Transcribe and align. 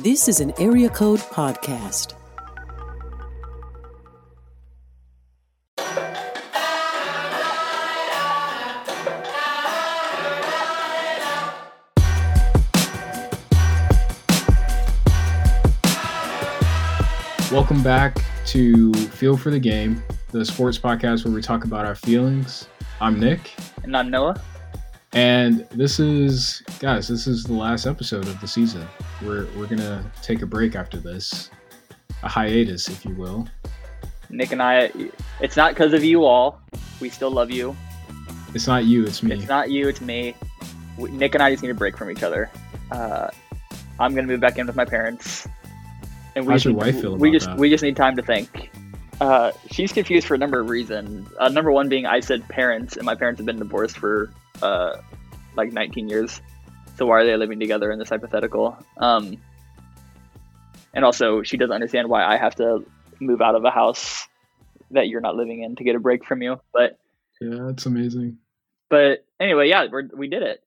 This 0.00 0.26
is 0.26 0.40
an 0.40 0.52
Area 0.58 0.88
Code 0.88 1.20
Podcast. 1.20 2.14
Welcome 17.52 17.84
back 17.84 18.18
to 18.46 18.92
Feel 18.94 19.36
for 19.36 19.50
the 19.50 19.60
Game, 19.60 20.02
the 20.32 20.44
sports 20.44 20.76
podcast 20.76 21.24
where 21.24 21.32
we 21.32 21.40
talk 21.40 21.64
about 21.64 21.86
our 21.86 21.94
feelings. 21.94 22.66
I'm 23.00 23.20
Nick. 23.20 23.52
And 23.84 23.96
I'm 23.96 24.10
Noah. 24.10 24.42
And 25.12 25.60
this 25.70 26.00
is, 26.00 26.64
guys, 26.80 27.06
this 27.06 27.28
is 27.28 27.44
the 27.44 27.52
last 27.52 27.86
episode 27.86 28.26
of 28.26 28.40
the 28.40 28.48
season. 28.48 28.84
We're, 29.24 29.46
we're 29.56 29.66
to 29.68 30.04
take 30.22 30.42
a 30.42 30.46
break 30.46 30.76
after 30.76 30.98
this, 30.98 31.50
a 32.22 32.28
hiatus, 32.28 32.88
if 32.88 33.04
you 33.04 33.14
will. 33.14 33.48
Nick 34.30 34.52
and 34.52 34.62
I, 34.62 34.90
it's 35.40 35.56
not 35.56 35.72
because 35.72 35.92
of 35.92 36.02
you 36.04 36.24
all. 36.24 36.60
We 37.00 37.08
still 37.08 37.30
love 37.30 37.50
you. 37.50 37.76
It's 38.54 38.66
not 38.66 38.84
you, 38.84 39.04
it's 39.04 39.22
me. 39.22 39.34
It's 39.34 39.48
not 39.48 39.70
you, 39.70 39.88
it's 39.88 40.00
me. 40.00 40.34
Nick 40.98 41.34
and 41.34 41.42
I 41.42 41.50
just 41.50 41.62
need 41.62 41.70
a 41.70 41.74
break 41.74 41.96
from 41.96 42.10
each 42.10 42.22
other. 42.22 42.50
Uh, 42.90 43.28
I'm 43.98 44.14
to 44.14 44.22
move 44.22 44.40
back 44.40 44.58
in 44.58 44.66
with 44.66 44.76
my 44.76 44.84
parents 44.84 45.48
and 46.34 46.46
we 46.46 46.52
How's 46.52 46.64
your 46.64 46.74
wife 46.74 47.00
feel 47.00 47.16
we 47.16 47.30
just 47.30 47.46
that? 47.46 47.58
we 47.58 47.70
just 47.70 47.82
need 47.82 47.96
time 47.96 48.16
to 48.16 48.22
think. 48.22 48.70
Uh, 49.20 49.52
she's 49.70 49.92
confused 49.92 50.26
for 50.26 50.34
a 50.34 50.38
number 50.38 50.60
of 50.60 50.68
reasons. 50.68 51.28
Uh, 51.38 51.48
number 51.48 51.70
one 51.70 51.88
being 51.88 52.06
I 52.06 52.20
said 52.20 52.46
parents, 52.48 52.96
and 52.96 53.06
my 53.06 53.14
parents 53.14 53.38
have 53.38 53.46
been 53.46 53.58
divorced 53.58 53.96
for 53.96 54.32
uh, 54.62 54.96
like 55.56 55.72
19 55.72 56.08
years. 56.08 56.40
So 56.96 57.06
why 57.06 57.20
are 57.20 57.26
they 57.26 57.36
living 57.36 57.58
together 57.58 57.90
in 57.90 57.98
this 57.98 58.08
hypothetical? 58.08 58.76
Um, 58.98 59.38
and 60.92 61.04
also, 61.04 61.42
she 61.42 61.56
doesn't 61.56 61.72
understand 61.72 62.08
why 62.08 62.24
I 62.24 62.36
have 62.36 62.54
to 62.56 62.84
move 63.20 63.40
out 63.40 63.54
of 63.54 63.64
a 63.64 63.70
house 63.70 64.26
that 64.92 65.08
you're 65.08 65.20
not 65.20 65.34
living 65.34 65.62
in 65.62 65.76
to 65.76 65.84
get 65.84 65.96
a 65.96 66.00
break 66.00 66.24
from 66.24 66.40
you. 66.42 66.60
But 66.72 66.98
yeah, 67.40 67.58
that's 67.66 67.86
amazing. 67.86 68.38
But 68.90 69.26
anyway, 69.40 69.68
yeah, 69.68 69.86
we 69.92 70.02
we 70.16 70.28
did 70.28 70.42
it. 70.42 70.62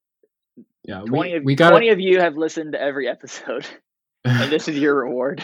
Yeah, 0.83 1.01
20 1.01 1.11
we, 1.11 1.37
of, 1.37 1.43
we 1.43 1.55
got 1.55 1.71
20 1.71 1.89
of 1.89 1.99
you 1.99 2.19
have 2.19 2.37
listened 2.37 2.73
to 2.73 2.81
every 2.81 3.07
episode. 3.07 3.65
and 4.25 4.51
this 4.51 4.67
is 4.67 4.77
your 4.77 4.95
reward. 4.95 5.43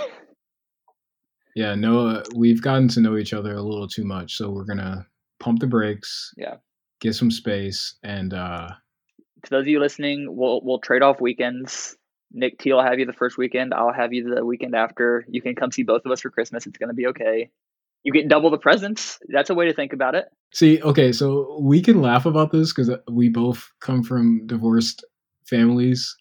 Yeah, 1.56 1.76
Noah, 1.76 2.24
we've 2.36 2.62
gotten 2.62 2.88
to 2.90 3.00
know 3.00 3.16
each 3.16 3.34
other 3.34 3.54
a 3.56 3.62
little 3.62 3.88
too 3.88 4.04
much, 4.04 4.36
so 4.36 4.50
we're 4.50 4.66
gonna 4.66 5.06
pump 5.40 5.60
the 5.60 5.68
brakes. 5.68 6.34
Yeah. 6.36 6.56
Get 7.00 7.16
some 7.16 7.32
space, 7.32 7.96
and 8.04 8.34
uh 8.34 8.70
to 9.44 9.50
those 9.50 9.64
of 9.64 9.68
you 9.68 9.80
listening, 9.80 10.28
we'll 10.30 10.62
we'll 10.64 10.80
trade 10.80 11.02
off 11.02 11.22
weekends. 11.22 11.96
Nick 12.32 12.58
T 12.58 12.74
will 12.74 12.84
have 12.84 13.00
you 13.00 13.06
the 13.06 13.14
first 13.14 13.38
weekend. 13.38 13.74
I'll 13.74 13.94
have 13.94 14.14
you 14.14 14.34
the 14.34 14.46
weekend 14.46 14.76
after. 14.76 15.24
You 15.30 15.42
can 15.42 15.56
come 15.56 15.72
see 15.72 15.84
both 15.84 16.02
of 16.06 16.12
us 16.12 16.22
for 16.22 16.32
Christmas. 16.32 16.66
It's 16.66 16.78
gonna 16.78 16.94
be 16.94 17.08
okay. 17.08 17.50
You 18.04 18.12
get 18.12 18.28
double 18.28 18.50
the 18.50 18.58
presents. 18.58 19.20
That's 19.30 19.50
a 19.50 19.54
way 19.54 19.66
to 19.68 19.74
think 19.74 19.94
about 19.94 20.16
it. 20.16 20.26
See, 20.54 20.82
okay, 20.82 21.12
so 21.12 21.60
we 21.62 21.82
can 21.82 22.02
laugh 22.02 22.26
about 22.26 22.52
this 22.52 22.74
because 22.74 22.92
we 23.10 23.30
both 23.30 23.72
come 23.80 24.04
from 24.04 24.46
divorced 24.46 25.06
families. 25.46 26.16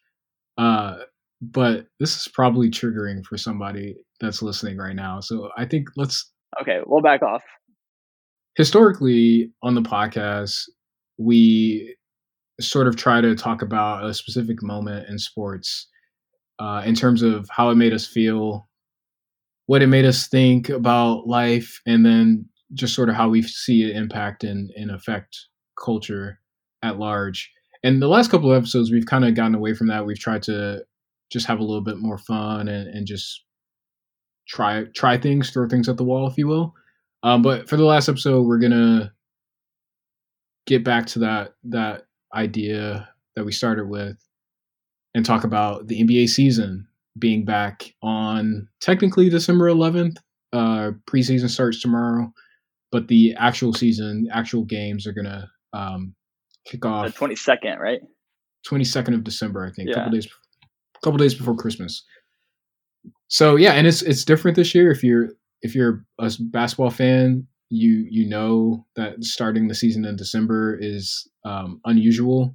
Uh, 0.56 0.98
but 1.40 1.86
this 1.98 2.16
is 2.16 2.28
probably 2.28 2.70
triggering 2.70 3.24
for 3.24 3.36
somebody 3.36 3.96
that's 4.20 4.42
listening 4.42 4.76
right 4.76 4.94
now. 4.94 5.20
So 5.20 5.50
I 5.56 5.64
think 5.64 5.88
let's. 5.96 6.30
Okay, 6.60 6.80
we'll 6.86 7.02
back 7.02 7.22
off. 7.22 7.42
Historically, 8.56 9.50
on 9.62 9.74
the 9.74 9.82
podcast, 9.82 10.68
we 11.18 11.96
sort 12.62 12.86
of 12.86 12.96
try 12.96 13.20
to 13.20 13.34
talk 13.34 13.62
about 13.62 14.04
a 14.04 14.14
specific 14.14 14.62
moment 14.62 15.08
in 15.08 15.18
sports 15.18 15.88
uh, 16.58 16.82
in 16.84 16.94
terms 16.94 17.22
of 17.22 17.48
how 17.50 17.70
it 17.70 17.76
made 17.76 17.92
us 17.92 18.06
feel, 18.06 18.68
what 19.66 19.82
it 19.82 19.88
made 19.88 20.04
us 20.04 20.28
think 20.28 20.68
about 20.68 21.26
life, 21.26 21.80
and 21.86 22.04
then 22.04 22.46
just 22.74 22.94
sort 22.94 23.08
of 23.08 23.14
how 23.14 23.28
we 23.28 23.42
see 23.42 23.82
it 23.82 23.96
impact 23.96 24.44
and, 24.44 24.70
and 24.76 24.90
affect 24.90 25.36
culture 25.82 26.38
at 26.82 26.98
large. 26.98 27.50
And 27.82 28.00
the 28.00 28.08
last 28.08 28.30
couple 28.30 28.50
of 28.52 28.56
episodes, 28.56 28.92
we've 28.92 29.06
kind 29.06 29.24
of 29.24 29.34
gotten 29.34 29.54
away 29.54 29.74
from 29.74 29.88
that. 29.88 30.06
We've 30.06 30.18
tried 30.18 30.42
to 30.44 30.84
just 31.30 31.46
have 31.46 31.58
a 31.58 31.64
little 31.64 31.82
bit 31.82 31.98
more 31.98 32.18
fun 32.18 32.68
and, 32.68 32.88
and 32.88 33.06
just 33.06 33.44
try 34.46 34.84
try 34.94 35.18
things, 35.18 35.50
throw 35.50 35.68
things 35.68 35.88
at 35.88 35.96
the 35.96 36.04
wall, 36.04 36.28
if 36.28 36.38
you 36.38 36.46
will. 36.46 36.74
Um, 37.22 37.42
but 37.42 37.68
for 37.68 37.76
the 37.76 37.84
last 37.84 38.08
episode, 38.08 38.42
we're 38.42 38.58
gonna 38.58 39.12
get 40.66 40.84
back 40.84 41.06
to 41.06 41.18
that 41.20 41.54
that 41.64 42.04
idea 42.34 43.08
that 43.36 43.44
we 43.44 43.52
started 43.52 43.88
with 43.88 44.16
and 45.14 45.24
talk 45.24 45.44
about 45.44 45.88
the 45.88 46.02
NBA 46.02 46.28
season 46.28 46.86
being 47.18 47.44
back 47.44 47.94
on 48.02 48.68
technically 48.80 49.28
December 49.28 49.68
11th. 49.68 50.16
Uh, 50.52 50.92
preseason 51.06 51.48
starts 51.48 51.80
tomorrow, 51.80 52.30
but 52.90 53.08
the 53.08 53.34
actual 53.38 53.72
season, 53.72 54.28
actual 54.32 54.64
games 54.64 55.06
are 55.06 55.12
gonna 55.12 55.50
um, 55.72 56.14
kick 56.66 56.84
off 56.84 57.06
the 57.06 57.26
22nd, 57.26 57.78
right? 57.78 58.00
22nd 58.68 59.14
of 59.14 59.24
December, 59.24 59.66
I 59.66 59.72
think, 59.72 59.88
yeah. 59.88 59.94
a 59.94 59.96
couple 59.96 60.12
days 60.12 60.28
couple 61.02 61.18
days 61.18 61.34
before 61.34 61.56
Christmas. 61.56 62.04
So 63.28 63.56
yeah, 63.56 63.72
and 63.72 63.86
it's 63.86 64.02
it's 64.02 64.24
different 64.24 64.56
this 64.56 64.74
year. 64.74 64.90
If 64.90 65.02
you're 65.02 65.30
if 65.62 65.74
you're 65.74 66.04
a 66.18 66.30
basketball 66.40 66.90
fan, 66.90 67.46
you 67.72 68.06
you 68.10 68.28
know 68.28 68.86
that 68.96 69.24
starting 69.24 69.66
the 69.66 69.74
season 69.74 70.04
in 70.04 70.14
December 70.14 70.78
is 70.80 71.28
um, 71.44 71.80
unusual. 71.86 72.54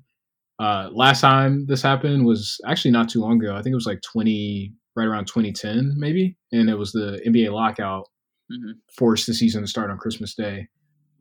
Uh, 0.60 0.90
last 0.92 1.22
time 1.22 1.66
this 1.66 1.82
happened 1.82 2.26
was 2.26 2.60
actually 2.68 2.92
not 2.92 3.10
too 3.10 3.22
long 3.22 3.42
ago. 3.42 3.56
I 3.56 3.62
think 3.62 3.74
it 3.74 3.76
was 3.76 3.88
like 3.88 4.02
twenty, 4.02 4.74
right 4.96 5.08
around 5.08 5.26
2010, 5.26 5.96
maybe, 5.98 6.38
and 6.52 6.70
it 6.70 6.76
was 6.76 6.92
the 6.92 7.20
NBA 7.28 7.52
lockout 7.52 8.08
mm-hmm. 8.52 8.72
forced 8.96 9.26
the 9.26 9.34
season 9.34 9.62
to 9.62 9.68
start 9.68 9.90
on 9.90 9.98
Christmas 9.98 10.36
Day. 10.36 10.68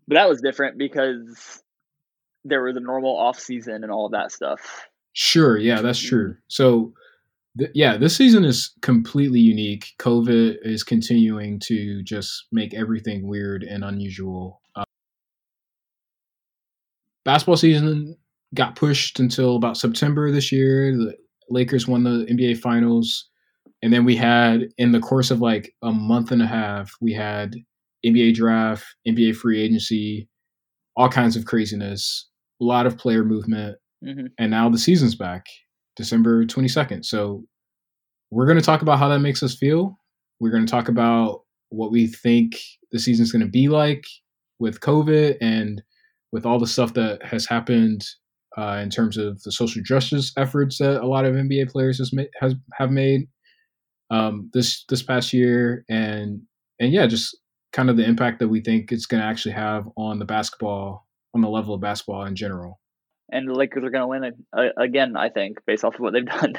But 0.07 0.17
that 0.17 0.29
was 0.29 0.43
different 0.43 0.79
because 0.79 1.63
there 2.45 2.63
was 2.63 2.77
a 2.77 2.81
normal 2.81 3.17
off 3.17 3.41
season 3.41 3.83
and 3.83 3.91
all 3.91 4.07
of 4.07 4.13
that 4.13 4.31
stuff. 4.31 4.89
Sure, 5.15 5.57
yeah, 5.57 5.81
that's 5.81 6.01
mm-hmm. 6.01 6.09
true. 6.09 6.37
So 6.49 6.93
th- 7.59 7.71
yeah, 7.75 7.97
this 7.97 8.17
season 8.17 8.45
is 8.45 8.73
completely 8.83 9.41
unique. 9.41 9.93
COVID 9.99 10.57
is 10.63 10.83
continuing 10.83 11.61
to 11.61 12.03
just 12.03 12.47
make 12.53 12.75
everything 12.75 13.27
weird 13.27 13.63
and 13.63 13.85
unusual. 13.85 14.61
Uh, 14.75 14.85
basketball 17.25 17.57
season 17.57 18.17
got 18.55 18.77
pushed 18.77 19.19
until 19.19 19.57
about 19.57 19.77
September 19.77 20.31
this 20.31 20.53
year. 20.53 20.97
The 20.97 21.17
Lakers 21.49 21.87
won 21.87 22.05
the 22.05 22.27
NBA 22.31 22.59
Finals. 22.59 23.29
And 23.83 23.93
then 23.93 24.05
we 24.05 24.17
had, 24.17 24.69
in 24.79 24.93
the 24.93 25.01
course 25.01 25.31
of 25.31 25.41
like 25.41 25.75
a 25.83 25.93
month 25.93 26.31
and 26.31 26.43
a 26.43 26.47
half, 26.47 26.93
we 27.01 27.13
had 27.13 27.57
NBA 28.05 28.35
draft, 28.35 28.85
NBA 29.07 29.37
free 29.37 29.61
agency, 29.63 30.29
all 30.97 31.09
kinds 31.09 31.37
of 31.37 31.45
craziness, 31.45 32.29
a 32.61 32.65
lot 32.65 32.87
of 32.87 32.97
player 32.97 33.25
movement. 33.25 33.77
Mm-hmm. 34.05 34.27
And 34.39 34.51
now 34.51 34.69
the 34.69 34.79
season's 34.79 35.15
back. 35.15 35.47
December 35.97 36.45
22nd. 36.45 37.05
So 37.05 37.45
we're 38.31 38.47
going 38.47 38.59
to 38.59 38.65
talk 38.65 38.83
about 38.83 38.99
how 38.99 39.09
that 39.09 39.21
makes 39.21 39.43
us 39.43 39.55
feel. 39.55 39.99
We're 40.41 40.51
going 40.51 40.67
to 40.67 40.71
talk 40.71 40.89
about 40.89 41.43
what 41.71 41.91
we 41.91 42.07
think 42.07 42.57
the 42.93 42.99
season's 42.99 43.33
going 43.33 43.45
to 43.45 43.51
be 43.51 43.69
like 43.69 44.05
with 44.59 44.81
COVID 44.81 45.37
and 45.41 45.83
with 46.33 46.47
all 46.47 46.59
the 46.59 46.67
stuff 46.67 46.95
that 46.95 47.23
has 47.23 47.47
happened 47.47 48.05
uh, 48.57 48.81
in 48.83 48.91
terms 48.91 49.17
of 49.17 49.43
the 49.43 49.53
social 49.53 49.83
justice 49.83 50.33
efforts 50.37 50.79
that 50.79 51.03
a 51.03 51.07
lot 51.07 51.25
of 51.25 51.35
NBA 51.35 51.71
players 51.71 51.99
has, 51.99 52.13
has 52.41 52.55
have 52.75 52.91
made 52.91 53.29
um, 54.11 54.51
this 54.53 54.85
this 54.89 55.03
past 55.03 55.33
year, 55.33 55.85
and 55.89 56.41
and 56.81 56.93
yeah, 56.93 57.07
just 57.07 57.37
kind 57.73 57.91
of 57.91 57.97
the 57.97 58.05
impact 58.05 58.39
that 58.39 58.49
we 58.49 58.61
think 58.61 58.93
it's 58.93 59.07
going 59.07 59.21
to 59.21 59.27
actually 59.27 59.53
have 59.53 59.87
on 59.97 60.19
the 60.19 60.25
basketball 60.25 61.07
on 61.35 61.43
the 61.43 61.49
level 61.49 61.75
of 61.75 61.81
basketball 61.81 62.25
in 62.25 62.35
general 62.35 62.81
and 63.31 63.49
the 63.49 63.55
Lakers 63.55 63.85
are 63.85 63.91
going 63.91 64.03
to 64.03 64.07
win 64.07 64.25
it 64.25 64.73
again. 64.77 65.17
I 65.17 65.29
think 65.29 65.59
based 65.67 65.85
off 65.85 65.95
of 65.95 66.01
what 66.01 66.13
they've 66.13 66.27
done. 66.41 66.55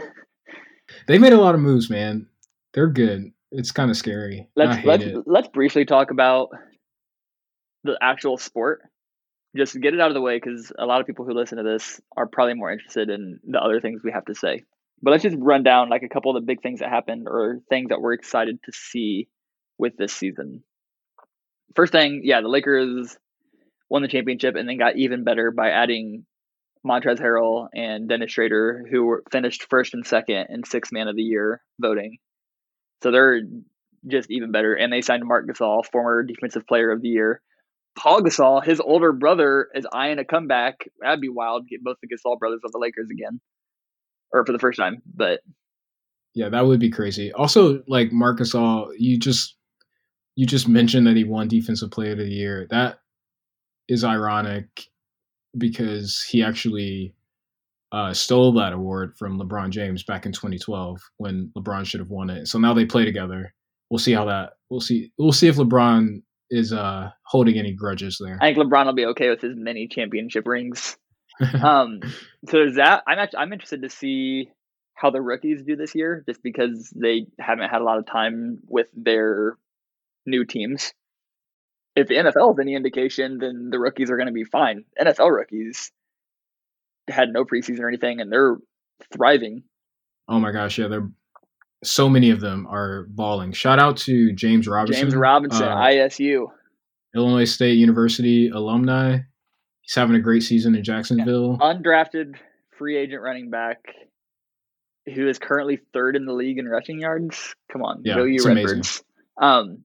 they 1.08 1.18
made 1.18 1.34
a 1.34 1.40
lot 1.40 1.56
of 1.56 1.62
moves, 1.62 1.90
man. 1.90 2.28
They're 2.74 2.88
good. 2.88 3.32
It's 3.52 3.72
kind 3.72 3.90
of 3.90 3.98
scary. 3.98 4.48
Let's 4.56 4.86
let's 4.86 5.04
it. 5.04 5.24
let's 5.26 5.48
briefly 5.48 5.86
talk 5.86 6.12
about 6.12 6.50
the 7.84 7.98
actual 8.02 8.38
sport. 8.38 8.82
Just 9.56 9.80
get 9.80 9.94
it 9.94 10.02
out 10.02 10.10
of 10.10 10.14
the 10.14 10.22
way 10.22 10.38
because 10.38 10.72
a 10.78 10.86
lot 10.86 11.00
of 11.00 11.08
people 11.08 11.26
who 11.26 11.34
listen 11.34 11.58
to 11.58 11.64
this 11.64 12.02
are 12.16 12.28
probably 12.28 12.54
more 12.54 12.72
interested 12.72 13.10
in 13.10 13.40
the 13.48 13.60
other 13.60 13.80
things 13.80 14.02
we 14.04 14.12
have 14.12 14.26
to 14.26 14.36
say. 14.36 14.64
But 15.02 15.12
let's 15.12 15.24
just 15.24 15.38
run 15.40 15.64
down 15.64 15.90
like 15.90 16.04
a 16.04 16.10
couple 16.10 16.36
of 16.36 16.42
the 16.42 16.46
big 16.46 16.62
things 16.62 16.80
that 16.80 16.90
happened 16.90 17.28
or 17.28 17.60
things 17.70 17.90
that 17.90 18.02
we're 18.02 18.14
excited 18.14 18.60
to 18.66 18.72
see 18.74 19.28
with 19.78 19.96
this 19.96 20.14
season. 20.14 20.64
First 21.76 21.92
thing, 21.92 22.22
yeah, 22.24 22.42
the 22.42 22.48
Lakers 22.48 23.16
won 23.90 24.02
the 24.02 24.08
championship 24.08 24.56
and 24.56 24.68
then 24.68 24.78
got 24.78 24.98
even 24.98 25.24
better 25.24 25.52
by 25.52 25.70
adding 25.70 26.26
Montrezl 26.88 27.20
Harrell 27.20 27.68
and 27.74 28.08
Dennis 28.08 28.34
Schröder, 28.34 28.82
who 28.90 29.04
were 29.04 29.24
finished 29.32 29.68
first 29.70 29.94
and 29.94 30.06
second 30.06 30.48
in 30.50 30.64
six 30.64 30.92
man 30.92 31.08
of 31.08 31.16
the 31.16 31.22
year 31.22 31.62
voting. 31.80 32.18
So 33.04 33.12
they're 33.12 33.42
just 34.08 34.32
even 34.32 34.52
better. 34.52 34.74
And 34.74 34.92
they 34.92 35.02
signed 35.02 35.24
Marc 35.26 35.48
Gasol, 35.48 35.86
former 35.92 36.24
defensive 36.24 36.66
player 36.68 36.92
of 36.92 37.02
the 37.02 37.10
year. 37.10 37.42
Paul 37.98 38.22
Gasol, 38.22 38.64
his 38.64 38.80
older 38.80 39.12
brother, 39.12 39.68
is 39.74 39.88
eyeing 39.92 40.20
a 40.20 40.26
comeback. 40.26 40.88
That'd 41.02 41.22
be 41.22 41.30
wild. 41.30 41.68
Get 41.68 41.84
both 41.84 41.98
the 42.02 42.08
Gasol 42.08 42.38
brothers 42.38 42.62
of 42.64 42.72
the 42.72 42.80
Lakers 42.80 43.10
again, 43.12 43.40
or 44.32 44.46
for 44.46 44.52
the 44.52 44.60
first 44.60 44.80
time. 44.80 45.02
But 45.14 45.42
Yeah, 46.36 46.50
that 46.50 46.66
would 46.66 46.80
be 46.80 46.92
crazy. 46.92 47.32
Also, 47.34 47.84
like 47.88 48.12
Marc 48.12 48.40
Gasol, 48.40 48.92
you 48.98 49.18
just 49.18 49.56
you 50.36 50.46
just 50.46 50.68
mentioned 50.68 51.08
that 51.08 51.18
he 51.18 51.24
won 51.24 51.48
Defensive 51.48 51.90
Player 51.90 52.12
of 52.12 52.20
the 52.20 52.26
Year. 52.26 52.68
That 52.70 53.00
is 53.88 54.04
ironic 54.04 54.68
because 55.58 56.26
he 56.30 56.44
actually 56.44 57.14
uh, 57.92 58.14
stole 58.14 58.52
that 58.54 58.74
award 58.74 59.16
from 59.18 59.40
LeBron 59.40 59.70
James 59.70 60.04
back 60.04 60.26
in 60.26 60.32
2012 60.32 61.00
when 61.18 61.52
LeBron 61.58 61.86
should 61.86 62.00
have 62.00 62.10
won 62.10 62.30
it. 62.30 62.48
So 62.48 62.60
now 62.60 62.74
they 62.74 62.86
play 62.86 63.06
together. 63.06 63.54
We'll 63.90 64.00
see 64.00 64.14
how 64.14 64.26
that. 64.26 64.54
We'll 64.70 64.82
see. 64.82 65.12
We'll 65.18 65.32
see 65.32 65.48
if 65.48 65.56
LeBron 65.56 66.22
is 66.50 66.74
uh, 66.74 67.12
holding 67.26 67.58
any 67.58 67.74
grudges 67.74 68.18
there. 68.24 68.38
I 68.42 68.54
think 68.54 68.58
LeBron 68.58 68.86
will 68.86 68.94
be 68.94 69.06
okay 69.08 69.30
with 69.30 69.42
his 69.42 69.56
many 69.56 69.88
championship 69.88 70.46
rings. 70.46 70.98
um, 71.64 72.02
so 72.48 72.58
there's 72.58 72.76
that. 72.76 73.04
I'm 73.08 73.20
actually, 73.20 73.40
I'm 73.40 73.54
interested 73.54 73.84
to 73.84 73.90
see 73.90 74.50
how 74.94 75.12
the 75.12 75.22
rookies 75.22 75.64
do 75.64 75.76
this 75.76 75.94
year, 75.96 76.24
just 76.28 76.42
because 76.44 76.92
they 76.96 77.28
haven't 77.40 77.70
had 77.70 77.82
a 77.82 77.86
lot 77.86 78.00
of 78.00 78.06
time 78.06 78.60
with 78.68 78.88
their 78.94 79.58
new 80.26 80.44
teams. 80.44 80.92
If 81.98 82.08
the 82.08 82.16
NFL 82.16 82.54
is 82.54 82.60
any 82.62 82.76
indication, 82.76 83.40
then 83.40 83.70
the 83.72 83.80
rookies 83.80 84.12
are 84.12 84.18
going 84.18 84.28
to 84.28 84.34
be 84.34 84.44
fine. 84.44 84.86
NFL 85.02 85.36
rookies 85.36 85.92
had 87.08 87.30
no 87.30 87.44
preseason 87.44 87.80
or 87.80 87.88
anything, 87.88 88.22
and 88.22 88.32
they're 88.32 88.58
thriving. 89.14 89.64
Oh 90.28 90.40
my 90.40 90.52
gosh, 90.52 90.78
yeah, 90.78 90.88
they're 90.88 91.10
so 91.84 92.10
many 92.10 92.30
of 92.30 92.40
them 92.40 92.68
are 92.70 93.08
balling. 93.10 93.52
Shout 93.52 93.80
out 93.80 93.98
to 93.98 94.32
James 94.34 94.68
Robinson. 94.68 95.02
James 95.02 95.16
Robinson, 95.16 95.68
uh, 95.68 95.76
ISU, 95.76 96.48
Illinois 97.16 97.46
State 97.46 97.78
University 97.78 98.50
alumni. 98.50 99.20
He's 99.82 99.96
having 99.96 100.16
a 100.16 100.20
great 100.20 100.44
season 100.44 100.76
in 100.76 100.84
Jacksonville. 100.84 101.58
Yeah. 101.60 101.74
Undrafted 101.74 102.36
free 102.78 102.98
agent 102.98 103.22
running 103.22 103.50
back 103.50 103.80
who 105.14 105.28
is 105.28 105.40
currently 105.40 105.80
third 105.94 106.16
in 106.16 106.26
the 106.26 106.34
league 106.34 106.60
in 106.60 106.68
rushing 106.68 107.00
yards. 107.00 107.56
Come 107.72 107.82
on, 107.82 108.02
yeah, 108.04 108.24
you 108.24 108.44
Redbirds. 108.44 109.04
Um, 109.42 109.84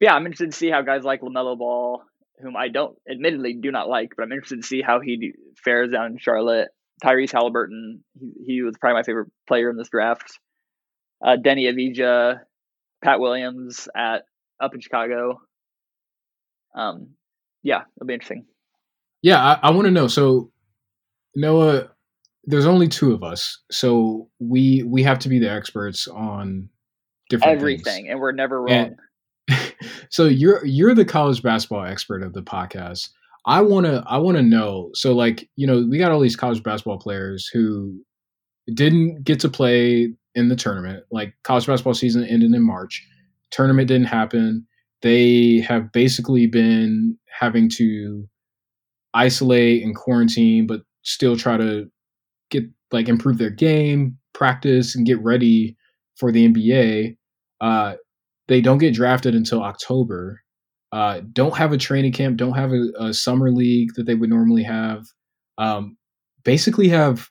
yeah, 0.00 0.14
I'm 0.14 0.26
interested 0.26 0.52
to 0.52 0.56
see 0.56 0.70
how 0.70 0.82
guys 0.82 1.04
like 1.04 1.20
LaMelo 1.20 1.58
Ball, 1.58 2.02
whom 2.40 2.56
I 2.56 2.68
don't 2.68 2.96
admittedly 3.10 3.54
do 3.54 3.70
not 3.70 3.88
like, 3.88 4.10
but 4.16 4.24
I'm 4.24 4.32
interested 4.32 4.62
to 4.62 4.66
see 4.66 4.82
how 4.82 5.00
he 5.00 5.32
fares 5.62 5.90
down 5.90 6.12
in 6.12 6.18
Charlotte. 6.18 6.68
Tyrese 7.04 7.32
Halliburton, 7.32 8.02
he, 8.18 8.32
he 8.46 8.62
was 8.62 8.74
probably 8.80 8.94
my 9.00 9.02
favorite 9.02 9.28
player 9.46 9.70
in 9.70 9.76
this 9.76 9.90
draft. 9.90 10.38
Uh, 11.24 11.36
Deni 11.36 11.70
Avdija, 11.70 12.40
Pat 13.04 13.20
Williams 13.20 13.88
at 13.96 14.22
up 14.60 14.74
in 14.74 14.80
Chicago. 14.80 15.40
Um, 16.74 17.10
yeah, 17.62 17.82
it'll 17.96 18.06
be 18.06 18.14
interesting. 18.14 18.46
Yeah, 19.22 19.42
I, 19.42 19.68
I 19.68 19.70
want 19.70 19.86
to 19.86 19.90
know. 19.90 20.08
So, 20.08 20.50
Noah, 21.34 21.90
there's 22.44 22.66
only 22.66 22.88
two 22.88 23.12
of 23.12 23.22
us, 23.22 23.58
so 23.70 24.28
we 24.38 24.82
we 24.84 25.02
have 25.02 25.18
to 25.20 25.28
be 25.28 25.38
the 25.38 25.50
experts 25.50 26.06
on 26.06 26.68
different 27.28 27.58
everything, 27.58 27.82
things. 27.84 28.06
and 28.10 28.20
we're 28.20 28.32
never 28.32 28.62
wrong. 28.62 28.70
And, 28.70 28.96
so 30.10 30.26
you're 30.26 30.64
you're 30.64 30.94
the 30.94 31.04
college 31.04 31.42
basketball 31.42 31.84
expert 31.84 32.22
of 32.22 32.32
the 32.32 32.42
podcast. 32.42 33.10
I 33.46 33.60
want 33.60 33.86
to 33.86 34.02
I 34.06 34.18
want 34.18 34.36
to 34.36 34.42
know. 34.42 34.90
So 34.94 35.14
like, 35.14 35.48
you 35.56 35.66
know, 35.66 35.86
we 35.88 35.98
got 35.98 36.12
all 36.12 36.20
these 36.20 36.36
college 36.36 36.62
basketball 36.62 36.98
players 36.98 37.46
who 37.46 37.98
didn't 38.74 39.22
get 39.22 39.38
to 39.40 39.48
play 39.48 40.12
in 40.34 40.48
the 40.48 40.56
tournament. 40.56 41.04
Like 41.10 41.34
college 41.44 41.66
basketball 41.66 41.94
season 41.94 42.24
ended 42.24 42.52
in 42.52 42.62
March. 42.62 43.06
Tournament 43.50 43.88
didn't 43.88 44.08
happen. 44.08 44.66
They 45.02 45.60
have 45.60 45.92
basically 45.92 46.46
been 46.46 47.16
having 47.38 47.68
to 47.76 48.28
isolate 49.14 49.82
and 49.82 49.94
quarantine 49.94 50.66
but 50.66 50.82
still 51.02 51.36
try 51.36 51.56
to 51.56 51.88
get 52.50 52.64
like 52.90 53.08
improve 53.08 53.38
their 53.38 53.50
game, 53.50 54.18
practice 54.32 54.94
and 54.94 55.06
get 55.06 55.22
ready 55.22 55.76
for 56.16 56.32
the 56.32 56.48
NBA. 56.48 57.16
Uh, 57.60 57.94
they 58.48 58.60
don't 58.60 58.78
get 58.78 58.94
drafted 58.94 59.34
until 59.34 59.62
October. 59.62 60.42
Uh, 60.92 61.20
don't 61.32 61.56
have 61.56 61.72
a 61.72 61.78
training 61.78 62.12
camp. 62.12 62.36
Don't 62.36 62.56
have 62.56 62.72
a, 62.72 62.88
a 62.98 63.14
summer 63.14 63.50
league 63.50 63.90
that 63.96 64.06
they 64.06 64.14
would 64.14 64.30
normally 64.30 64.62
have. 64.62 65.04
Um, 65.58 65.96
basically, 66.44 66.88
have 66.88 67.28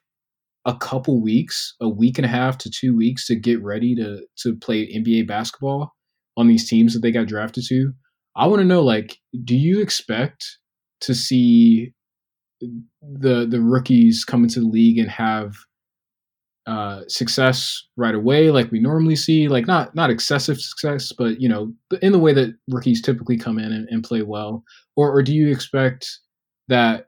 a 0.66 0.76
couple 0.76 1.22
weeks, 1.22 1.76
a 1.80 1.88
week 1.88 2.18
and 2.18 2.26
a 2.26 2.30
half 2.30 2.58
to 2.60 2.70
two 2.70 2.96
weeks 2.96 3.28
to 3.28 3.36
get 3.36 3.64
ready 3.64 3.96
to 3.96 4.22
to 4.44 4.56
play 4.56 4.92
NBA 4.94 5.28
basketball 5.28 5.94
on 6.38 6.48
these 6.48 6.68
teams 6.68 6.94
that 6.94 7.00
they 7.00 7.12
got 7.12 7.28
drafted 7.28 7.66
to. 7.70 7.94
I 8.36 8.48
want 8.48 8.60
to 8.60 8.66
know, 8.66 8.82
like, 8.82 9.18
do 9.46 9.56
you 9.56 9.82
expect 9.82 10.58
to 11.02 11.16
see 11.16 11.94
the 12.62 13.46
the 13.46 13.62
rookies 13.62 14.26
come 14.26 14.44
into 14.44 14.60
the 14.60 14.68
league 14.68 14.98
and 14.98 15.10
have 15.10 15.56
uh, 16.68 17.02
success 17.08 17.84
right 17.96 18.16
away, 18.16 18.50
like 18.50 18.72
we 18.72 18.80
normally 18.80 19.16
see, 19.16 19.48
like 19.48 19.68
not 19.68 19.94
not 19.96 20.10
excessive 20.10 20.60
success, 20.60 21.12
but 21.12 21.40
you 21.40 21.48
know, 21.48 21.72
in 22.02 22.12
the 22.12 22.20
way 22.20 22.34
that 22.34 22.56
rookies 22.70 23.02
typically 23.02 23.38
come 23.38 23.60
in 23.60 23.72
and, 23.72 23.88
and 23.90 24.04
play 24.04 24.22
well, 24.22 24.64
or 24.96 25.12
or 25.12 25.22
do 25.22 25.34
you 25.34 25.52
expect 25.52 26.08
that 26.68 27.08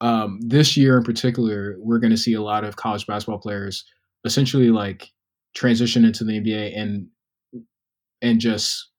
um, 0.00 0.38
this 0.42 0.76
year 0.76 0.96
in 0.96 1.02
particular, 1.02 1.76
we're 1.78 1.98
going 1.98 2.12
to 2.12 2.16
see 2.16 2.34
a 2.34 2.42
lot 2.42 2.64
of 2.64 2.76
college 2.76 3.06
basketball 3.06 3.40
players 3.40 3.84
essentially 4.24 4.70
like 4.70 5.08
transition 5.54 6.04
into 6.04 6.24
the 6.24 6.40
NBA 6.40 6.78
and 6.78 7.08
and 8.22 8.40
just 8.40 8.90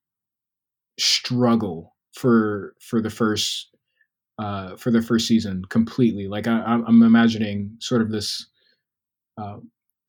struggle 0.99 1.95
for 2.13 2.75
for 2.81 3.01
the 3.01 3.09
first 3.09 3.69
uh, 4.39 4.75
for 4.75 4.91
the 4.91 5.01
first 5.01 5.27
season 5.27 5.63
completely. 5.69 6.27
Like 6.27 6.47
I, 6.47 6.59
I'm 6.59 7.01
imagining 7.01 7.75
sort 7.79 8.01
of 8.01 8.11
this 8.11 8.48
uh, 9.39 9.57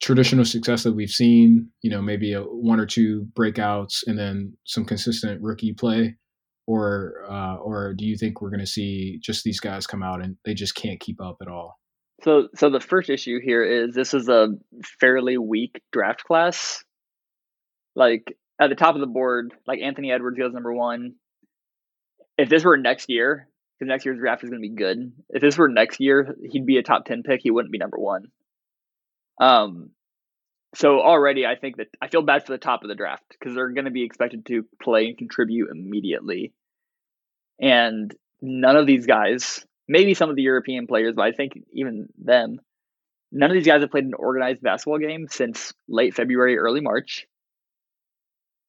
traditional 0.00 0.44
success 0.44 0.82
that 0.82 0.94
we've 0.94 1.10
seen, 1.10 1.68
you 1.82 1.90
know, 1.90 2.02
maybe 2.02 2.32
a, 2.32 2.40
one 2.40 2.80
or 2.80 2.86
two 2.86 3.26
breakouts 3.38 3.98
and 4.06 4.18
then 4.18 4.56
some 4.64 4.84
consistent 4.84 5.40
rookie 5.42 5.72
play, 5.72 6.16
or 6.66 7.24
uh, 7.30 7.56
or 7.56 7.94
do 7.94 8.06
you 8.06 8.16
think 8.16 8.40
we're 8.40 8.50
going 8.50 8.60
to 8.60 8.66
see 8.66 9.18
just 9.22 9.44
these 9.44 9.60
guys 9.60 9.86
come 9.86 10.02
out 10.02 10.22
and 10.22 10.36
they 10.44 10.54
just 10.54 10.74
can't 10.74 11.00
keep 11.00 11.20
up 11.20 11.36
at 11.42 11.48
all? 11.48 11.78
So, 12.22 12.48
so 12.54 12.68
the 12.68 12.80
first 12.80 13.08
issue 13.08 13.40
here 13.42 13.64
is 13.64 13.94
this 13.94 14.12
is 14.12 14.28
a 14.28 14.48
fairly 15.00 15.38
weak 15.38 15.80
draft 15.90 16.24
class. 16.24 16.84
Like 17.96 18.36
at 18.60 18.68
the 18.68 18.76
top 18.76 18.94
of 18.94 19.00
the 19.00 19.06
board, 19.06 19.54
like 19.66 19.80
Anthony 19.80 20.12
Edwards 20.12 20.38
goes 20.38 20.52
number 20.52 20.74
one. 20.74 21.14
If 22.36 22.48
this 22.48 22.64
were 22.64 22.76
next 22.76 23.08
year, 23.08 23.48
because 23.78 23.88
next 23.88 24.04
year's 24.04 24.18
draft 24.18 24.44
is 24.44 24.50
going 24.50 24.62
to 24.62 24.68
be 24.68 24.74
good. 24.74 25.12
If 25.30 25.40
this 25.40 25.56
were 25.56 25.68
next 25.68 25.98
year, 26.00 26.34
he'd 26.50 26.66
be 26.66 26.76
a 26.76 26.82
top 26.82 27.04
ten 27.04 27.22
pick. 27.22 27.40
He 27.42 27.50
wouldn't 27.50 27.72
be 27.72 27.78
number 27.78 27.98
one. 27.98 28.26
Um, 29.40 29.90
so 30.74 31.00
already 31.00 31.46
I 31.46 31.56
think 31.56 31.78
that 31.78 31.88
I 32.00 32.08
feel 32.08 32.22
bad 32.22 32.46
for 32.46 32.52
the 32.52 32.58
top 32.58 32.84
of 32.84 32.88
the 32.88 32.94
draft 32.94 33.24
because 33.30 33.54
they're 33.54 33.70
going 33.70 33.86
to 33.86 33.90
be 33.90 34.04
expected 34.04 34.46
to 34.46 34.64
play 34.80 35.06
and 35.06 35.18
contribute 35.18 35.70
immediately. 35.70 36.52
And 37.60 38.14
none 38.40 38.76
of 38.76 38.86
these 38.86 39.06
guys, 39.06 39.64
maybe 39.88 40.14
some 40.14 40.30
of 40.30 40.36
the 40.36 40.42
European 40.42 40.86
players, 40.86 41.14
but 41.16 41.22
I 41.22 41.32
think 41.32 41.54
even 41.72 42.08
them, 42.18 42.60
none 43.32 43.50
of 43.50 43.54
these 43.54 43.66
guys 43.66 43.80
have 43.80 43.90
played 43.90 44.04
an 44.04 44.14
organized 44.14 44.62
basketball 44.62 44.98
game 44.98 45.26
since 45.28 45.72
late 45.88 46.14
February, 46.14 46.56
early 46.56 46.80
March. 46.80 47.26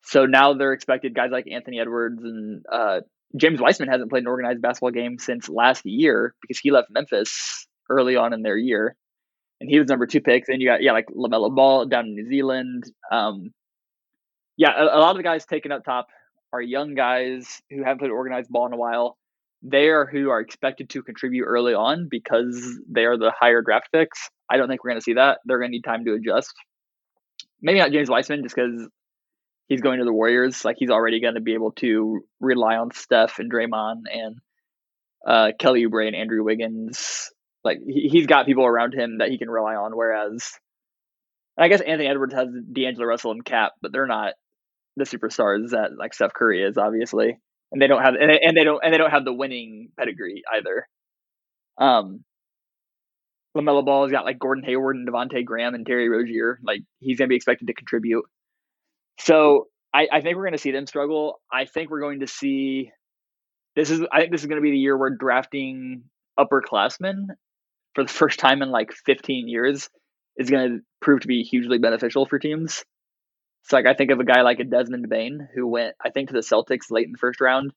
So 0.04 0.26
now 0.26 0.54
they're 0.54 0.74
expected 0.74 1.14
guys 1.14 1.30
like 1.32 1.46
Anthony 1.52 1.80
Edwards 1.80 2.24
and 2.24 2.66
uh, 2.72 3.02
James 3.38 3.62
Wiseman 3.62 3.90
hasn't 3.90 4.10
played 4.10 4.24
an 4.24 4.28
organized 4.28 4.62
basketball 4.62 4.92
game 4.92 5.20
since 5.20 5.48
last 5.48 5.86
year 5.86 6.34
because 6.42 6.60
he 6.60 6.72
left 6.72 6.90
Memphis 6.90 7.68
early 7.90 8.16
on 8.16 8.34
in 8.34 8.42
their 8.42 8.58
year 8.58 8.96
and 9.62 9.70
he 9.70 9.80
was 9.80 9.88
number 9.88 10.08
two 10.08 10.20
picks. 10.20 10.50
And 10.50 10.60
you 10.60 10.68
got 10.68 10.82
yeah, 10.82 10.92
like 10.92 11.06
LaMelo 11.08 11.56
Ball 11.56 11.86
down 11.86 12.08
in 12.08 12.16
New 12.16 12.28
Zealand. 12.28 12.84
Um, 13.12 13.52
yeah, 14.58 14.74
a, 14.76 14.84
a, 14.84 15.00
lot 15.00 15.12
of 15.12 15.18
the 15.18 15.24
guys 15.24 15.46
taken 15.46 15.72
up 15.72 15.86
top 15.86 16.08
are 16.52 16.62
young 16.62 16.96
guys 16.96 17.62
who 17.70 17.84
haven't 17.84 18.00
played 18.00 18.12
organized 18.12 18.50
ball 18.50 18.66
in 18.66 18.74
a 18.74 18.78
while. 18.78 19.18
They 19.62 19.90
are 19.90 20.08
who 20.08 20.32
are 20.32 20.42
expected 20.42 20.90
to 20.90 21.04
contribute 21.04 21.46
early 21.46 21.76
on 21.76 22.08
because 22.10 22.80
they 22.90 23.06
are 23.06 23.18
the 23.18 23.32
higher 23.40 23.62
draft 23.62 23.90
picks. 23.94 24.30
I 24.50 24.58
don't 24.58 24.68
think 24.68 24.84
we're 24.84 24.90
going 24.90 25.00
to 25.00 25.04
see 25.04 25.14
that. 25.14 25.40
They're 25.46 25.60
going 25.60 25.70
to 25.70 25.76
need 25.76 25.84
time 25.84 26.04
to 26.06 26.16
adjust. 26.16 26.52
Maybe 27.62 27.78
not 27.78 27.92
James 27.92 28.10
Wiseman, 28.10 28.42
just 28.42 28.56
because 28.56 28.90
he's 29.68 29.82
going 29.82 30.00
to 30.00 30.06
the 30.06 30.14
Warriors. 30.14 30.66
Like 30.66 30.78
he's 30.80 30.90
already 30.90 31.22
going 31.22 31.36
to 31.36 31.42
be 31.42 31.54
able 31.54 31.74
to 31.74 32.22
rely 32.40 32.78
on 32.78 32.92
Steph 32.92 33.38
and 33.38 33.52
Draymond 33.52 34.02
and 34.12 34.38
uh, 35.26 35.52
Kelly 35.60 35.86
Oubre 35.86 36.08
and 36.08 36.16
Andrew 36.16 36.44
Wiggins 36.44 37.30
like 37.64 37.80
he, 37.86 38.10
he's 38.10 38.28
got 38.28 38.46
people 38.46 38.66
around 38.66 38.94
him 38.94 39.20
that 39.20 39.30
he 39.30 39.38
can 39.38 39.50
rely 39.50 39.76
on. 39.76 39.96
Whereas, 39.96 40.52
I 41.58 41.68
guess 41.68 41.82
Anthony 41.82 42.08
Edwards 42.08 42.34
has 42.34 42.48
D'Angelo 42.72 43.06
Russell 43.06 43.32
and 43.32 43.46
Cap, 43.46 43.74
but 43.82 43.92
they're 43.92 44.08
not 44.08 44.34
the 44.98 45.06
superstars 45.06 45.70
that 45.72 45.92
like 45.98 46.14
Steph 46.14 46.34
Curry 46.34 46.64
is, 46.64 46.78
obviously, 46.78 47.38
and 47.72 47.82
they 47.82 47.88
don't 47.88 48.02
have 48.02 48.16
and 48.16 48.30
they, 48.30 48.40
and 48.42 48.58
they 48.58 48.64
don't 48.64 48.84
and 48.84 48.94
they 48.94 48.98
don't 48.98 49.12
have 49.12 49.26
the 49.26 49.34
winning 49.34 49.90
pedigree 49.98 50.44
either. 50.54 50.88
Um, 51.78 52.24
LaMelo 53.56 53.86
Ball 53.86 54.04
has 54.04 54.12
got 54.12 54.26
like 54.26 54.40
Gordon 54.40 54.64
Hayward 54.64 54.96
and 54.96 55.08
Devonte 55.08 55.44
Graham 55.46 55.76
and 55.76 55.86
Terry 55.86 56.10
Rozier. 56.10 56.60
Like 56.64 56.82
he's 57.00 57.18
gonna 57.18 57.28
be 57.28 57.36
expected 57.36 57.68
to 57.68 57.74
contribute. 57.74 58.26
So 59.20 59.68
I, 59.94 60.08
I 60.12 60.22
think 60.22 60.38
we're 60.38 60.46
gonna 60.46 60.58
see 60.58 60.72
them 60.72 60.88
struggle. 60.88 61.42
I 61.52 61.66
think 61.66 61.90
we're 61.90 62.02
going 62.02 62.22
to 62.22 62.28
see 62.28 62.92
this 63.76 63.90
is 63.90 64.02
I 64.12 64.20
think 64.20 64.32
this 64.32 64.42
is 64.42 64.48
gonna 64.48 64.62
be 64.62 64.72
the 64.72 64.78
year 64.78 64.98
we're 64.98 65.16
drafting 65.16 66.04
upperclassmen 66.40 67.28
for 67.94 68.04
the 68.04 68.12
first 68.12 68.40
time 68.40 68.62
in 68.62 68.70
like 68.72 68.94
15 69.06 69.48
years 69.48 69.90
is 70.38 70.50
going 70.50 70.70
to 70.70 70.80
prove 71.02 71.22
to 71.22 71.28
be 71.28 71.44
hugely 71.44 71.78
beneficial 71.78 72.26
for 72.26 72.40
teams. 72.40 72.84
So 73.64 73.78
like 73.78 73.86
I 73.86 73.94
think 73.94 74.12
of 74.12 74.20
a 74.20 74.26
guy 74.26 74.42
like 74.42 74.60
a 74.60 74.64
Desmond 74.64 75.08
Bane 75.10 75.48
who 75.54 75.68
went 75.68 75.96
I 76.04 76.10
think 76.10 76.30
to 76.30 76.34
the 76.34 76.40
Celtics 76.40 76.90
late 76.90 77.06
in 77.06 77.12
the 77.12 77.18
first 77.18 77.42
round. 77.42 77.72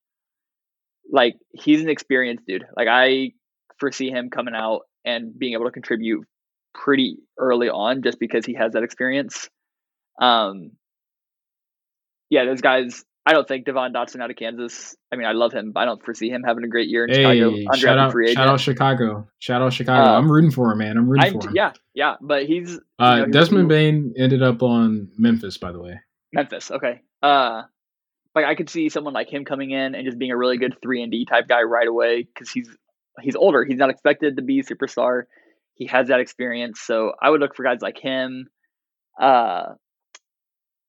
Like 1.10 1.34
he's 1.52 1.82
an 1.82 1.90
experienced 1.90 2.46
dude. 2.46 2.64
Like 2.76 2.88
I 2.88 3.32
foresee 3.78 4.10
him 4.10 4.30
coming 4.30 4.54
out 4.54 4.82
and 5.04 5.38
being 5.38 5.52
able 5.52 5.66
to 5.66 5.70
contribute 5.70 6.26
pretty 6.72 7.18
early 7.38 7.68
on 7.68 8.02
just 8.02 8.18
because 8.18 8.46
he 8.46 8.54
has 8.54 8.72
that 8.72 8.82
experience. 8.82 9.48
Um 10.20 10.72
yeah, 12.30 12.46
those 12.46 12.62
guys 12.62 13.04
I 13.26 13.32
don't 13.32 13.48
think 13.48 13.64
Devon 13.64 13.92
Dotson 13.94 14.20
out 14.20 14.30
of 14.30 14.36
Kansas. 14.36 14.94
I 15.10 15.16
mean, 15.16 15.26
I 15.26 15.32
love 15.32 15.52
him, 15.52 15.72
but 15.72 15.80
I 15.80 15.84
don't 15.86 16.04
foresee 16.04 16.28
him 16.28 16.42
having 16.42 16.62
a 16.64 16.68
great 16.68 16.88
year 16.88 17.06
in 17.06 17.10
Hey, 17.10 17.22
Chicago. 17.38 17.56
shout 17.74 17.98
out, 17.98 18.12
shout 18.34 18.48
out 18.48 18.60
Chicago. 18.60 19.28
Shout 19.38 19.62
out 19.62 19.72
Chicago. 19.72 20.10
Uh, 20.10 20.18
I'm 20.18 20.30
rooting 20.30 20.50
for 20.50 20.70
him, 20.72 20.78
man. 20.78 20.98
I'm 20.98 21.08
rooting 21.08 21.24
I'm, 21.34 21.40
for 21.40 21.48
him. 21.48 21.56
yeah, 21.56 21.72
yeah, 21.94 22.16
but 22.20 22.44
he's 22.44 22.78
Uh, 22.98 23.16
know, 23.20 23.24
he- 23.26 23.30
Desmond 23.30 23.68
Bane 23.70 24.12
ended 24.18 24.42
up 24.42 24.62
on 24.62 25.08
Memphis, 25.16 25.56
by 25.56 25.72
the 25.72 25.80
way. 25.80 26.00
Memphis. 26.34 26.70
Okay. 26.70 27.00
Uh, 27.22 27.62
like 28.34 28.44
I 28.44 28.54
could 28.56 28.68
see 28.68 28.88
someone 28.90 29.14
like 29.14 29.32
him 29.32 29.44
coming 29.46 29.70
in 29.70 29.94
and 29.94 30.04
just 30.04 30.18
being 30.18 30.30
a 30.32 30.36
really 30.36 30.58
good 30.58 30.74
three 30.82 31.02
and 31.02 31.10
D 31.10 31.24
type 31.24 31.48
guy 31.48 31.62
right 31.62 31.88
away 31.88 32.24
because 32.24 32.50
he's 32.50 32.68
he's 33.22 33.36
older. 33.36 33.64
He's 33.64 33.78
not 33.78 33.88
expected 33.90 34.36
to 34.36 34.42
be 34.42 34.58
a 34.58 34.64
superstar. 34.64 35.22
He 35.74 35.86
has 35.86 36.08
that 36.08 36.20
experience, 36.20 36.80
so 36.80 37.12
I 37.22 37.30
would 37.30 37.40
look 37.40 37.54
for 37.56 37.62
guys 37.62 37.78
like 37.80 37.96
him. 37.98 38.48
Uh, 39.18 39.74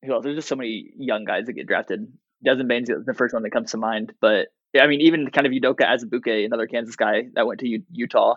who 0.04 0.14
else? 0.14 0.24
There's 0.24 0.36
just 0.36 0.48
so 0.48 0.56
many 0.56 0.92
young 0.98 1.24
guys 1.24 1.46
that 1.46 1.54
get 1.54 1.68
drafted. 1.68 2.08
Desmond 2.46 2.70
Bane's 2.70 2.90
the 2.90 3.14
first 3.14 3.34
one 3.34 3.44
that 3.44 3.52
comes 3.52 3.72
to 3.72 3.78
mind, 3.78 4.14
but 4.22 4.48
I 4.80 4.88
mean, 4.88 5.02
even 5.02 5.30
kind 5.32 5.48
of 5.48 5.54
Udoka 5.54 5.86
Azubuike, 5.86 6.46
another 6.46 6.68
Kansas 6.68 6.96
guy 6.96 7.24
that 7.34 7.48
went 7.48 7.62
to 7.62 7.68
U- 7.68 7.84
Utah, 7.92 8.36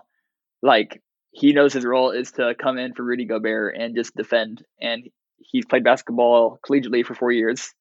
like 0.63 1.03
he 1.33 1.53
knows 1.53 1.73
his 1.73 1.85
role 1.85 2.11
is 2.11 2.33
to 2.33 2.55
come 2.61 2.79
in 2.79 2.95
for 2.95 3.05
Rudy 3.05 3.27
Gobert 3.27 3.77
and 3.77 3.97
just 3.97 4.15
defend. 4.15 4.65
And 4.81 5.09
he's 5.39 5.67
played 5.67 5.85
basketball 5.85 6.59
collegiately 6.67 7.05
for 7.05 7.15
four 7.15 7.33
years. 7.33 7.73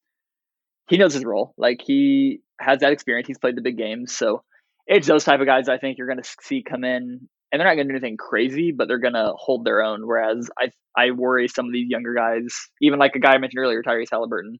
He 0.88 0.96
knows 0.96 1.14
his 1.14 1.24
role. 1.24 1.54
Like 1.56 1.80
he 1.84 2.40
has 2.60 2.80
that 2.80 2.92
experience. 2.92 3.28
He's 3.28 3.38
played 3.38 3.56
the 3.56 3.62
big 3.62 3.76
games. 3.76 4.14
So 4.14 4.42
it's 4.86 5.06
those 5.06 5.24
type 5.24 5.40
of 5.40 5.46
guys 5.46 5.68
I 5.68 5.78
think 5.78 5.98
you're 5.98 6.06
going 6.06 6.22
to 6.22 6.30
see 6.42 6.62
come 6.62 6.84
in, 6.84 7.28
and 7.52 7.60
they're 7.60 7.66
not 7.66 7.74
going 7.74 7.88
to 7.88 7.92
do 7.92 7.96
anything 7.96 8.16
crazy, 8.16 8.72
but 8.72 8.88
they're 8.88 8.98
going 8.98 9.14
to 9.14 9.32
hold 9.36 9.64
their 9.64 9.82
own. 9.82 10.06
Whereas 10.06 10.50
I 10.58 10.70
I 10.96 11.10
worry 11.12 11.48
some 11.48 11.66
of 11.66 11.72
these 11.72 11.88
younger 11.88 12.14
guys, 12.14 12.68
even 12.80 12.98
like 12.98 13.14
a 13.14 13.20
guy 13.20 13.34
I 13.34 13.38
mentioned 13.38 13.62
earlier, 13.62 13.82
Tyrese 13.82 14.10
Halliburton. 14.10 14.58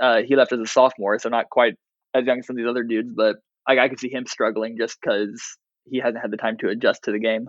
Uh, 0.00 0.22
he 0.26 0.36
left 0.36 0.52
as 0.52 0.60
a 0.60 0.66
sophomore, 0.66 1.18
so 1.18 1.28
not 1.28 1.50
quite 1.50 1.74
as 2.14 2.24
young 2.24 2.38
as 2.40 2.46
some 2.46 2.54
of 2.54 2.58
these 2.58 2.68
other 2.68 2.82
dudes, 2.82 3.10
but 3.14 3.36
I, 3.68 3.78
I 3.78 3.88
could 3.88 4.00
see 4.00 4.10
him 4.10 4.26
struggling 4.26 4.76
just 4.78 4.98
because 5.00 5.42
he 5.84 5.98
hasn't 5.98 6.20
had 6.22 6.30
the 6.30 6.36
time 6.36 6.56
to 6.58 6.68
adjust 6.68 7.04
to 7.04 7.12
the 7.12 7.18
game. 7.18 7.48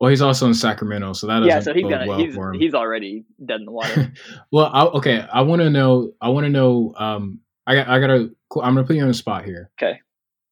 Well, 0.00 0.10
he's 0.10 0.20
also 0.22 0.46
in 0.46 0.54
Sacramento, 0.54 1.14
so 1.14 1.26
that 1.26 1.40
doesn't 1.40 1.48
Yeah, 1.48 1.60
so 1.60 1.72
he's 1.72 1.84
gonna 1.84 2.06
well 2.06 2.18
he's 2.18 2.36
he's 2.58 2.74
already 2.74 3.24
dead 3.44 3.60
in 3.60 3.64
the 3.64 3.72
water. 3.72 4.12
well, 4.52 4.70
I, 4.72 4.84
okay. 4.84 5.26
I 5.32 5.40
want 5.42 5.62
to 5.62 5.70
know. 5.70 6.12
I 6.20 6.28
want 6.28 6.44
to 6.44 6.50
know. 6.50 6.94
Um, 6.98 7.40
I 7.66 7.76
got. 7.76 7.88
I 7.88 7.98
gotta. 7.98 8.30
I'm 8.62 8.74
gonna 8.74 8.84
put 8.84 8.96
you 8.96 9.02
on 9.02 9.08
the 9.08 9.14
spot 9.14 9.44
here. 9.44 9.70
Okay. 9.80 9.98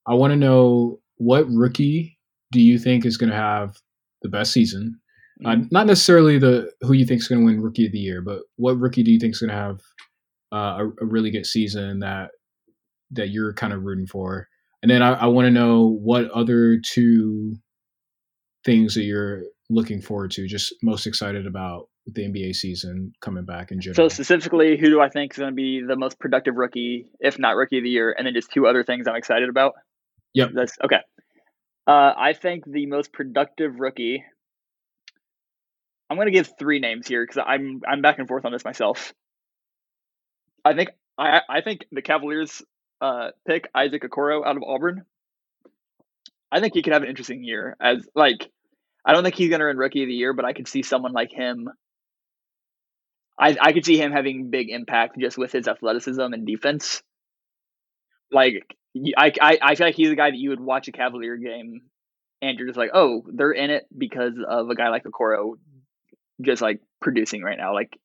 I 0.07 0.15
want 0.15 0.33
to 0.33 0.37
know 0.37 1.01
what 1.17 1.47
rookie 1.49 2.19
do 2.53 2.61
you 2.61 2.79
think 2.79 3.05
is 3.05 3.17
going 3.17 3.31
to 3.31 3.37
have 3.37 3.77
the 4.23 4.29
best 4.29 4.53
season? 4.53 5.01
Uh, 5.45 5.57
Mhm. 5.57 5.73
not 5.73 5.87
necessarily 5.87 6.39
the 6.39 6.71
who 6.83 6.93
you 6.93 7.05
think 7.05 7.21
is 7.21 7.29
going 7.29 7.41
to 7.41 7.45
win 7.45 7.61
rookie 7.61 7.87
of 7.87 7.93
the 7.93 7.99
year, 7.99 8.23
but 8.23 8.43
what 8.57 8.79
rookie 8.79 9.03
do 9.03 9.11
you 9.11 9.19
think 9.19 9.33
is 9.33 9.41
going 9.41 9.51
to 9.51 9.57
have 9.57 9.81
uh, 10.53 10.79
a, 10.81 10.87
a 11.03 11.07
really 11.07 11.31
good 11.31 11.47
season 11.47 12.01
that 12.01 12.31
that 13.13 13.31
you're 13.31 13.53
kind 13.53 13.73
of 13.73 13.83
rooting 13.83 14.07
for? 14.07 14.49
And 14.83 14.91
then 14.91 15.03
I, 15.03 15.13
I 15.13 15.27
want 15.27 15.47
to 15.47 15.51
know 15.51 15.87
what 15.87 16.31
other 16.31 16.79
two 16.79 17.57
things 18.65 18.95
that 18.95 19.05
you're 19.05 19.45
looking 19.71 20.01
forward 20.01 20.31
to, 20.33 20.47
just 20.47 20.75
most 20.83 21.07
excited 21.07 21.47
about 21.47 21.89
the 22.07 22.23
NBA 22.23 22.55
season 22.55 23.13
coming 23.21 23.45
back 23.45 23.73
in 23.73 23.81
general. 23.81 24.11
So 24.11 24.15
specifically, 24.15 24.77
who 24.77 24.91
do 24.91 25.01
I 25.01 25.09
think 25.09 25.33
is 25.33 25.39
going 25.39 25.51
to 25.51 25.55
be 25.55 25.83
the 25.87 25.97
most 25.97 26.19
productive 26.19 26.57
rookie, 26.57 27.07
if 27.21 27.39
not 27.39 27.57
rookie 27.57 27.79
of 27.79 27.85
the 27.85 27.91
year, 27.91 28.15
and 28.17 28.27
then 28.27 28.35
just 28.35 28.51
two 28.53 28.67
other 28.67 28.85
things 28.85 29.07
I'm 29.09 29.17
excited 29.17 29.49
about. 29.49 29.73
Yep. 30.35 30.51
That's 30.55 30.77
okay. 30.85 30.99
Uh, 31.87 32.13
I 32.17 32.33
think 32.33 32.65
the 32.67 32.87
most 32.87 33.13
productive 33.13 33.79
rookie. 33.79 34.25
I'm 36.11 36.17
going 36.17 36.27
to 36.27 36.33
give 36.33 36.51
three 36.59 36.81
names 36.81 37.07
here 37.09 37.25
because 37.27 37.43
I'm 37.45 37.81
I'm 37.89 38.03
back 38.03 38.19
and 38.19 38.29
forth 38.29 38.45
on 38.45 38.53
this 38.53 38.65
myself. 38.65 39.15
I 40.65 40.75
think 40.75 40.91
I 41.19 41.41
I 41.49 41.61
think 41.61 41.87
the 41.93 42.03
Cavaliers 42.03 42.63
uh, 43.01 43.31
pick 43.47 43.69
Isaac 43.75 44.03
Okoro 44.03 44.47
out 44.47 44.57
of 44.57 44.63
Auburn. 44.63 45.05
I 46.51 46.61
think 46.61 46.75
he 46.75 46.83
could 46.83 46.93
have 46.93 47.03
an 47.03 47.09
interesting 47.09 47.43
year 47.43 47.77
as 47.81 48.07
like 48.15 48.51
I 49.05 49.13
don't 49.13 49.23
think 49.23 49.35
he's 49.35 49.51
to 49.51 49.65
win 49.65 49.77
rookie 49.77 50.03
of 50.03 50.09
the 50.09 50.15
year, 50.15 50.33
but 50.33 50.45
I 50.45 50.53
could 50.53 50.69
see 50.69 50.83
someone 50.83 51.13
like 51.13 51.33
him 51.33 51.69
I 53.39 53.57
I 53.61 53.73
could 53.73 53.85
see 53.85 53.99
him 53.99 54.13
having 54.13 54.51
big 54.51 54.71
impact 54.71 55.19
just 55.19 55.37
with 55.37 55.53
his 55.53 55.69
athleticism 55.69 56.21
and 56.21 56.47
defense. 56.47 57.03
Like 58.31 58.77
I 59.17 59.33
I, 59.41 59.59
I 59.61 59.75
feel 59.75 59.89
like 59.89 59.97
he's 59.97 60.11
a 60.11 60.17
guy 60.17 60.31
that 60.31 60.39
you 60.39 60.51
would 60.51 60.61
watch 60.61 60.89
a 60.89 60.93
Cavalier 60.93 61.37
game 61.37 61.83
and 62.41 62.59
you're 62.59 62.69
just 62.69 62.79
like, 62.79 62.91
oh, 62.95 63.25
they're 63.33 63.53
in 63.53 63.71
it 63.71 63.85
because 63.97 64.35
of 64.47 64.69
a 64.69 64.75
guy 64.75 64.89
like 64.89 65.05
Okoro 65.05 65.55
just 66.41 66.63
like 66.63 66.81
producing 67.01 67.43
right 67.43 67.59
now. 67.59 67.75
Like 67.75 67.99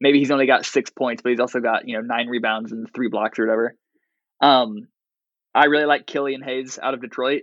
maybe 0.00 0.18
he's 0.18 0.30
only 0.30 0.46
got 0.46 0.66
six 0.66 0.90
points, 0.90 1.22
but 1.22 1.30
he's 1.30 1.40
also 1.40 1.60
got, 1.60 1.88
you 1.88 1.96
know, 1.96 2.02
nine 2.02 2.28
rebounds 2.28 2.72
and 2.72 2.86
three 2.94 3.08
blocks 3.08 3.38
or 3.38 3.46
whatever. 3.46 3.74
Um 4.40 4.88
I 5.54 5.66
really 5.66 5.86
like 5.86 6.06
Killian 6.06 6.42
Hayes 6.42 6.78
out 6.82 6.94
of 6.94 7.00
Detroit. 7.00 7.42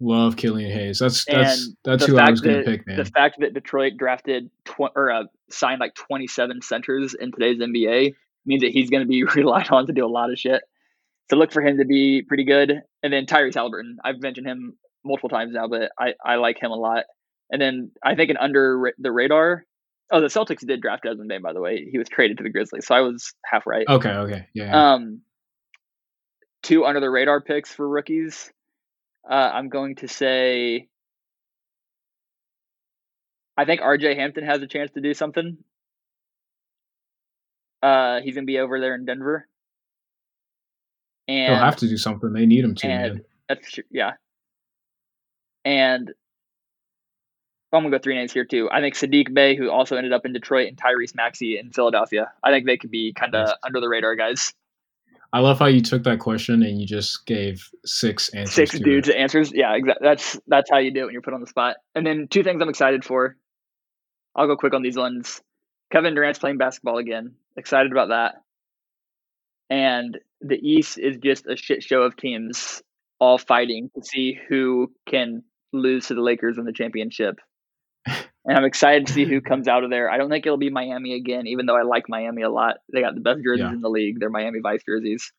Love 0.00 0.36
Killian 0.36 0.70
Hayes. 0.70 0.98
That's 0.98 1.24
that's 1.24 1.66
And 1.66 1.76
that's 1.82 2.06
who 2.06 2.18
I 2.18 2.30
was 2.30 2.40
going 2.40 2.58
to 2.58 2.62
pick, 2.62 2.86
man. 2.86 2.98
The 2.98 3.04
fact 3.04 3.40
that 3.40 3.54
Detroit 3.54 3.94
drafted 3.96 4.50
tw- 4.64 4.92
or 4.94 5.10
uh, 5.10 5.24
signed 5.50 5.80
like 5.80 5.94
27 5.94 6.62
centers 6.62 7.14
in 7.14 7.32
today's 7.32 7.58
NBA 7.58 8.14
means 8.46 8.62
that 8.62 8.70
he's 8.70 8.90
going 8.90 9.02
to 9.02 9.08
be 9.08 9.24
relied 9.34 9.70
on 9.70 9.86
to 9.86 9.92
do 9.92 10.04
a 10.04 10.08
lot 10.08 10.30
of 10.30 10.38
shit. 10.38 10.62
So 11.30 11.36
look 11.36 11.52
for 11.52 11.62
him 11.62 11.78
to 11.78 11.84
be 11.84 12.22
pretty 12.22 12.44
good. 12.44 12.80
And 13.02 13.12
then 13.12 13.26
Tyrese 13.26 13.54
Halliburton, 13.54 13.98
I've 14.04 14.20
mentioned 14.20 14.46
him 14.46 14.78
multiple 15.04 15.28
times 15.28 15.52
now, 15.52 15.66
but 15.66 15.90
I, 15.98 16.14
I 16.24 16.36
like 16.36 16.62
him 16.62 16.70
a 16.70 16.76
lot. 16.76 17.04
And 17.50 17.60
then 17.60 17.90
I 18.04 18.14
think 18.14 18.30
an 18.30 18.36
under 18.36 18.92
the 18.98 19.12
radar. 19.12 19.64
Oh, 20.10 20.20
the 20.20 20.28
Celtics 20.28 20.66
did 20.66 20.80
draft 20.80 21.04
Desmond 21.04 21.28
Bane, 21.28 21.42
by 21.42 21.52
the 21.52 21.60
way. 21.60 21.86
He 21.90 21.98
was 21.98 22.08
traded 22.08 22.38
to 22.38 22.42
the 22.42 22.50
Grizzlies, 22.50 22.86
so 22.86 22.94
I 22.94 23.02
was 23.02 23.34
half 23.44 23.66
right. 23.66 23.86
okay, 23.88 24.10
okay, 24.10 24.46
yeah. 24.54 24.94
Um, 24.94 25.20
two 26.62 26.84
under 26.86 27.00
the 27.00 27.10
radar 27.10 27.40
picks 27.40 27.72
for 27.72 27.86
rookies. 27.86 28.50
Uh, 29.28 29.34
I'm 29.34 29.68
going 29.68 29.96
to 29.96 30.08
say. 30.08 30.88
I 33.56 33.64
think 33.64 33.80
R.J. 33.82 34.14
Hampton 34.14 34.44
has 34.44 34.62
a 34.62 34.68
chance 34.68 34.92
to 34.92 35.00
do 35.00 35.14
something. 35.14 35.58
Uh, 37.82 38.20
he's 38.20 38.34
gonna 38.34 38.46
be 38.46 38.58
over 38.58 38.80
there 38.80 38.94
in 38.94 39.04
Denver, 39.04 39.46
and 41.26 41.54
he'll 41.54 41.62
have 41.62 41.76
to 41.76 41.88
do 41.88 41.96
something. 41.96 42.32
They 42.32 42.46
need 42.46 42.64
him 42.64 42.74
to, 42.76 42.86
and 42.86 43.24
yeah. 43.90 44.12
And 45.64 46.12
I'm 47.72 47.82
gonna 47.82 47.96
go 47.96 48.00
three 48.02 48.14
names 48.14 48.32
here 48.32 48.44
too. 48.44 48.68
I 48.72 48.80
think 48.80 48.94
Sadiq 48.94 49.32
Bey, 49.34 49.54
who 49.56 49.70
also 49.70 49.96
ended 49.96 50.12
up 50.12 50.24
in 50.24 50.32
Detroit, 50.32 50.68
and 50.68 50.76
Tyrese 50.76 51.14
Maxey 51.14 51.58
in 51.58 51.70
Philadelphia. 51.70 52.32
I 52.42 52.50
think 52.50 52.66
they 52.66 52.76
could 52.78 52.90
be 52.90 53.12
kind 53.12 53.34
of 53.34 53.46
Nice. 53.48 53.56
under 53.62 53.80
the 53.80 53.88
radar 53.88 54.14
guys. 54.16 54.54
I 55.34 55.40
love 55.40 55.58
how 55.58 55.66
you 55.66 55.82
took 55.82 56.04
that 56.04 56.20
question 56.20 56.62
and 56.62 56.80
you 56.80 56.86
just 56.86 57.26
gave 57.26 57.68
six 57.84 58.30
answers. 58.30 58.54
six 58.54 58.78
dudes 58.78 59.08
It. 59.10 59.16
answers. 59.16 59.52
Yeah, 59.52 59.74
exactly. 59.74 60.06
That's 60.08 60.40
that's 60.46 60.70
how 60.70 60.78
you 60.78 60.90
do 60.90 61.00
it 61.00 61.04
when 61.04 61.12
you're 61.12 61.20
put 61.22 61.34
on 61.34 61.40
the 61.42 61.46
spot. 61.46 61.76
And 61.94 62.06
then 62.06 62.28
two 62.28 62.42
things 62.42 62.62
I'm 62.62 62.70
excited 62.70 63.04
for. 63.04 63.36
I'll 64.34 64.46
go 64.46 64.56
quick 64.56 64.72
on 64.72 64.82
these 64.82 64.96
ones. 64.96 65.42
Kevin 65.92 66.14
Durant's 66.14 66.38
playing 66.38 66.56
basketball 66.56 66.96
again. 66.96 67.34
Excited 67.58 67.92
about 67.92 68.08
that. 68.08 68.36
And 69.70 70.18
the 70.40 70.56
East 70.56 70.98
is 70.98 71.18
just 71.18 71.46
a 71.46 71.56
shit 71.56 71.82
show 71.82 72.02
of 72.02 72.16
teams 72.16 72.82
all 73.20 73.36
fighting 73.36 73.90
to 73.96 74.02
see 74.02 74.38
who 74.48 74.90
can 75.06 75.42
lose 75.72 76.06
to 76.06 76.14
the 76.14 76.22
Lakers 76.22 76.56
in 76.56 76.64
the 76.64 76.72
championship. 76.72 77.38
And 78.48 78.56
I'm 78.56 78.64
excited 78.64 79.06
to 79.06 79.12
see 79.12 79.24
who 79.26 79.40
comes 79.42 79.68
out 79.68 79.84
of 79.84 79.90
there. 79.90 80.10
I 80.10 80.16
don't 80.16 80.30
think 80.30 80.46
it'll 80.46 80.56
be 80.56 80.70
Miami 80.70 81.12
again, 81.14 81.46
even 81.46 81.66
though 81.66 81.76
I 81.76 81.82
like 81.82 82.08
Miami 82.08 82.40
a 82.42 82.48
lot. 82.50 82.78
They 82.92 83.02
got 83.02 83.14
the 83.14 83.20
best 83.20 83.40
jerseys 83.44 83.60
Yeah. 83.60 83.72
in 83.72 83.82
the 83.82 83.90
league. 83.90 84.18
They're 84.18 84.30
Miami 84.30 84.60
Vice 84.62 84.82
jerseys. 84.88 85.30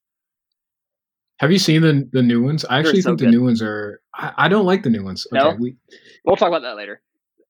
Have 1.39 1.51
you 1.51 1.57
seen 1.59 1.81
the 1.81 2.07
the 2.11 2.21
new 2.21 2.43
ones? 2.43 2.65
I 2.65 2.79
actually 2.79 3.01
so 3.01 3.09
think 3.11 3.19
the 3.19 3.25
good. 3.25 3.31
new 3.31 3.43
ones 3.43 3.61
are. 3.61 4.01
I, 4.13 4.33
I 4.37 4.47
don't 4.47 4.65
like 4.65 4.83
the 4.83 4.89
new 4.89 5.03
ones. 5.03 5.25
Okay, 5.33 5.43
No? 5.43 5.55
we, 5.59 5.75
We'll 6.25 6.35
talk 6.35 6.49
about 6.49 6.61
that 6.63 6.75
later. 6.75 7.01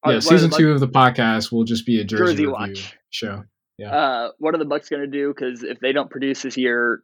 Yeah, 0.06 0.14
what 0.14 0.24
season 0.24 0.50
the 0.50 0.58
two 0.58 0.72
of 0.72 0.80
the 0.80 0.88
podcast 0.88 1.52
will 1.52 1.66
just 1.66 1.86
be 1.86 2.00
a 2.00 2.06
jersey, 2.06 2.24
Jersey 2.24 2.48
watch. 2.48 2.98
show. 3.10 3.44
Yeah. 3.78 3.92
Uh, 3.94 4.32
what 4.38 4.54
are 4.56 4.60
the 4.60 4.66
Bucks 4.66 4.88
going 4.90 5.02
to 5.02 5.08
do? 5.08 5.30
Because 5.34 5.64
if 5.64 5.80
they 5.80 5.92
don't 5.92 6.10
produce 6.10 6.42
this 6.44 6.56
year, 6.56 7.04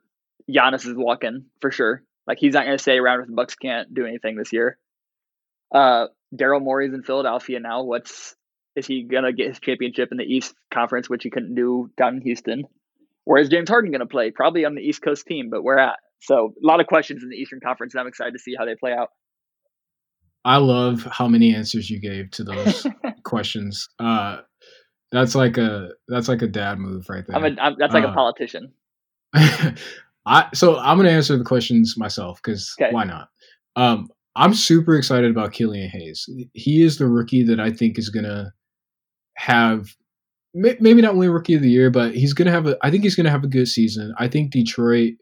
Giannis 0.49 0.85
is 0.85 0.93
walking 0.95 1.45
for 1.59 1.71
sure. 1.71 2.03
Like 2.27 2.37
he's 2.39 2.53
not 2.53 2.65
going 2.65 2.77
to 2.77 2.81
stay 2.81 2.97
around 2.99 3.21
if 3.21 3.27
the 3.27 3.33
Bucks 3.33 3.55
can't 3.55 3.93
do 3.93 4.05
anything 4.05 4.37
this 4.37 4.53
year. 4.53 4.77
Uh, 5.73 6.07
Daryl 6.33 6.61
Morey's 6.61 6.93
in 6.93 7.03
Philadelphia 7.03 7.59
now. 7.59 7.83
What's 7.83 8.35
is 8.75 8.87
he 8.87 9.03
going 9.03 9.23
to 9.23 9.33
get 9.33 9.47
his 9.47 9.59
championship 9.59 10.09
in 10.11 10.17
the 10.17 10.23
East 10.23 10.53
Conference, 10.73 11.09
which 11.09 11.23
he 11.23 11.29
couldn't 11.29 11.55
do 11.55 11.89
down 11.97 12.15
in 12.15 12.21
Houston? 12.21 12.63
Where 13.23 13.41
is 13.41 13.49
James 13.49 13.69
Harden 13.69 13.91
going 13.91 14.01
to 14.01 14.05
play? 14.05 14.31
Probably 14.31 14.65
on 14.65 14.75
the 14.75 14.81
East 14.81 15.01
Coast 15.01 15.25
team, 15.25 15.49
but 15.49 15.63
where 15.63 15.79
at? 15.79 15.97
So 16.21 16.53
a 16.61 16.65
lot 16.65 16.79
of 16.79 16.87
questions 16.87 17.23
in 17.23 17.29
the 17.29 17.35
Eastern 17.35 17.59
Conference, 17.59 17.93
and 17.93 18.01
I'm 18.01 18.07
excited 18.07 18.33
to 18.33 18.39
see 18.39 18.55
how 18.57 18.65
they 18.65 18.75
play 18.75 18.93
out. 18.93 19.09
I 20.43 20.57
love 20.57 21.07
how 21.11 21.27
many 21.27 21.55
answers 21.55 21.89
you 21.89 21.99
gave 21.99 22.29
to 22.31 22.43
those 22.43 22.85
questions. 23.23 23.89
Uh, 23.99 24.37
that's 25.11 25.33
like 25.33 25.57
a 25.57 25.89
that's 26.07 26.27
like 26.27 26.41
a 26.43 26.47
dad 26.47 26.77
move 26.77 27.09
right 27.09 27.25
there. 27.25 27.35
I'm 27.35 27.45
a, 27.45 27.61
I'm, 27.61 27.75
that's 27.79 27.93
like 27.93 28.03
uh, 28.03 28.09
a 28.09 28.13
politician. 28.13 28.71
I 29.33 30.47
so 30.53 30.77
I'm 30.77 30.97
gonna 30.97 31.09
answer 31.09 31.37
the 31.37 31.43
questions 31.43 31.95
myself 31.97 32.39
because 32.43 32.75
okay. 32.79 32.91
why 32.91 33.05
not? 33.05 33.29
Um, 33.75 34.07
I'm 34.35 34.53
super 34.53 34.95
excited 34.95 35.31
about 35.31 35.53
Killian 35.53 35.89
Hayes. 35.89 36.29
He 36.53 36.83
is 36.83 36.97
the 36.97 37.07
rookie 37.07 37.43
that 37.43 37.59
I 37.59 37.71
think 37.71 37.97
is 37.97 38.09
gonna 38.09 38.53
have 39.35 39.95
maybe 40.53 41.01
not 41.01 41.15
win 41.15 41.31
rookie 41.31 41.55
of 41.55 41.61
the 41.61 41.69
year, 41.69 41.89
but 41.89 42.15
he's 42.15 42.33
gonna 42.33 42.51
have 42.51 42.67
a. 42.67 42.77
I 42.81 42.91
think 42.91 43.03
he's 43.03 43.15
gonna 43.15 43.31
have 43.31 43.43
a 43.43 43.47
good 43.47 43.67
season. 43.67 44.13
I 44.17 44.27
think 44.27 44.51
Detroit 44.51 45.13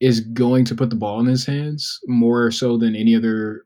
is 0.00 0.20
going 0.20 0.64
to 0.64 0.74
put 0.74 0.90
the 0.90 0.96
ball 0.96 1.20
in 1.20 1.26
his 1.26 1.44
hands 1.44 1.98
more 2.06 2.50
so 2.50 2.78
than 2.78 2.96
any 2.96 3.14
other 3.14 3.64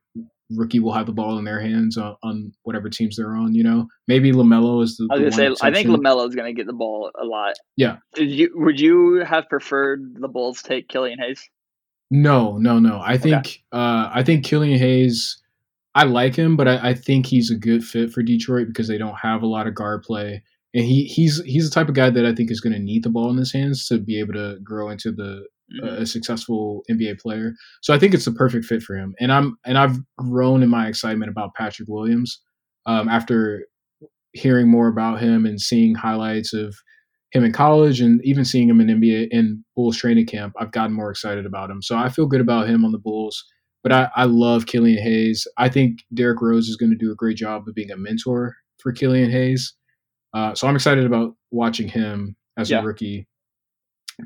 rookie 0.50 0.80
will 0.80 0.92
have 0.92 1.06
the 1.06 1.12
ball 1.12 1.38
in 1.38 1.44
their 1.44 1.60
hands 1.60 1.96
on, 1.96 2.16
on 2.22 2.52
whatever 2.62 2.88
teams 2.88 3.16
they're 3.16 3.34
on. 3.34 3.54
You 3.54 3.62
know, 3.62 3.86
maybe 4.08 4.32
LaMelo 4.32 4.82
is 4.82 4.96
the. 4.96 5.08
I 5.10 5.18
was 5.18 5.36
gonna 5.36 5.56
say, 5.56 5.66
I 5.66 5.72
think 5.72 5.88
LaMelo 5.88 6.28
is 6.28 6.34
going 6.34 6.52
to 6.52 6.56
get 6.56 6.66
the 6.66 6.72
ball 6.72 7.10
a 7.20 7.24
lot. 7.24 7.54
Yeah. 7.76 7.98
Did 8.14 8.30
you? 8.30 8.50
Would 8.54 8.80
you 8.80 9.24
have 9.24 9.48
preferred 9.48 10.16
the 10.18 10.28
Bulls 10.28 10.62
take 10.62 10.88
Killian 10.88 11.18
Hayes? 11.18 11.42
No, 12.10 12.58
no, 12.58 12.78
no. 12.78 13.00
I 13.02 13.16
think 13.18 13.46
okay. 13.46 13.62
uh, 13.72 14.10
I 14.12 14.22
think 14.22 14.44
Killian 14.44 14.78
Hayes. 14.78 15.40
I 15.94 16.04
like 16.04 16.34
him, 16.34 16.56
but 16.56 16.66
I, 16.66 16.90
I 16.90 16.94
think 16.94 17.26
he's 17.26 17.50
a 17.50 17.56
good 17.56 17.84
fit 17.84 18.10
for 18.12 18.22
Detroit 18.22 18.66
because 18.68 18.88
they 18.88 18.98
don't 18.98 19.16
have 19.16 19.42
a 19.42 19.46
lot 19.46 19.66
of 19.66 19.74
guard 19.74 20.02
play 20.02 20.42
and 20.74 20.84
he 20.84 21.04
he's 21.04 21.40
he's 21.44 21.68
the 21.68 21.74
type 21.74 21.88
of 21.88 21.94
guy 21.94 22.10
that 22.10 22.26
I 22.26 22.34
think 22.34 22.50
is 22.50 22.60
going 22.60 22.72
to 22.72 22.78
need 22.78 23.04
the 23.04 23.10
ball 23.10 23.30
in 23.30 23.36
his 23.36 23.52
hands 23.52 23.86
to 23.88 23.98
be 23.98 24.18
able 24.18 24.34
to 24.34 24.58
grow 24.62 24.90
into 24.90 25.12
the 25.12 25.46
uh, 25.82 26.00
a 26.00 26.06
successful 26.06 26.82
NBA 26.90 27.20
player. 27.20 27.54
So 27.80 27.94
I 27.94 27.98
think 27.98 28.12
it's 28.12 28.26
the 28.26 28.32
perfect 28.32 28.66
fit 28.66 28.82
for 28.82 28.96
him. 28.96 29.14
And 29.20 29.32
I'm 29.32 29.56
and 29.64 29.78
I've 29.78 29.96
grown 30.18 30.62
in 30.62 30.68
my 30.68 30.88
excitement 30.88 31.30
about 31.30 31.54
Patrick 31.54 31.88
Williams 31.88 32.40
um, 32.86 33.08
after 33.08 33.66
hearing 34.32 34.68
more 34.68 34.88
about 34.88 35.20
him 35.20 35.46
and 35.46 35.60
seeing 35.60 35.94
highlights 35.94 36.52
of 36.52 36.74
him 37.30 37.44
in 37.44 37.52
college 37.52 38.00
and 38.00 38.20
even 38.24 38.44
seeing 38.44 38.68
him 38.68 38.80
in 38.80 38.88
NBA 38.88 39.28
in 39.30 39.64
Bulls 39.76 39.96
training 39.96 40.26
camp. 40.26 40.54
I've 40.58 40.72
gotten 40.72 40.94
more 40.94 41.10
excited 41.10 41.46
about 41.46 41.70
him. 41.70 41.82
So 41.82 41.96
I 41.96 42.08
feel 42.08 42.26
good 42.26 42.40
about 42.40 42.68
him 42.68 42.84
on 42.84 42.90
the 42.90 42.98
Bulls. 42.98 43.44
But 43.84 43.92
I, 43.92 44.08
I 44.16 44.24
love 44.24 44.66
Killian 44.66 45.00
Hayes. 45.00 45.46
I 45.58 45.68
think 45.68 46.00
Derrick 46.12 46.40
Rose 46.40 46.68
is 46.68 46.76
going 46.76 46.90
to 46.90 46.96
do 46.96 47.12
a 47.12 47.14
great 47.14 47.36
job 47.36 47.68
of 47.68 47.74
being 47.74 47.92
a 47.92 47.96
mentor 47.96 48.56
for 48.80 48.92
Killian 48.92 49.30
Hayes. 49.30 49.74
Uh, 50.32 50.54
so 50.54 50.66
I'm 50.66 50.74
excited 50.74 51.06
about 51.06 51.36
watching 51.52 51.86
him 51.86 52.34
as 52.58 52.70
yeah. 52.70 52.80
a 52.80 52.82
rookie. 52.82 53.28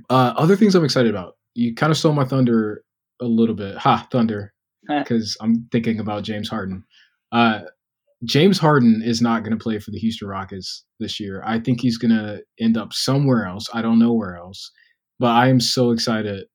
Uh, 0.08 0.32
other 0.36 0.56
things 0.56 0.74
I'm 0.74 0.84
excited 0.84 1.10
about. 1.10 1.34
You 1.54 1.74
kind 1.74 1.90
of 1.90 1.98
stole 1.98 2.12
my 2.12 2.24
thunder 2.24 2.82
a 3.20 3.26
little 3.26 3.54
bit. 3.54 3.76
Ha, 3.76 4.08
thunder. 4.10 4.54
Because 4.88 5.36
I'm 5.42 5.68
thinking 5.70 6.00
about 6.00 6.22
James 6.22 6.48
Harden. 6.48 6.82
Uh, 7.30 7.60
James 8.24 8.58
Harden 8.58 9.02
is 9.04 9.20
not 9.20 9.42
going 9.42 9.54
to 9.56 9.62
play 9.62 9.78
for 9.78 9.90
the 9.90 9.98
Houston 9.98 10.28
Rockets 10.28 10.86
this 10.98 11.20
year. 11.20 11.42
I 11.44 11.60
think 11.60 11.82
he's 11.82 11.98
going 11.98 12.12
to 12.12 12.40
end 12.58 12.78
up 12.78 12.94
somewhere 12.94 13.44
else. 13.44 13.68
I 13.74 13.82
don't 13.82 13.98
know 13.98 14.14
where 14.14 14.36
else. 14.36 14.70
But 15.18 15.32
I 15.32 15.48
am 15.48 15.60
so 15.60 15.90
excited 15.90 16.46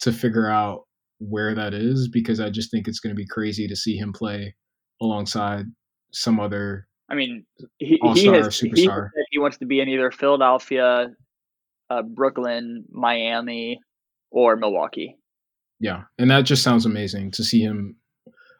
to 0.00 0.12
figure 0.12 0.50
out 0.50 0.85
where 1.18 1.54
that 1.54 1.74
is 1.74 2.08
because 2.08 2.40
I 2.40 2.50
just 2.50 2.70
think 2.70 2.88
it's 2.88 3.00
going 3.00 3.14
to 3.14 3.20
be 3.20 3.26
crazy 3.26 3.66
to 3.68 3.76
see 3.76 3.96
him 3.96 4.12
play 4.12 4.54
alongside 5.00 5.66
some 6.12 6.40
other 6.40 6.86
I 7.08 7.14
mean, 7.14 7.44
he, 7.78 8.00
he 8.14 8.26
has 8.26 8.58
he, 8.58 8.88
he 9.30 9.38
wants 9.38 9.58
to 9.58 9.66
be 9.66 9.80
in 9.80 9.88
either 9.88 10.10
Philadelphia, 10.10 11.14
uh, 11.88 12.02
Brooklyn, 12.02 12.84
Miami, 12.90 13.80
or 14.30 14.56
Milwaukee. 14.56 15.16
Yeah, 15.78 16.02
and 16.18 16.30
that 16.30 16.42
just 16.42 16.62
sounds 16.62 16.86
amazing 16.86 17.30
to 17.32 17.44
see 17.44 17.60
him. 17.60 17.96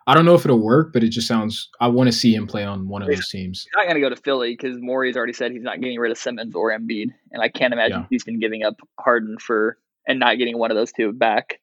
I 0.06 0.14
don't 0.14 0.24
know 0.24 0.34
if 0.34 0.44
it'll 0.44 0.62
work, 0.62 0.92
but 0.92 1.02
it 1.02 1.08
just 1.08 1.26
sounds. 1.26 1.68
I 1.80 1.88
want 1.88 2.08
to 2.08 2.12
see 2.12 2.32
him 2.32 2.46
play 2.46 2.62
on 2.62 2.88
one 2.88 3.02
of 3.02 3.08
those 3.08 3.28
teams. 3.28 3.64
He's 3.64 3.76
not 3.76 3.84
going 3.84 3.96
to 3.96 4.00
go 4.00 4.14
to 4.14 4.20
Philly 4.20 4.52
because 4.56 4.76
Morey's 4.80 5.16
already 5.16 5.32
said 5.32 5.50
he's 5.50 5.62
not 5.62 5.80
getting 5.80 5.98
rid 5.98 6.12
of 6.12 6.18
Simmons 6.18 6.54
or 6.54 6.70
Embiid, 6.70 7.08
and 7.32 7.42
I 7.42 7.48
can't 7.48 7.72
imagine 7.72 8.00
yeah. 8.00 8.06
he's 8.10 8.22
been 8.22 8.38
giving 8.38 8.62
up 8.62 8.76
Harden 9.00 9.38
for 9.38 9.76
and 10.06 10.20
not 10.20 10.38
getting 10.38 10.56
one 10.56 10.70
of 10.70 10.76
those 10.76 10.92
two 10.92 11.12
back. 11.12 11.58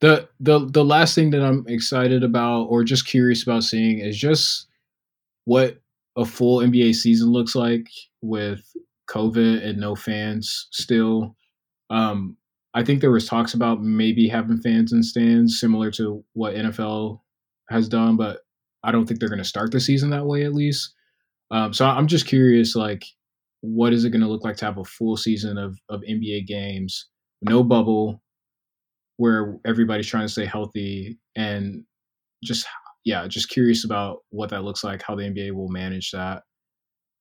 The 0.00 0.28
the 0.40 0.66
the 0.66 0.84
last 0.84 1.14
thing 1.14 1.30
that 1.30 1.42
I'm 1.42 1.64
excited 1.68 2.22
about 2.22 2.64
or 2.64 2.84
just 2.84 3.06
curious 3.06 3.42
about 3.42 3.64
seeing 3.64 3.98
is 3.98 4.18
just 4.18 4.66
what 5.44 5.78
a 6.16 6.24
full 6.24 6.60
NBA 6.60 6.94
season 6.94 7.30
looks 7.30 7.54
like 7.54 7.86
with 8.22 8.60
COVID 9.08 9.64
and 9.64 9.78
no 9.78 9.94
fans 9.94 10.68
still. 10.70 11.36
Um, 11.90 12.36
I 12.74 12.84
think 12.84 13.00
there 13.00 13.10
was 13.10 13.26
talks 13.26 13.54
about 13.54 13.82
maybe 13.82 14.28
having 14.28 14.60
fans 14.60 14.92
in 14.92 15.02
stands, 15.02 15.58
similar 15.58 15.90
to 15.92 16.22
what 16.34 16.54
NFL 16.54 17.20
has 17.70 17.88
done, 17.88 18.16
but 18.16 18.40
I 18.82 18.92
don't 18.92 19.06
think 19.06 19.18
they're 19.18 19.28
going 19.30 19.38
to 19.38 19.44
start 19.44 19.72
the 19.72 19.80
season 19.80 20.10
that 20.10 20.26
way 20.26 20.44
at 20.44 20.52
least. 20.52 20.94
Um, 21.50 21.72
so 21.72 21.86
I'm 21.86 22.06
just 22.06 22.26
curious, 22.26 22.74
like, 22.76 23.04
what 23.60 23.92
is 23.92 24.04
it 24.04 24.10
going 24.10 24.20
to 24.20 24.28
look 24.28 24.44
like 24.44 24.56
to 24.58 24.64
have 24.66 24.78
a 24.78 24.84
full 24.84 25.16
season 25.16 25.58
of 25.58 25.78
of 25.88 26.02
NBA 26.02 26.46
games, 26.46 27.08
no 27.42 27.62
bubble, 27.62 28.20
where 29.16 29.58
everybody's 29.64 30.06
trying 30.06 30.26
to 30.26 30.32
stay 30.32 30.46
healthy, 30.46 31.18
and 31.36 31.84
just 32.44 32.66
yeah, 33.04 33.26
just 33.28 33.48
curious 33.48 33.84
about 33.84 34.18
what 34.30 34.50
that 34.50 34.64
looks 34.64 34.82
like, 34.82 35.02
how 35.02 35.14
the 35.14 35.22
NBA 35.22 35.52
will 35.52 35.68
manage 35.68 36.10
that. 36.10 36.42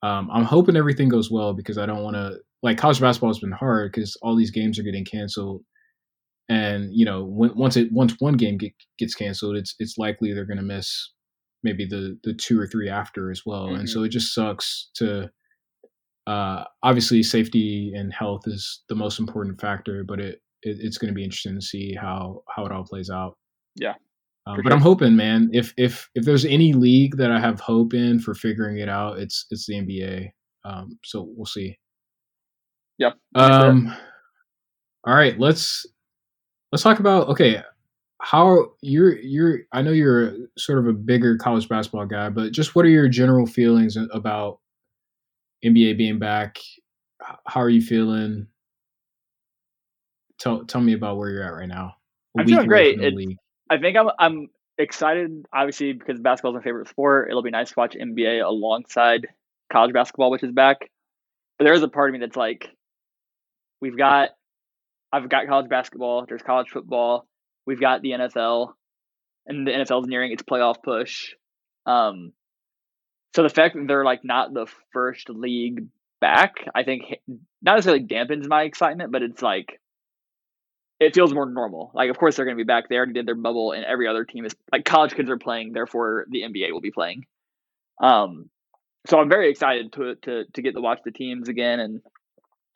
Um, 0.01 0.29
I'm 0.31 0.43
hoping 0.43 0.75
everything 0.75 1.09
goes 1.09 1.31
well 1.31 1.53
because 1.53 1.77
I 1.77 1.85
don't 1.85 2.03
want 2.03 2.15
to 2.15 2.37
like 2.63 2.77
college 2.77 2.99
basketball 2.99 3.29
has 3.29 3.39
been 3.39 3.51
hard 3.51 3.91
because 3.91 4.17
all 4.21 4.35
these 4.35 4.51
games 4.51 4.79
are 4.79 4.83
getting 4.83 5.05
canceled, 5.05 5.63
and 6.49 6.89
you 6.91 7.05
know 7.05 7.23
when, 7.23 7.55
once 7.55 7.77
it 7.77 7.91
once 7.91 8.15
one 8.19 8.33
game 8.33 8.57
get, 8.57 8.73
gets 8.97 9.15
canceled, 9.15 9.55
it's 9.55 9.75
it's 9.79 9.97
likely 9.97 10.33
they're 10.33 10.45
going 10.45 10.57
to 10.57 10.63
miss 10.63 11.11
maybe 11.63 11.85
the 11.85 12.17
the 12.23 12.33
two 12.33 12.59
or 12.59 12.67
three 12.67 12.89
after 12.89 13.31
as 13.31 13.43
well, 13.45 13.67
mm-hmm. 13.67 13.81
and 13.81 13.89
so 13.89 14.03
it 14.03 14.09
just 14.09 14.33
sucks 14.33 14.89
to. 14.95 15.29
Uh, 16.27 16.63
obviously, 16.81 17.21
safety 17.21 17.93
and 17.95 18.11
health 18.11 18.41
is 18.47 18.81
the 18.89 18.95
most 18.95 19.19
important 19.19 19.61
factor, 19.61 20.03
but 20.03 20.19
it, 20.19 20.41
it 20.65 20.77
it's 20.81 20.97
going 20.97 21.09
to 21.09 21.15
be 21.15 21.23
interesting 21.23 21.55
to 21.55 21.61
see 21.61 21.93
how 21.93 22.43
how 22.53 22.65
it 22.65 22.71
all 22.71 22.83
plays 22.83 23.09
out. 23.09 23.37
Yeah, 23.75 23.93
um, 24.47 24.59
but 24.63 24.71
I'm 24.71 24.81
hoping, 24.81 25.15
man. 25.15 25.49
If 25.53 25.73
if 25.77 26.09
if 26.13 26.23
there's 26.23 26.45
any 26.45 26.73
league 26.73 27.17
that 27.17 27.31
I 27.31 27.39
have 27.39 27.59
hope 27.59 27.93
in 27.93 28.19
for 28.19 28.35
figuring 28.35 28.77
it 28.77 28.89
out, 28.89 29.17
it's 29.17 29.47
it's 29.49 29.65
the 29.65 29.75
NBA. 29.75 30.29
Um, 30.63 30.99
so 31.03 31.27
we'll 31.35 31.45
see. 31.45 31.77
Yep. 32.99 33.13
Um. 33.33 33.95
All 35.05 35.15
right. 35.15 35.39
Let's 35.39 35.85
let's 36.71 36.83
talk 36.83 36.99
about 36.99 37.27
okay. 37.29 37.61
How 38.21 38.71
you're 38.81 39.17
you're 39.17 39.59
I 39.71 39.81
know 39.81 39.91
you're 39.91 40.33
sort 40.57 40.79
of 40.79 40.87
a 40.87 40.93
bigger 40.93 41.37
college 41.37 41.67
basketball 41.67 42.05
guy, 42.05 42.29
but 42.29 42.51
just 42.51 42.75
what 42.75 42.85
are 42.85 42.89
your 42.89 43.07
general 43.07 43.45
feelings 43.45 43.97
about 43.97 44.59
NBA 45.63 45.97
being 45.97 46.19
back? 46.19 46.59
How 47.47 47.61
are 47.61 47.69
you 47.69 47.81
feeling? 47.81 48.47
Tell 50.45 50.63
tell 50.63 50.81
me 50.81 50.93
about 50.93 51.17
where 51.17 51.31
you're 51.31 51.41
at 51.41 51.55
right 51.55 51.67
now. 51.67 51.95
I'm 52.37 52.45
feeling 52.45 52.67
great. 52.67 52.99
I 53.67 53.79
think 53.79 53.97
I'm 53.97 54.09
I'm 54.19 54.49
excited, 54.77 55.43
obviously, 55.51 55.93
because 55.93 56.19
basketball 56.19 56.51
is 56.51 56.59
my 56.59 56.63
favorite 56.63 56.87
sport. 56.87 57.29
It'll 57.29 57.41
be 57.41 57.49
nice 57.49 57.69
to 57.69 57.73
watch 57.75 57.95
NBA 57.95 58.45
alongside 58.45 59.27
college 59.73 59.91
basketball, 59.91 60.29
which 60.29 60.43
is 60.43 60.51
back. 60.51 60.91
But 61.57 61.65
there 61.65 61.73
is 61.73 61.81
a 61.81 61.87
part 61.87 62.09
of 62.09 62.13
me 62.13 62.19
that's 62.19 62.35
like, 62.35 62.69
we've 63.81 63.97
got, 63.97 64.29
I've 65.11 65.29
got 65.29 65.47
college 65.47 65.67
basketball. 65.67 66.27
There's 66.27 66.43
college 66.43 66.69
football. 66.69 67.25
We've 67.65 67.81
got 67.81 68.03
the 68.03 68.11
NFL, 68.11 68.73
and 69.47 69.65
the 69.65 69.71
NFL 69.71 70.03
is 70.03 70.07
nearing 70.07 70.31
its 70.31 70.43
playoff 70.43 70.83
push. 70.83 71.33
Um, 71.87 72.33
so 73.35 73.41
the 73.41 73.49
fact 73.49 73.73
that 73.73 73.87
they're 73.87 74.05
like 74.05 74.23
not 74.23 74.53
the 74.53 74.67
first 74.93 75.27
league 75.27 75.87
back, 76.21 76.53
I 76.75 76.83
think 76.83 77.15
not 77.63 77.77
necessarily 77.77 78.05
dampens 78.05 78.47
my 78.47 78.61
excitement, 78.61 79.11
but 79.11 79.23
it's 79.23 79.41
like 79.41 79.79
it 80.99 81.13
feels 81.13 81.33
more 81.33 81.45
normal. 81.45 81.91
Like, 81.93 82.09
of 82.09 82.17
course, 82.17 82.35
they're 82.35 82.45
going 82.45 82.57
to 82.57 82.63
be 82.63 82.67
back. 82.67 82.87
They 82.87 82.95
already 82.95 83.13
did 83.13 83.25
their 83.25 83.35
bubble, 83.35 83.71
and 83.73 83.83
every 83.83 84.07
other 84.07 84.23
team 84.23 84.45
is 84.45 84.55
like 84.71 84.85
college 84.85 85.13
kids 85.13 85.29
are 85.29 85.37
playing. 85.37 85.73
Therefore, 85.73 86.25
the 86.29 86.41
NBA 86.41 86.71
will 86.71 86.81
be 86.81 86.91
playing. 86.91 87.25
Um, 88.01 88.49
so 89.07 89.19
I'm 89.19 89.29
very 89.29 89.49
excited 89.49 89.93
to 89.93 90.15
to 90.23 90.45
to 90.53 90.61
get 90.61 90.73
to 90.73 90.81
watch 90.81 90.99
the 91.03 91.11
teams 91.11 91.49
again 91.49 91.79
and 91.79 92.01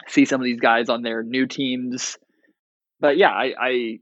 see 0.08 0.26
some 0.26 0.42
of 0.42 0.46
these 0.46 0.60
guys 0.60 0.90
on 0.90 1.02
their 1.02 1.24
new 1.24 1.48
teams. 1.48 2.18
But 3.00 3.18
yeah, 3.18 3.32
I, 3.32 3.54
I 3.60 4.00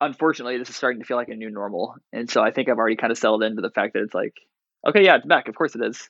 unfortunately 0.00 0.58
this 0.58 0.70
is 0.70 0.76
starting 0.76 1.00
to 1.00 1.06
feel 1.06 1.16
like 1.16 1.28
a 1.28 1.34
new 1.34 1.50
normal, 1.50 1.94
and 2.12 2.30
so 2.30 2.42
I 2.42 2.50
think 2.50 2.68
I've 2.68 2.78
already 2.78 2.96
kind 2.96 3.10
of 3.10 3.18
settled 3.18 3.42
into 3.42 3.62
the 3.62 3.70
fact 3.70 3.94
that 3.94 4.02
it's 4.02 4.14
like, 4.14 4.34
okay, 4.88 5.04
yeah, 5.04 5.16
it's 5.16 5.26
back. 5.26 5.48
Of 5.48 5.54
course, 5.54 5.74
it 5.74 5.82
is. 5.82 6.08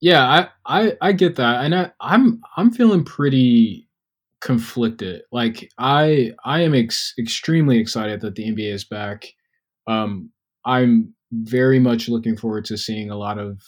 Yeah, 0.00 0.24
I 0.24 0.48
I, 0.64 0.96
I 1.00 1.12
get 1.12 1.36
that, 1.36 1.64
and 1.64 1.74
I, 1.74 1.92
I'm 2.00 2.42
I'm 2.56 2.70
feeling 2.70 3.04
pretty 3.04 3.83
conflicted. 4.44 5.22
Like 5.32 5.68
I 5.78 6.32
I 6.44 6.60
am 6.60 6.74
ex- 6.74 7.14
extremely 7.18 7.78
excited 7.78 8.20
that 8.20 8.36
the 8.36 8.44
NBA 8.44 8.72
is 8.72 8.84
back. 8.84 9.26
Um, 9.88 10.30
I'm 10.64 11.14
very 11.32 11.80
much 11.80 12.08
looking 12.08 12.36
forward 12.36 12.66
to 12.66 12.76
seeing 12.76 13.10
a 13.10 13.16
lot 13.16 13.38
of 13.38 13.60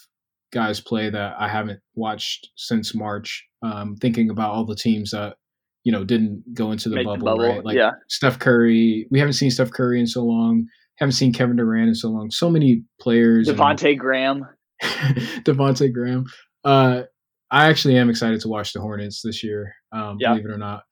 guys 0.53 0.81
play 0.81 1.11
that 1.11 1.35
I 1.39 1.49
haven't 1.49 1.81
watched 1.95 2.51
since 2.57 2.95
March. 2.95 3.45
Um, 3.63 3.97
thinking 3.97 4.31
about 4.31 4.53
all 4.53 4.65
the 4.65 4.77
teams 4.77 5.11
that 5.11 5.37
you 5.83 5.91
know 5.91 6.05
didn't 6.05 6.45
go 6.55 6.71
into 6.71 6.91
the, 6.91 7.03
bubble, 7.03 7.17
the 7.17 7.25
bubble, 7.25 7.49
right? 7.49 7.65
Like 7.65 7.77
yeah. 7.77 7.93
Steph 8.09 8.39
Curry. 8.39 9.09
We 9.11 9.19
haven't 9.19 9.35
seen 9.35 9.51
Steph 9.51 9.73
Curry 9.73 9.99
in 9.99 10.07
so 10.07 10.25
long. 10.25 10.67
Haven't 10.99 11.13
seen 11.13 11.33
Kevin 11.33 11.57
Durant 11.57 11.89
in 11.89 11.95
so 11.95 12.09
long. 12.09 12.31
So 12.31 12.51
many 12.51 12.83
players. 13.01 13.49
Devonte 13.49 13.99
Graham. 13.99 14.47
Devonte 14.83 15.93
Graham. 15.93 16.27
Uh, 16.65 17.03
I 17.51 17.67
actually 17.67 17.97
am 17.97 18.11
excited 18.11 18.41
to 18.41 18.49
watch 18.49 18.73
the 18.73 18.81
Hornets 18.81 19.23
this 19.23 19.43
year. 19.45 19.75
Um, 19.93 20.17
yeah. 20.21 20.31
believe 20.31 20.47
it 20.47 20.51
or 20.51 20.59
not. 20.59 20.83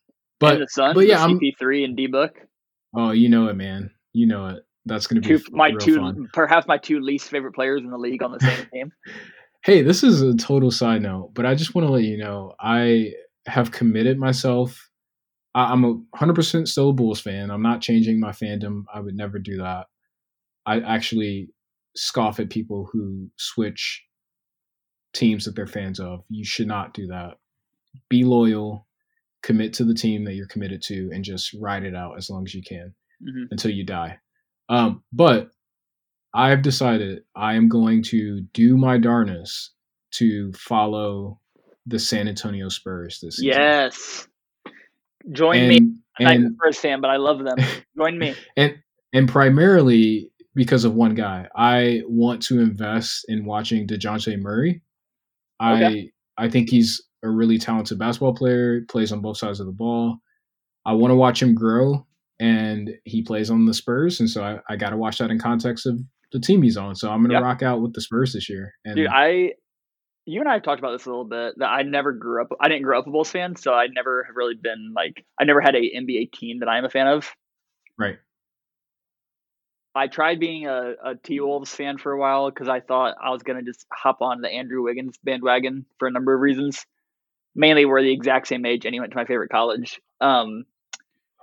But 0.40 0.54
and 0.54 0.62
the 0.62 0.68
Suns, 0.68 0.94
but 0.94 1.06
yeah, 1.06 1.26
CP3 1.26 1.84
and 1.84 1.96
D 1.96 2.06
Book. 2.06 2.34
Oh, 2.96 3.10
you 3.10 3.28
know 3.28 3.48
it, 3.48 3.54
man. 3.54 3.90
You 4.12 4.26
know 4.26 4.48
it. 4.48 4.62
That's 4.86 5.06
going 5.06 5.22
to 5.22 5.28
be 5.28 5.38
two, 5.38 5.44
my 5.52 5.70
two, 5.72 5.96
fun. 5.96 6.28
perhaps 6.32 6.66
my 6.66 6.76
two 6.76 7.00
least 7.00 7.28
favorite 7.28 7.54
players 7.54 7.82
in 7.82 7.90
the 7.90 7.98
league 7.98 8.22
on 8.22 8.32
the 8.32 8.40
same 8.40 8.66
team. 8.72 8.92
Hey, 9.64 9.82
this 9.82 10.02
is 10.02 10.20
a 10.20 10.36
total 10.36 10.70
side 10.70 11.00
note, 11.00 11.30
but 11.32 11.46
I 11.46 11.54
just 11.54 11.74
want 11.74 11.86
to 11.88 11.92
let 11.92 12.02
you 12.02 12.18
know 12.18 12.52
I 12.60 13.12
have 13.46 13.70
committed 13.70 14.18
myself. 14.18 14.90
I, 15.54 15.72
I'm 15.72 15.84
a 15.84 15.94
hundred 16.16 16.34
percent 16.34 16.68
still 16.68 16.90
a 16.90 16.92
Bulls 16.92 17.20
fan. 17.20 17.50
I'm 17.50 17.62
not 17.62 17.80
changing 17.80 18.20
my 18.20 18.32
fandom. 18.32 18.82
I 18.92 19.00
would 19.00 19.16
never 19.16 19.38
do 19.38 19.56
that. 19.58 19.86
I 20.66 20.80
actually 20.80 21.48
scoff 21.96 22.40
at 22.40 22.50
people 22.50 22.88
who 22.92 23.30
switch 23.38 24.02
teams 25.14 25.44
that 25.44 25.56
they're 25.56 25.66
fans 25.66 26.00
of. 26.00 26.24
You 26.28 26.44
should 26.44 26.66
not 26.66 26.92
do 26.92 27.06
that. 27.06 27.38
Be 28.08 28.24
loyal, 28.24 28.86
commit 29.42 29.72
to 29.74 29.84
the 29.84 29.94
team 29.94 30.24
that 30.24 30.34
you're 30.34 30.46
committed 30.46 30.82
to, 30.82 31.10
and 31.12 31.24
just 31.24 31.54
ride 31.54 31.84
it 31.84 31.94
out 31.94 32.18
as 32.18 32.28
long 32.28 32.44
as 32.44 32.54
you 32.54 32.62
can 32.62 32.94
mm-hmm. 33.22 33.44
until 33.50 33.70
you 33.70 33.84
die. 33.84 34.18
Um, 34.68 35.02
but 35.12 35.50
I've 36.34 36.62
decided 36.62 37.22
I 37.34 37.54
am 37.54 37.68
going 37.68 38.02
to 38.04 38.40
do 38.52 38.76
my 38.76 38.98
darnest 38.98 39.70
to 40.12 40.52
follow 40.52 41.40
the 41.86 41.98
San 41.98 42.28
Antonio 42.28 42.68
Spurs 42.68 43.20
this 43.20 43.36
season. 43.36 43.58
Yes. 43.58 44.28
Join 45.32 45.58
and, 45.58 45.68
me. 45.68 45.76
I'm 46.18 46.26
and, 46.26 46.42
not 46.44 46.50
a 46.50 46.54
Spurs 46.54 46.78
fan, 46.78 47.00
but 47.00 47.10
I 47.10 47.16
love 47.16 47.44
them. 47.44 47.56
Join 47.96 48.18
me. 48.18 48.34
And 48.56 48.76
and 49.12 49.28
primarily 49.28 50.30
because 50.54 50.84
of 50.84 50.94
one 50.94 51.14
guy. 51.14 51.48
I 51.54 52.02
want 52.06 52.42
to 52.44 52.60
invest 52.60 53.26
in 53.28 53.44
watching 53.44 53.86
Dejounte 53.86 54.40
Murray. 54.40 54.82
Okay. 55.62 56.10
I 56.38 56.44
I 56.44 56.48
think 56.48 56.68
he's 56.68 57.02
a 57.22 57.30
really 57.30 57.58
talented 57.58 57.98
basketball 57.98 58.34
player, 58.34 58.82
plays 58.88 59.12
on 59.12 59.20
both 59.20 59.38
sides 59.38 59.60
of 59.60 59.66
the 59.66 59.72
ball. 59.72 60.18
I 60.84 60.92
want 60.92 61.10
to 61.12 61.16
watch 61.16 61.40
him 61.40 61.54
grow 61.54 62.06
and 62.40 62.90
he 63.04 63.22
plays 63.22 63.50
on 63.50 63.64
the 63.64 63.74
Spurs, 63.74 64.20
and 64.20 64.28
so 64.28 64.42
I, 64.42 64.58
I 64.68 64.76
got 64.76 64.90
to 64.90 64.96
watch 64.96 65.18
that 65.18 65.30
in 65.30 65.38
context 65.38 65.86
of 65.86 66.00
the 66.32 66.40
team 66.40 66.62
he's 66.62 66.76
on. 66.76 66.94
So 66.96 67.10
I'm 67.10 67.20
going 67.20 67.30
to 67.30 67.36
yep. 67.36 67.42
rock 67.42 67.62
out 67.62 67.80
with 67.80 67.94
the 67.94 68.00
Spurs 68.00 68.32
this 68.32 68.50
year. 68.50 68.74
And 68.84 68.96
Dude, 68.96 69.06
I, 69.06 69.52
you 70.26 70.40
and 70.40 70.48
I 70.48 70.54
have 70.54 70.62
talked 70.62 70.80
about 70.80 70.92
this 70.92 71.06
a 71.06 71.08
little 71.08 71.24
bit. 71.24 71.54
That 71.58 71.68
I 71.68 71.82
never 71.82 72.12
grew 72.12 72.42
up. 72.42 72.48
I 72.60 72.68
didn't 72.68 72.82
grow 72.82 72.98
up 72.98 73.06
a 73.06 73.10
Bulls 73.10 73.30
fan, 73.30 73.56
so 73.56 73.72
I 73.72 73.86
never 73.86 74.24
have 74.24 74.36
really 74.36 74.56
been 74.60 74.92
like. 74.94 75.24
I 75.40 75.44
never 75.44 75.60
had 75.60 75.76
a 75.76 75.80
NBA 75.80 76.32
team 76.32 76.58
that 76.60 76.68
I 76.68 76.76
am 76.76 76.84
a 76.84 76.90
fan 76.90 77.06
of. 77.06 77.30
Right. 77.98 78.18
I 79.94 80.08
tried 80.08 80.40
being 80.40 80.66
a, 80.66 80.94
a 81.04 81.14
T 81.14 81.40
Wolves 81.40 81.72
fan 81.72 81.98
for 81.98 82.12
a 82.12 82.18
while 82.18 82.50
because 82.50 82.68
I 82.68 82.80
thought 82.80 83.16
I 83.22 83.30
was 83.30 83.42
gonna 83.42 83.62
just 83.62 83.86
hop 83.92 84.22
on 84.22 84.40
the 84.40 84.48
Andrew 84.48 84.82
Wiggins 84.82 85.18
bandwagon 85.22 85.86
for 85.98 86.08
a 86.08 86.10
number 86.10 86.34
of 86.34 86.40
reasons. 86.40 86.84
Mainly, 87.54 87.84
we're 87.84 88.02
the 88.02 88.12
exact 88.12 88.48
same 88.48 88.66
age, 88.66 88.84
and 88.84 88.92
he 88.92 88.98
went 88.98 89.12
to 89.12 89.16
my 89.16 89.24
favorite 89.24 89.50
college. 89.50 90.00
Um, 90.20 90.64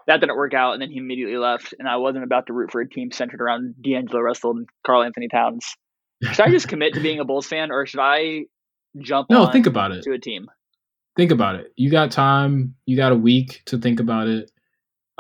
that 0.08 0.20
didn't 0.20 0.36
work 0.36 0.54
out, 0.54 0.74
and 0.74 0.82
then 0.82 0.90
he 0.90 0.98
immediately 0.98 1.38
left. 1.38 1.74
And 1.80 1.88
I 1.88 1.98
wasn't 1.98 2.26
about 2.26 2.48
to 2.48 2.54
root 2.54 2.72
for 2.72 2.82
a 2.82 2.90
team 2.90 3.12
centered 3.12 3.42
around 3.42 3.76
D'Angelo 3.82 4.20
Russell 4.20 4.52
and 4.52 4.68
Karl-Anthony 4.86 5.30
Towns. 5.30 5.66
Should 6.24 6.42
I 6.42 6.50
just 6.50 6.68
commit 6.70 6.96
to 6.96 7.00
being 7.00 7.20
a 7.20 7.26
Bulls 7.26 7.48
fan, 7.48 7.72
or 7.72 7.86
should 7.86 8.02
I 8.02 8.46
jump? 8.98 9.30
No, 9.30 9.48
think 9.48 9.68
about 9.68 9.92
it. 9.92 10.04
To 10.04 10.12
a 10.12 10.20
team. 10.20 10.48
Think 11.16 11.32
about 11.32 11.56
it. 11.56 11.72
You 11.76 11.90
got 11.92 12.12
time. 12.12 12.76
You 12.86 12.98
got 12.98 13.12
a 13.12 13.18
week 13.18 13.62
to 13.66 13.78
think 13.78 14.00
about 14.00 14.28
it. 14.28 14.52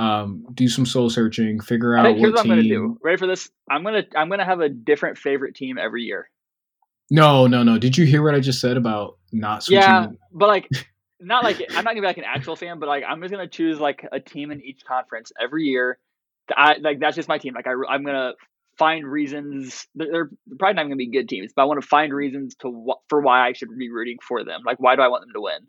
Um, 0.01 0.47
do 0.55 0.67
some 0.67 0.87
soul 0.87 1.11
searching. 1.11 1.59
Figure 1.59 1.95
out 1.95 2.17
here's 2.17 2.33
what, 2.33 2.41
team. 2.41 2.53
I'm 2.53 2.57
gonna 2.57 2.67
do. 2.67 2.97
Ready 3.03 3.17
for 3.17 3.27
this? 3.27 3.51
I'm 3.69 3.83
gonna 3.83 4.03
I'm 4.15 4.29
gonna 4.29 4.45
have 4.45 4.59
a 4.59 4.67
different 4.67 5.19
favorite 5.19 5.53
team 5.53 5.77
every 5.77 6.01
year. 6.01 6.27
No, 7.11 7.45
no, 7.45 7.61
no. 7.61 7.77
Did 7.77 7.95
you 7.95 8.05
hear 8.05 8.23
what 8.23 8.33
I 8.33 8.39
just 8.39 8.59
said 8.59 8.77
about 8.77 9.19
not 9.31 9.63
switching? 9.63 9.83
Yeah, 9.83 10.07
but 10.33 10.47
like 10.47 10.67
not 11.19 11.43
like 11.43 11.61
I'm 11.69 11.83
not 11.83 11.91
gonna 11.91 12.01
be 12.01 12.07
like 12.07 12.17
an 12.17 12.23
actual 12.23 12.55
fan, 12.55 12.79
but 12.79 12.89
like 12.89 13.03
I'm 13.07 13.21
just 13.21 13.31
gonna 13.31 13.47
choose 13.47 13.79
like 13.79 14.03
a 14.11 14.19
team 14.19 14.49
in 14.49 14.59
each 14.61 14.83
conference 14.87 15.31
every 15.39 15.65
year. 15.65 15.99
I 16.49 16.77
like 16.81 16.99
that's 16.99 17.15
just 17.15 17.29
my 17.29 17.37
team. 17.37 17.53
Like 17.53 17.67
I 17.67 17.73
I'm 17.87 18.03
gonna 18.03 18.31
find 18.79 19.05
reasons. 19.05 19.85
They're, 19.93 20.31
probably 20.57 20.73
not 20.73 20.83
gonna 20.83 20.95
be 20.95 21.11
good 21.11 21.29
teams, 21.29 21.53
but 21.55 21.61
I 21.61 21.65
want 21.65 21.79
to 21.79 21.87
find 21.87 22.11
reasons 22.11 22.55
to 22.61 22.93
for 23.07 23.21
why 23.21 23.47
I 23.47 23.53
should 23.53 23.69
be 23.77 23.91
rooting 23.91 24.17
for 24.27 24.43
them. 24.43 24.61
Like 24.65 24.79
why 24.79 24.95
do 24.95 25.03
I 25.03 25.09
want 25.09 25.21
them 25.21 25.33
to 25.35 25.41
win? 25.41 25.67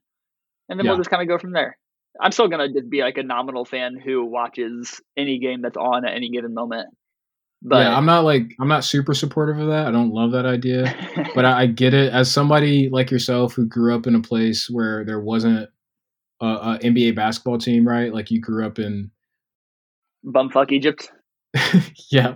And 0.70 0.78
then 0.78 0.86
yeah. 0.86 0.92
we'll 0.92 1.00
just 1.00 1.10
kind 1.10 1.20
of 1.20 1.28
go 1.28 1.36
from 1.36 1.52
there. 1.52 1.76
I'm 2.20 2.32
still 2.32 2.48
gonna 2.48 2.68
just 2.72 2.90
be 2.90 3.00
like 3.00 3.18
a 3.18 3.22
nominal 3.22 3.64
fan 3.64 3.98
who 4.02 4.24
watches 4.24 5.00
any 5.16 5.38
game 5.38 5.62
that's 5.62 5.76
on 5.76 6.04
at 6.04 6.14
any 6.14 6.30
given 6.30 6.54
moment. 6.54 6.88
But 7.64 7.86
yeah, 7.86 7.96
I'm 7.96 8.06
not 8.06 8.24
like 8.24 8.54
I'm 8.60 8.68
not 8.68 8.84
super 8.84 9.14
supportive 9.14 9.58
of 9.58 9.68
that. 9.68 9.86
I 9.86 9.90
don't 9.92 10.10
love 10.10 10.32
that 10.32 10.46
idea, 10.46 10.94
but 11.34 11.44
I, 11.44 11.62
I, 11.62 11.66
get 11.66 11.94
it. 11.94 12.12
As 12.12 12.30
somebody 12.30 12.88
like 12.90 13.10
yourself 13.10 13.54
who 13.54 13.66
grew 13.66 13.94
up 13.94 14.06
in 14.06 14.16
a 14.16 14.20
place 14.20 14.68
where 14.68 15.04
there 15.04 15.20
wasn't 15.20 15.68
a, 16.40 16.46
a 16.46 16.78
NBA 16.82 17.14
basketball 17.14 17.58
team, 17.58 17.86
right? 17.86 18.12
Like 18.12 18.30
you 18.30 18.40
grew 18.40 18.66
up 18.66 18.80
in 18.80 19.10
bumfuck 20.26 20.72
Egypt. 20.72 21.10
yeah, 22.10 22.34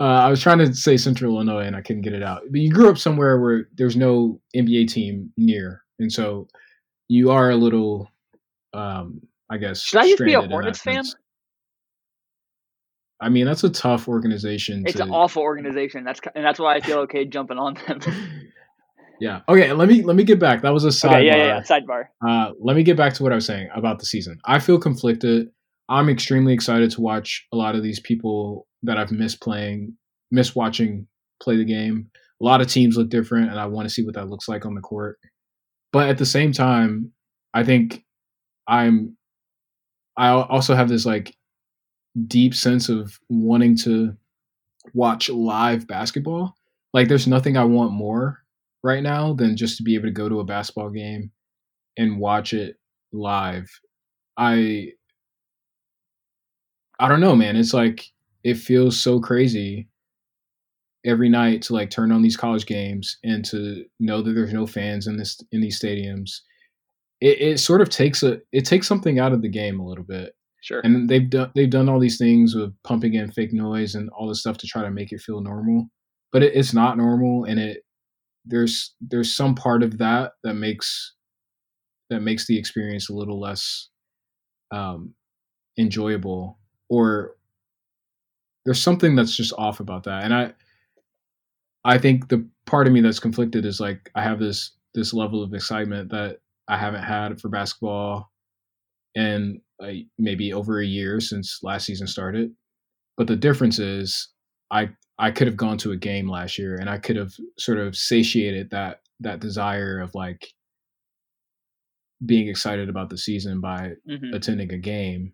uh, 0.00 0.04
I 0.04 0.28
was 0.28 0.42
trying 0.42 0.58
to 0.58 0.74
say 0.74 0.96
Central 0.96 1.34
Illinois 1.34 1.64
and 1.64 1.76
I 1.76 1.80
couldn't 1.80 2.02
get 2.02 2.12
it 2.12 2.24
out. 2.24 2.42
But 2.50 2.60
you 2.60 2.72
grew 2.72 2.90
up 2.90 2.98
somewhere 2.98 3.40
where 3.40 3.68
there's 3.76 3.96
no 3.96 4.40
NBA 4.56 4.88
team 4.88 5.32
near, 5.36 5.82
and 6.00 6.12
so 6.12 6.48
you 7.06 7.30
are 7.30 7.50
a 7.50 7.56
little, 7.56 8.10
um, 8.72 9.20
I 9.50 9.58
guess. 9.58 9.82
Should 9.82 10.00
I 10.00 10.08
just 10.08 10.24
be 10.24 10.34
a 10.34 10.42
Hornets 10.42 10.80
fan? 10.80 11.04
I 13.20 13.28
mean, 13.28 13.46
that's 13.46 13.64
a 13.64 13.70
tough 13.70 14.08
organization. 14.08 14.84
It's 14.86 14.96
to... 14.96 15.04
an 15.04 15.10
awful 15.10 15.42
organization. 15.42 16.04
That's 16.04 16.20
and 16.34 16.44
that's 16.44 16.58
why 16.58 16.76
I 16.76 16.80
feel 16.80 16.98
okay 17.00 17.24
jumping 17.24 17.58
on 17.58 17.74
them. 17.86 18.00
yeah. 19.20 19.40
Okay. 19.48 19.72
Let 19.72 19.88
me 19.88 20.02
let 20.02 20.16
me 20.16 20.24
get 20.24 20.38
back. 20.38 20.62
That 20.62 20.72
was 20.72 20.84
a 20.84 20.88
sidebar. 20.88 21.16
Okay, 21.16 21.26
yeah, 21.26 21.36
yeah, 21.36 21.60
sidebar. 21.62 22.04
Uh, 22.26 22.52
let 22.60 22.76
me 22.76 22.82
get 22.82 22.96
back 22.96 23.14
to 23.14 23.22
what 23.22 23.32
I 23.32 23.34
was 23.34 23.46
saying 23.46 23.68
about 23.74 23.98
the 23.98 24.06
season. 24.06 24.38
I 24.44 24.60
feel 24.60 24.78
conflicted. 24.78 25.48
I'm 25.88 26.08
extremely 26.08 26.52
excited 26.52 26.90
to 26.92 27.00
watch 27.00 27.46
a 27.52 27.56
lot 27.56 27.74
of 27.74 27.82
these 27.82 27.98
people 27.98 28.66
that 28.82 28.98
I've 28.98 29.10
missed 29.10 29.40
playing, 29.40 29.96
missed 30.30 30.54
watching 30.54 31.06
play 31.42 31.56
the 31.56 31.64
game. 31.64 32.10
A 32.40 32.44
lot 32.44 32.60
of 32.60 32.68
teams 32.68 32.96
look 32.96 33.08
different, 33.08 33.50
and 33.50 33.58
I 33.58 33.66
want 33.66 33.88
to 33.88 33.92
see 33.92 34.04
what 34.04 34.14
that 34.14 34.28
looks 34.28 34.48
like 34.48 34.64
on 34.64 34.74
the 34.74 34.80
court. 34.80 35.18
But 35.92 36.08
at 36.08 36.18
the 36.18 36.26
same 36.26 36.52
time, 36.52 37.10
I 37.54 37.64
think 37.64 38.04
I'm. 38.68 39.16
I 40.16 40.28
also 40.30 40.74
have 40.74 40.88
this 40.88 41.06
like 41.06 41.36
deep 42.26 42.54
sense 42.54 42.88
of 42.88 43.18
wanting 43.28 43.76
to 43.78 44.16
watch 44.94 45.30
live 45.30 45.86
basketball. 45.86 46.56
Like 46.94 47.08
there's 47.08 47.26
nothing 47.28 47.56
I 47.56 47.64
want 47.64 47.92
more 47.92 48.44
right 48.84 49.02
now 49.02 49.34
than 49.34 49.56
just 49.56 49.76
to 49.78 49.82
be 49.82 49.94
able 49.94 50.06
to 50.06 50.12
go 50.12 50.28
to 50.28 50.40
a 50.40 50.44
basketball 50.44 50.90
game 50.90 51.32
and 51.98 52.20
watch 52.20 52.54
it 52.54 52.76
live. 53.12 53.70
I 54.38 54.92
I 57.00 57.08
don't 57.08 57.20
know, 57.20 57.34
man. 57.36 57.56
It's 57.56 57.74
like 57.74 58.10
it 58.44 58.54
feels 58.54 59.00
so 59.00 59.20
crazy 59.20 59.88
every 61.04 61.28
night 61.28 61.62
to 61.62 61.72
like 61.72 61.90
turn 61.90 62.12
on 62.12 62.22
these 62.22 62.36
college 62.36 62.66
games 62.66 63.18
and 63.24 63.44
to 63.44 63.84
know 64.00 64.20
that 64.22 64.32
there's 64.32 64.52
no 64.52 64.66
fans 64.66 65.06
in 65.06 65.16
this 65.16 65.40
in 65.52 65.60
these 65.60 65.78
stadiums. 65.80 66.40
It, 67.20 67.40
it 67.40 67.60
sort 67.60 67.80
of 67.80 67.88
takes 67.88 68.22
a 68.22 68.40
it 68.52 68.64
takes 68.64 68.86
something 68.86 69.18
out 69.18 69.32
of 69.32 69.42
the 69.42 69.48
game 69.48 69.80
a 69.80 69.86
little 69.86 70.04
bit. 70.04 70.34
Sure. 70.60 70.80
And 70.84 71.08
they've 71.08 71.28
done 71.28 71.50
they've 71.54 71.70
done 71.70 71.88
all 71.88 72.00
these 72.00 72.18
things 72.18 72.54
with 72.54 72.74
pumping 72.84 73.14
in 73.14 73.30
fake 73.30 73.52
noise 73.52 73.94
and 73.94 74.10
all 74.10 74.28
this 74.28 74.40
stuff 74.40 74.58
to 74.58 74.66
try 74.66 74.82
to 74.82 74.90
make 74.90 75.12
it 75.12 75.20
feel 75.20 75.40
normal, 75.40 75.88
but 76.32 76.42
it, 76.42 76.54
it's 76.54 76.74
not 76.74 76.96
normal, 76.96 77.44
and 77.44 77.60
it 77.60 77.84
there's 78.44 78.94
there's 79.00 79.34
some 79.34 79.54
part 79.54 79.82
of 79.82 79.98
that 79.98 80.32
that 80.42 80.54
makes 80.54 81.14
that 82.10 82.20
makes 82.20 82.46
the 82.46 82.58
experience 82.58 83.08
a 83.08 83.14
little 83.14 83.38
less 83.40 83.88
um, 84.72 85.14
enjoyable, 85.78 86.58
or 86.88 87.36
there's 88.64 88.82
something 88.82 89.14
that's 89.14 89.36
just 89.36 89.52
off 89.58 89.80
about 89.80 90.04
that, 90.04 90.24
and 90.24 90.34
I 90.34 90.52
I 91.84 91.98
think 91.98 92.28
the 92.28 92.46
part 92.66 92.86
of 92.86 92.92
me 92.92 93.00
that's 93.00 93.20
conflicted 93.20 93.64
is 93.64 93.80
like 93.80 94.10
I 94.14 94.22
have 94.22 94.40
this 94.40 94.72
this 94.94 95.14
level 95.14 95.42
of 95.42 95.54
excitement 95.54 96.10
that 96.10 96.38
I 96.68 96.76
haven't 96.76 97.02
had 97.02 97.40
for 97.40 97.48
basketball 97.48 98.30
and 99.14 99.60
maybe 100.18 100.52
over 100.52 100.80
a 100.80 100.86
year 100.86 101.20
since 101.20 101.60
last 101.62 101.86
season 101.86 102.06
started. 102.06 102.52
But 103.16 103.26
the 103.26 103.36
difference 103.36 103.78
is, 103.78 104.28
I 104.70 104.90
I 105.18 105.30
could 105.30 105.46
have 105.46 105.56
gone 105.56 105.78
to 105.78 105.92
a 105.92 105.96
game 105.96 106.28
last 106.28 106.58
year, 106.58 106.76
and 106.76 106.88
I 106.88 106.98
could 106.98 107.16
have 107.16 107.32
sort 107.58 107.78
of 107.78 107.96
satiated 107.96 108.70
that 108.70 109.00
that 109.20 109.40
desire 109.40 110.00
of 110.00 110.14
like 110.14 110.46
being 112.24 112.48
excited 112.48 112.88
about 112.88 113.10
the 113.10 113.18
season 113.18 113.60
by 113.60 113.92
mm-hmm. 114.08 114.34
attending 114.34 114.72
a 114.72 114.78
game 114.78 115.32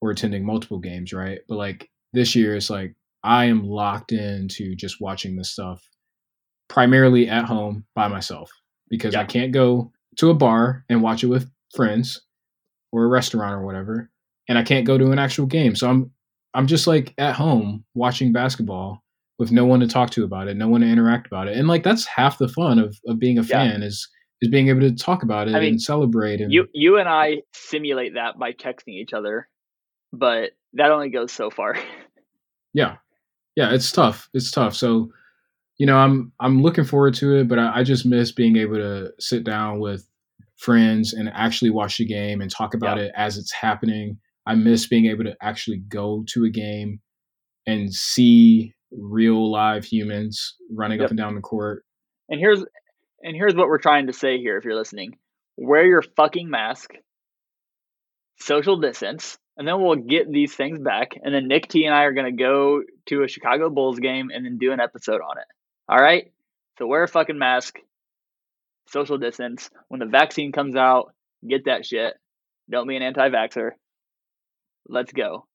or 0.00 0.10
attending 0.10 0.44
multiple 0.44 0.78
games, 0.78 1.12
right? 1.12 1.40
But 1.48 1.56
like 1.56 1.90
this 2.12 2.34
year, 2.34 2.56
it's 2.56 2.70
like 2.70 2.94
I 3.22 3.46
am 3.46 3.64
locked 3.64 4.12
into 4.12 4.74
just 4.74 5.00
watching 5.00 5.36
this 5.36 5.50
stuff 5.50 5.82
primarily 6.68 7.28
at 7.28 7.46
home 7.46 7.84
by 7.94 8.08
myself 8.08 8.50
because 8.88 9.14
yeah. 9.14 9.22
I 9.22 9.24
can't 9.24 9.52
go 9.52 9.92
to 10.18 10.30
a 10.30 10.34
bar 10.34 10.84
and 10.88 11.02
watch 11.02 11.24
it 11.24 11.28
with 11.28 11.50
friends 11.74 12.22
or 12.92 13.04
a 13.04 13.08
restaurant 13.08 13.54
or 13.54 13.64
whatever, 13.64 14.10
and 14.48 14.58
I 14.58 14.62
can't 14.62 14.86
go 14.86 14.98
to 14.98 15.12
an 15.12 15.18
actual 15.18 15.46
game. 15.46 15.74
So 15.74 15.88
I'm 15.88 16.10
I'm 16.54 16.66
just 16.66 16.86
like 16.86 17.14
at 17.18 17.34
home 17.34 17.84
watching 17.94 18.32
basketball 18.32 19.02
with 19.38 19.52
no 19.52 19.64
one 19.64 19.80
to 19.80 19.86
talk 19.86 20.10
to 20.10 20.24
about 20.24 20.48
it, 20.48 20.56
no 20.56 20.68
one 20.68 20.80
to 20.80 20.86
interact 20.86 21.26
about 21.26 21.48
it, 21.48 21.56
and 21.56 21.68
like 21.68 21.82
that's 21.82 22.06
half 22.06 22.38
the 22.38 22.48
fun 22.48 22.78
of 22.78 22.96
of 23.06 23.18
being 23.18 23.38
a 23.38 23.42
fan 23.42 23.80
yeah. 23.80 23.86
is 23.86 24.08
is 24.40 24.50
being 24.50 24.68
able 24.68 24.80
to 24.80 24.94
talk 24.94 25.22
about 25.22 25.48
it 25.48 25.54
I 25.54 25.60
mean, 25.60 25.70
and 25.70 25.82
celebrate. 25.82 26.40
And 26.40 26.52
you 26.52 26.68
you 26.72 26.98
and 26.98 27.08
I 27.08 27.42
simulate 27.52 28.14
that 28.14 28.38
by 28.38 28.52
texting 28.52 28.94
each 28.94 29.12
other, 29.12 29.48
but 30.12 30.52
that 30.74 30.90
only 30.90 31.10
goes 31.10 31.32
so 31.32 31.50
far. 31.50 31.76
yeah, 32.74 32.96
yeah, 33.56 33.72
it's 33.72 33.90
tough. 33.92 34.28
It's 34.34 34.50
tough. 34.50 34.74
So, 34.74 35.10
you 35.78 35.86
know, 35.86 35.96
I'm 35.96 36.32
I'm 36.40 36.60
looking 36.62 36.84
forward 36.84 37.14
to 37.14 37.36
it, 37.36 37.48
but 37.48 37.58
I, 37.58 37.78
I 37.78 37.82
just 37.84 38.04
miss 38.04 38.32
being 38.32 38.56
able 38.56 38.76
to 38.76 39.12
sit 39.18 39.44
down 39.44 39.78
with 39.78 40.06
friends 40.56 41.12
and 41.12 41.30
actually 41.32 41.70
watch 41.70 41.98
the 41.98 42.04
game 42.04 42.40
and 42.40 42.50
talk 42.50 42.74
about 42.74 42.98
yeah. 42.98 43.04
it 43.04 43.12
as 43.16 43.38
it's 43.38 43.52
happening. 43.52 44.18
I 44.44 44.54
miss 44.56 44.88
being 44.88 45.06
able 45.06 45.24
to 45.24 45.36
actually 45.40 45.78
go 45.88 46.24
to 46.28 46.44
a 46.44 46.50
game 46.50 47.00
and 47.66 47.92
see 47.92 48.74
real 48.90 49.50
live 49.50 49.84
humans 49.84 50.56
running 50.70 50.98
yep. 50.98 51.06
up 51.06 51.10
and 51.10 51.18
down 51.18 51.34
the 51.36 51.40
court. 51.40 51.84
And 52.28 52.40
here's 52.40 52.64
and 53.22 53.36
here's 53.36 53.54
what 53.54 53.68
we're 53.68 53.78
trying 53.78 54.08
to 54.08 54.12
say 54.12 54.38
here 54.38 54.58
if 54.58 54.64
you're 54.64 54.74
listening. 54.74 55.16
Wear 55.56 55.86
your 55.86 56.02
fucking 56.02 56.50
mask. 56.50 56.92
Social 58.40 58.80
distance. 58.80 59.38
And 59.56 59.66
then 59.66 59.82
we'll 59.82 59.96
get 59.96 60.30
these 60.30 60.54
things 60.54 60.78
back. 60.78 61.12
And 61.20 61.34
then 61.34 61.48
Nick 61.48 61.68
T 61.68 61.84
and 61.84 61.94
I 61.94 62.04
are 62.04 62.12
going 62.12 62.36
to 62.36 62.42
go 62.42 62.82
to 63.06 63.24
a 63.24 63.28
Chicago 63.28 63.70
Bulls 63.70 63.98
game 63.98 64.30
and 64.32 64.44
then 64.44 64.58
do 64.58 64.70
an 64.70 64.78
episode 64.80 65.20
on 65.20 65.38
it. 65.38 65.46
All 65.88 65.98
right? 65.98 66.30
So 66.78 66.86
wear 66.86 67.02
a 67.02 67.08
fucking 67.08 67.38
mask. 67.38 67.78
Social 68.88 69.18
distance. 69.18 69.70
When 69.88 70.00
the 70.00 70.06
vaccine 70.06 70.52
comes 70.52 70.76
out, 70.76 71.14
get 71.46 71.64
that 71.66 71.86
shit. 71.86 72.14
Don't 72.70 72.88
be 72.88 72.96
an 72.96 73.02
anti 73.02 73.28
vaxxer. 73.28 73.70
Let's 74.88 75.12
go. 75.12 75.46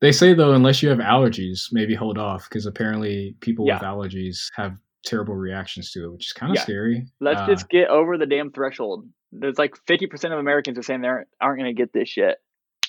They 0.00 0.12
say 0.12 0.34
though, 0.34 0.52
unless 0.52 0.82
you 0.82 0.88
have 0.88 0.98
allergies, 0.98 1.68
maybe 1.72 1.94
hold 1.94 2.18
off 2.18 2.48
because 2.48 2.66
apparently 2.66 3.36
people 3.40 3.66
yeah. 3.66 3.74
with 3.74 3.82
allergies 3.82 4.50
have 4.56 4.76
terrible 5.04 5.34
reactions 5.34 5.90
to 5.92 6.04
it, 6.04 6.12
which 6.12 6.26
is 6.26 6.32
kind 6.32 6.50
of 6.50 6.56
yeah. 6.56 6.62
scary. 6.62 7.06
Let's 7.20 7.40
uh, 7.40 7.46
just 7.46 7.68
get 7.68 7.88
over 7.88 8.18
the 8.18 8.26
damn 8.26 8.50
threshold. 8.50 9.08
There's 9.32 9.58
like 9.58 9.74
50% 9.88 10.32
of 10.32 10.38
Americans 10.38 10.78
are 10.78 10.82
saying 10.82 11.00
they 11.00 11.08
aren't, 11.08 11.28
aren't 11.40 11.58
going 11.58 11.74
to 11.74 11.80
get 11.80 11.92
this 11.92 12.08
shit. 12.08 12.38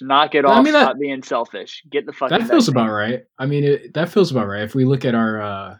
Knock 0.02 0.36
it 0.36 0.46
off. 0.46 0.58
I 0.58 0.62
mean, 0.62 0.74
stop 0.74 0.98
being 1.00 1.24
selfish. 1.24 1.84
Get 1.90 2.06
the 2.06 2.12
fuck. 2.12 2.30
That 2.30 2.48
feels 2.48 2.68
about 2.68 2.90
right. 2.90 3.24
I 3.40 3.46
mean, 3.46 3.64
it, 3.64 3.94
that 3.94 4.10
feels 4.10 4.32
about 4.32 4.48
right. 4.48 4.64
If 4.64 4.76
we 4.76 4.84
look 4.84 5.06
at 5.06 5.16
our, 5.16 5.42
uh, 5.42 5.78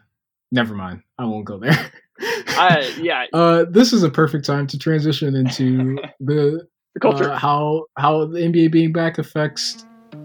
never 0.56 0.74
mind. 0.74 1.02
I 1.18 1.24
won't 1.26 1.44
go 1.44 1.58
there. 1.58 1.92
uh, 2.58 2.82
yeah. 3.00 3.26
Uh, 3.32 3.66
this 3.70 3.92
is 3.92 4.02
a 4.02 4.10
perfect 4.10 4.44
time 4.44 4.66
to 4.68 4.78
transition 4.78 5.36
into 5.36 5.98
the, 6.20 6.66
the 6.94 7.00
culture. 7.00 7.30
Uh, 7.30 7.38
how 7.38 7.84
how 7.96 8.24
the 8.24 8.40
NBA 8.40 8.72
being 8.72 8.92
back 8.92 9.18
affects 9.18 9.84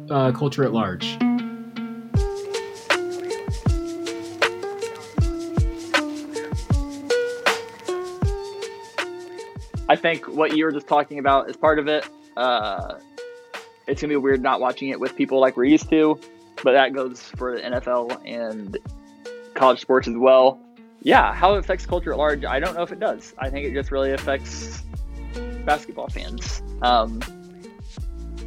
uh, 0.09 0.31
culture 0.31 0.63
at 0.63 0.73
large. 0.73 1.17
I 9.89 9.97
think 9.97 10.25
what 10.29 10.55
you 10.55 10.63
were 10.63 10.71
just 10.71 10.87
talking 10.87 11.19
about 11.19 11.49
is 11.49 11.57
part 11.57 11.77
of 11.77 11.89
it. 11.89 12.07
Uh, 12.37 12.97
it's 13.87 14.01
gonna 14.01 14.13
be 14.13 14.15
weird 14.15 14.41
not 14.41 14.61
watching 14.61 14.87
it 14.87 15.01
with 15.01 15.17
people 15.17 15.41
like 15.41 15.57
we're 15.57 15.65
used 15.65 15.89
to, 15.89 16.17
but 16.63 16.71
that 16.71 16.93
goes 16.93 17.21
for 17.21 17.57
the 17.57 17.61
NFL 17.61 18.21
and 18.25 18.77
college 19.61 19.79
sports 19.79 20.07
as 20.07 20.17
well. 20.17 20.59
Yeah, 21.03 21.35
how 21.35 21.53
it 21.53 21.59
affects 21.59 21.85
culture 21.85 22.11
at 22.11 22.17
large, 22.17 22.43
I 22.45 22.59
don't 22.59 22.75
know 22.75 22.81
if 22.81 22.91
it 22.91 22.99
does. 22.99 23.35
I 23.37 23.51
think 23.51 23.67
it 23.67 23.75
just 23.75 23.91
really 23.91 24.11
affects 24.11 24.81
basketball 25.65 26.07
fans. 26.07 26.63
Um, 26.81 27.21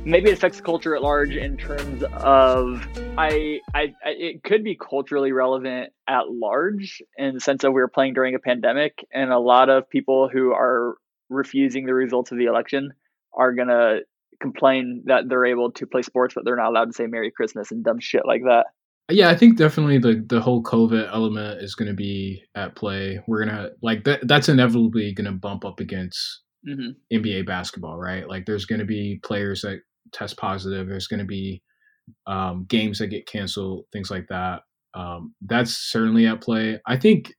maybe 0.05 0.31
it 0.31 0.33
affects 0.33 0.61
culture 0.61 0.97
at 0.97 1.03
large 1.03 1.37
in 1.37 1.57
terms 1.57 2.03
of 2.03 2.85
I, 3.17 3.61
I, 3.73 3.95
I 4.05 4.11
it 4.11 4.43
could 4.43 4.65
be 4.65 4.77
culturally 4.77 5.31
relevant 5.31 5.93
at 6.09 6.29
large 6.29 7.01
in 7.17 7.35
the 7.35 7.41
sense 7.41 7.63
of 7.63 7.73
we 7.73 7.81
were 7.81 7.87
playing 7.87 8.15
during 8.15 8.35
a 8.35 8.41
pandemic 8.41 9.07
and 9.13 9.33
a 9.33 9.39
lot 9.39 9.69
of 9.69 9.89
people 9.89 10.29
who 10.29 10.51
are 10.51 10.97
refusing 11.31 11.87
the 11.87 11.95
results 11.95 12.33
of 12.33 12.39
the 12.39 12.47
election 12.47 12.93
are 13.33 13.55
gonna 13.55 14.01
complain 14.41 15.05
that 15.07 15.29
they're 15.29 15.47
able 15.47 15.71
to 15.73 15.87
play 15.87 16.03
sports 16.03 16.35
but 16.35 16.45
they're 16.45 16.57
not 16.57 16.69
allowed 16.69 16.87
to 16.87 16.93
say 16.93 17.07
merry 17.07 17.31
christmas 17.31 17.71
and 17.71 17.85
dumb 17.85 18.01
shit 18.01 18.27
like 18.27 18.43
that 18.43 18.67
yeah 19.11 19.29
i 19.29 19.37
think 19.37 19.57
definitely 19.57 19.99
the 19.99 20.25
the 20.29 20.41
whole 20.41 20.63
covid 20.63 21.09
element 21.13 21.63
is 21.63 21.75
going 21.75 21.89
to 21.89 21.95
be 21.95 22.43
at 22.55 22.75
play 22.75 23.21
we're 23.27 23.45
gonna 23.45 23.69
like 23.83 24.05
that 24.05 24.27
that's 24.27 24.49
inevitably 24.49 25.13
going 25.13 25.27
to 25.27 25.33
bump 25.33 25.65
up 25.65 25.81
against 25.81 26.43
mm-hmm. 26.67 26.91
nba 27.13 27.45
basketball 27.47 27.99
right 27.99 28.29
like 28.29 28.47
there's 28.47 28.65
going 28.65 28.79
to 28.79 28.87
be 28.87 29.21
players 29.23 29.63
that 29.63 29.81
test 30.15 30.37
positive. 30.37 30.89
There's 30.89 31.09
going 31.09 31.21
to 31.21 31.27
be 31.27 31.63
um, 32.27 32.67
games 32.69 32.99
that 32.99 33.09
get 33.09 33.27
canceled, 33.27 33.85
things 33.93 34.11
like 34.11 34.27
that. 34.29 34.61
Um, 34.95 35.35
that's 35.43 35.73
certainly 35.73 36.27
at 36.27 36.41
play. 36.41 36.81
I 36.87 36.97
think. 36.97 37.33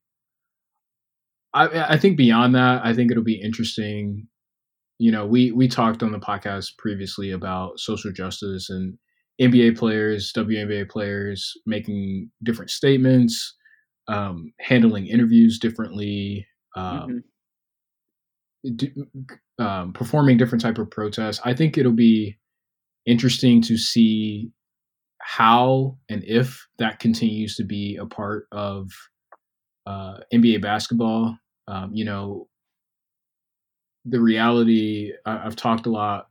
I, 1.54 1.94
I 1.94 1.98
think 1.98 2.18
beyond 2.18 2.54
that, 2.56 2.86
I 2.86 2.94
think 2.94 3.12
it'll 3.12 3.24
be 3.24 3.42
interesting. 3.42 4.28
You 5.00 5.12
know, 5.12 5.26
we 5.26 5.52
we 5.52 5.70
talked 5.70 6.04
on 6.04 6.12
the 6.12 6.20
podcast 6.20 6.78
previously 6.78 7.32
about 7.32 7.80
social 7.80 8.12
justice 8.12 8.70
and 8.70 8.98
NBA 9.42 9.78
players, 9.78 10.32
WNBA 10.34 10.90
players 10.90 11.54
making 11.66 12.30
different 12.44 12.72
statements, 12.72 13.56
um, 14.08 14.54
handling 14.60 15.08
interviews 15.08 15.60
differently, 15.60 16.48
um, 16.76 17.24
mm-hmm. 18.66 19.64
um, 19.64 19.94
performing 19.94 20.38
different 20.38 20.62
type 20.62 20.78
of 20.78 20.90
protests. 20.90 21.42
I 21.44 21.54
think 21.54 21.78
it'll 21.78 21.92
be 21.92 22.38
interesting 23.06 23.62
to 23.64 23.78
see 23.78 24.52
how 25.20 25.98
and 26.10 26.24
if 26.24 26.66
that 26.78 27.00
continues 27.00 27.56
to 27.56 27.64
be 27.64 27.98
a 28.00 28.06
part 28.06 28.48
of 28.52 28.90
uh, 29.86 30.18
NBA 30.34 30.62
basketball. 30.62 31.38
Um, 31.68 31.92
you 31.94 32.06
know, 32.06 32.48
the 34.06 34.20
reality, 34.20 35.12
I, 35.26 35.38
have 35.38 35.56
talked 35.56 35.88
a 35.88 35.92
lot 35.92 36.28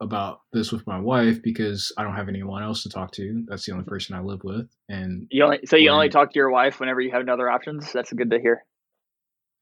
about 0.00 0.40
this 0.52 0.72
with 0.72 0.86
my 0.86 0.98
wife 0.98 1.42
because 1.42 1.92
I 1.96 2.02
don't 2.02 2.16
have 2.16 2.28
anyone 2.28 2.62
else 2.62 2.82
to 2.82 2.88
talk 2.88 3.12
to. 3.12 3.44
That's 3.46 3.64
the 3.64 3.72
only 3.72 3.84
person 3.84 4.14
I 4.14 4.20
live 4.20 4.42
with. 4.44 4.68
And 4.88 5.26
you 5.30 5.44
only, 5.44 5.60
so 5.66 5.76
you 5.76 5.90
when, 5.90 5.94
only 5.94 6.08
talk 6.08 6.32
to 6.32 6.38
your 6.38 6.50
wife 6.50 6.80
whenever 6.80 7.00
you 7.00 7.12
have 7.12 7.24
no 7.24 7.34
other 7.34 7.48
options. 7.48 7.92
That's 7.92 8.12
good 8.12 8.30
to 8.30 8.40
hear. 8.40 8.64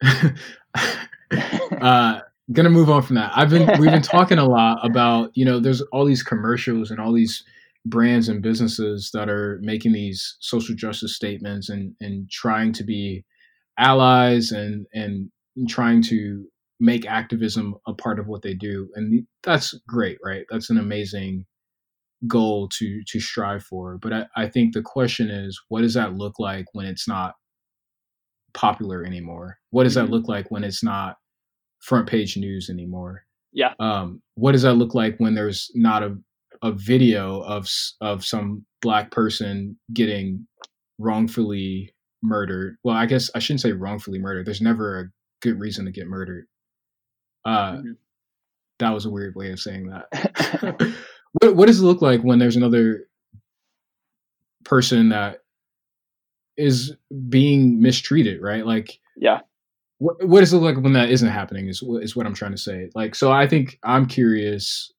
uh, 1.80 2.20
gonna 2.52 2.70
move 2.70 2.90
on 2.90 3.02
from 3.02 3.16
that. 3.16 3.32
I've 3.34 3.50
been 3.50 3.68
we've 3.78 3.90
been 3.90 4.02
talking 4.02 4.38
a 4.38 4.44
lot 4.44 4.78
about 4.84 5.30
you 5.34 5.44
know 5.44 5.60
there's 5.60 5.80
all 5.92 6.04
these 6.04 6.22
commercials 6.22 6.90
and 6.90 7.00
all 7.00 7.12
these 7.12 7.44
brands 7.84 8.28
and 8.28 8.42
businesses 8.42 9.10
that 9.12 9.28
are 9.28 9.58
making 9.62 9.92
these 9.92 10.36
social 10.40 10.74
justice 10.74 11.14
statements 11.14 11.68
and 11.68 11.94
and 12.00 12.30
trying 12.30 12.72
to 12.72 12.84
be 12.84 13.24
allies 13.78 14.50
and 14.50 14.86
and 14.92 15.30
trying 15.68 16.02
to 16.02 16.46
make 16.82 17.06
activism 17.06 17.74
a 17.86 17.94
part 17.94 18.18
of 18.18 18.26
what 18.26 18.42
they 18.42 18.54
do 18.54 18.88
and 18.94 19.26
that's 19.42 19.74
great 19.86 20.18
right 20.24 20.44
that's 20.50 20.68
an 20.68 20.78
amazing 20.78 21.44
goal 22.26 22.68
to 22.68 23.02
to 23.06 23.20
strive 23.20 23.62
for 23.62 23.98
but 23.98 24.12
I, 24.12 24.26
I 24.36 24.48
think 24.48 24.74
the 24.74 24.82
question 24.82 25.30
is 25.30 25.60
what 25.68 25.82
does 25.82 25.94
that 25.94 26.14
look 26.14 26.38
like 26.38 26.66
when 26.72 26.86
it's 26.86 27.08
not 27.08 27.34
popular 28.54 29.04
anymore 29.04 29.58
what 29.70 29.84
does 29.84 29.94
that 29.94 30.04
mm-hmm. 30.04 30.14
look 30.14 30.28
like 30.28 30.50
when 30.50 30.64
it's 30.64 30.82
not 30.84 31.16
front 31.82 32.08
page 32.08 32.36
news 32.36 32.70
anymore. 32.70 33.24
Yeah. 33.52 33.74
Um, 33.78 34.22
what 34.36 34.52
does 34.52 34.62
that 34.62 34.74
look 34.74 34.94
like 34.94 35.16
when 35.18 35.34
there's 35.34 35.70
not 35.74 36.02
a 36.02 36.16
a 36.64 36.70
video 36.70 37.40
of 37.40 37.68
of 38.00 38.24
some 38.24 38.64
black 38.80 39.10
person 39.10 39.76
getting 39.92 40.46
wrongfully 40.98 41.92
murdered? 42.22 42.76
Well, 42.84 42.96
I 42.96 43.06
guess 43.06 43.30
I 43.34 43.40
shouldn't 43.40 43.60
say 43.60 43.72
wrongfully 43.72 44.20
murdered. 44.20 44.46
There's 44.46 44.62
never 44.62 45.00
a 45.00 45.04
good 45.42 45.58
reason 45.58 45.84
to 45.84 45.90
get 45.90 46.06
murdered. 46.06 46.46
Uh, 47.44 47.72
mm-hmm. 47.72 47.90
that 48.78 48.90
was 48.90 49.04
a 49.04 49.10
weird 49.10 49.34
way 49.34 49.52
of 49.52 49.60
saying 49.60 49.88
that. 49.88 50.94
what 51.40 51.56
what 51.56 51.66
does 51.66 51.80
it 51.80 51.84
look 51.84 52.02
like 52.02 52.22
when 52.22 52.38
there's 52.38 52.56
another 52.56 53.08
person 54.64 55.08
that 55.10 55.38
is 56.56 56.94
being 57.28 57.80
mistreated, 57.80 58.40
right? 58.42 58.66
Like, 58.66 58.98
yeah, 59.16 59.40
what, 59.98 60.22
what 60.26 60.40
does 60.40 60.52
it 60.52 60.56
look 60.56 60.74
like 60.74 60.82
when 60.82 60.92
that 60.94 61.10
isn't 61.10 61.28
happening 61.28 61.68
is 61.68 61.82
is 62.00 62.16
what 62.16 62.26
I'm 62.26 62.34
trying 62.34 62.52
to 62.52 62.58
say. 62.58 62.90
Like, 62.94 63.14
so 63.14 63.30
I 63.30 63.46
think 63.46 63.78
I'm 63.84 64.06
curious 64.06 64.92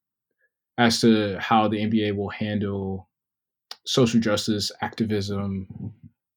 as 0.78 1.02
to 1.02 1.38
how 1.40 1.68
the 1.68 1.78
NBA 1.78 2.16
will 2.16 2.30
handle 2.30 3.10
social 3.86 4.20
justice 4.20 4.72
activism, 4.82 5.68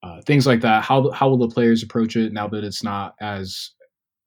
uh, 0.02 0.20
things 0.22 0.46
like 0.46 0.60
that. 0.62 0.82
How 0.84 1.10
how 1.10 1.28
will 1.28 1.38
the 1.38 1.54
players 1.54 1.82
approach 1.82 2.16
it 2.16 2.32
now 2.32 2.48
that 2.48 2.64
it's 2.64 2.82
not 2.82 3.14
as 3.20 3.70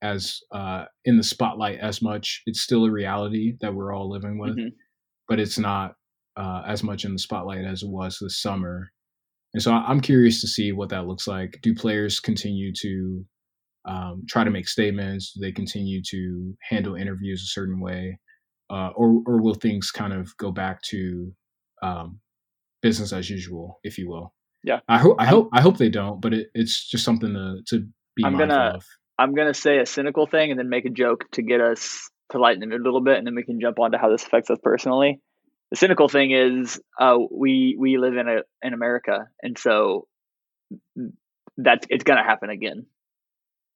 as 0.02 0.40
uh, 0.52 0.86
in 1.06 1.18
the 1.18 1.24
spotlight 1.24 1.80
as 1.80 2.02
much? 2.02 2.42
It's 2.46 2.62
still 2.62 2.86
a 2.86 2.92
reality 2.92 3.54
that 3.62 3.74
we're 3.74 3.94
all 3.94 4.10
living 4.10 4.38
with, 4.38 4.58
mm-hmm. 4.58 4.70
but 5.28 5.40
it's 5.40 5.58
not 5.58 5.94
uh, 6.38 6.64
as 6.66 6.84
much 6.84 7.06
in 7.06 7.14
the 7.14 7.20
spotlight 7.20 7.66
as 7.66 7.84
it 7.84 7.90
was 7.90 8.18
this 8.20 8.42
summer. 8.42 8.92
And 9.54 9.64
so 9.64 9.74
I'm 9.74 10.00
curious 10.00 10.42
to 10.42 10.48
see 10.48 10.72
what 10.72 10.90
that 10.90 11.08
looks 11.08 11.28
like. 11.28 11.60
Do 11.64 11.74
players 11.74 12.20
continue 12.20 12.72
to 12.82 13.26
um, 13.88 14.24
try 14.30 14.44
to 14.44 14.52
make 14.52 14.68
statements? 14.68 15.34
Do 15.34 15.42
they 15.42 15.52
continue 15.52 16.02
to 16.10 16.54
handle 16.70 16.96
interviews 16.96 17.42
a 17.42 17.52
certain 17.52 17.80
way, 17.80 18.20
uh, 18.70 18.90
or 18.96 19.22
or 19.26 19.42
will 19.42 19.56
things 19.56 19.90
kind 19.92 20.14
of 20.14 20.36
go 20.38 20.52
back 20.52 20.82
to 20.90 21.34
um, 21.82 22.20
business 22.82 23.14
as 23.14 23.30
usual, 23.30 23.80
if 23.84 23.98
you 23.98 24.10
will. 24.10 24.34
Yeah. 24.64 24.80
I 24.88 24.98
hope 24.98 25.16
I 25.20 25.26
hope 25.26 25.50
I 25.54 25.62
hope 25.62 25.78
they 25.78 25.90
don't, 25.90 26.22
but 26.22 26.34
it, 26.34 26.48
it's 26.54 26.90
just 26.90 27.06
something 27.06 27.34
to 27.34 27.62
to 27.68 27.88
be 28.16 28.26
I'm 28.26 28.34
mindful 28.34 28.58
gonna- 28.58 28.76
of. 28.76 28.86
I'm 29.20 29.36
gonna 29.36 29.54
say 29.54 29.80
a 29.80 29.86
cynical 29.86 30.26
thing 30.26 30.50
and 30.50 30.58
then 30.58 30.70
make 30.70 30.86
a 30.86 30.90
joke 30.90 31.26
to 31.34 31.42
get 31.42 31.60
us 31.60 32.10
to 32.32 32.40
lighten 32.40 32.62
the 32.62 32.68
mood 32.68 32.80
a 32.80 32.84
little 32.84 33.02
bit, 33.02 33.18
and 33.18 33.28
then 33.28 33.36
we 33.36 33.44
can 33.44 33.60
jump 33.60 33.78
on 33.80 33.92
to 33.92 33.98
how 33.98 34.10
this 34.10 34.24
affects 34.24 34.50
us 34.50 34.60
personally. 34.64 35.20
The 35.72 35.78
cynical 35.78 36.08
thing 36.08 36.32
is, 36.32 36.80
uh, 37.00 37.18
we 37.30 37.76
we 37.78 37.98
live 37.98 38.16
in 38.16 38.30
a 38.30 38.42
in 38.66 38.74
America, 38.74 39.28
and 39.44 39.58
so 39.58 40.08
that's 41.58 41.86
it's 41.90 42.06
gonna 42.06 42.24
happen 42.24 42.50
again. 42.50 42.86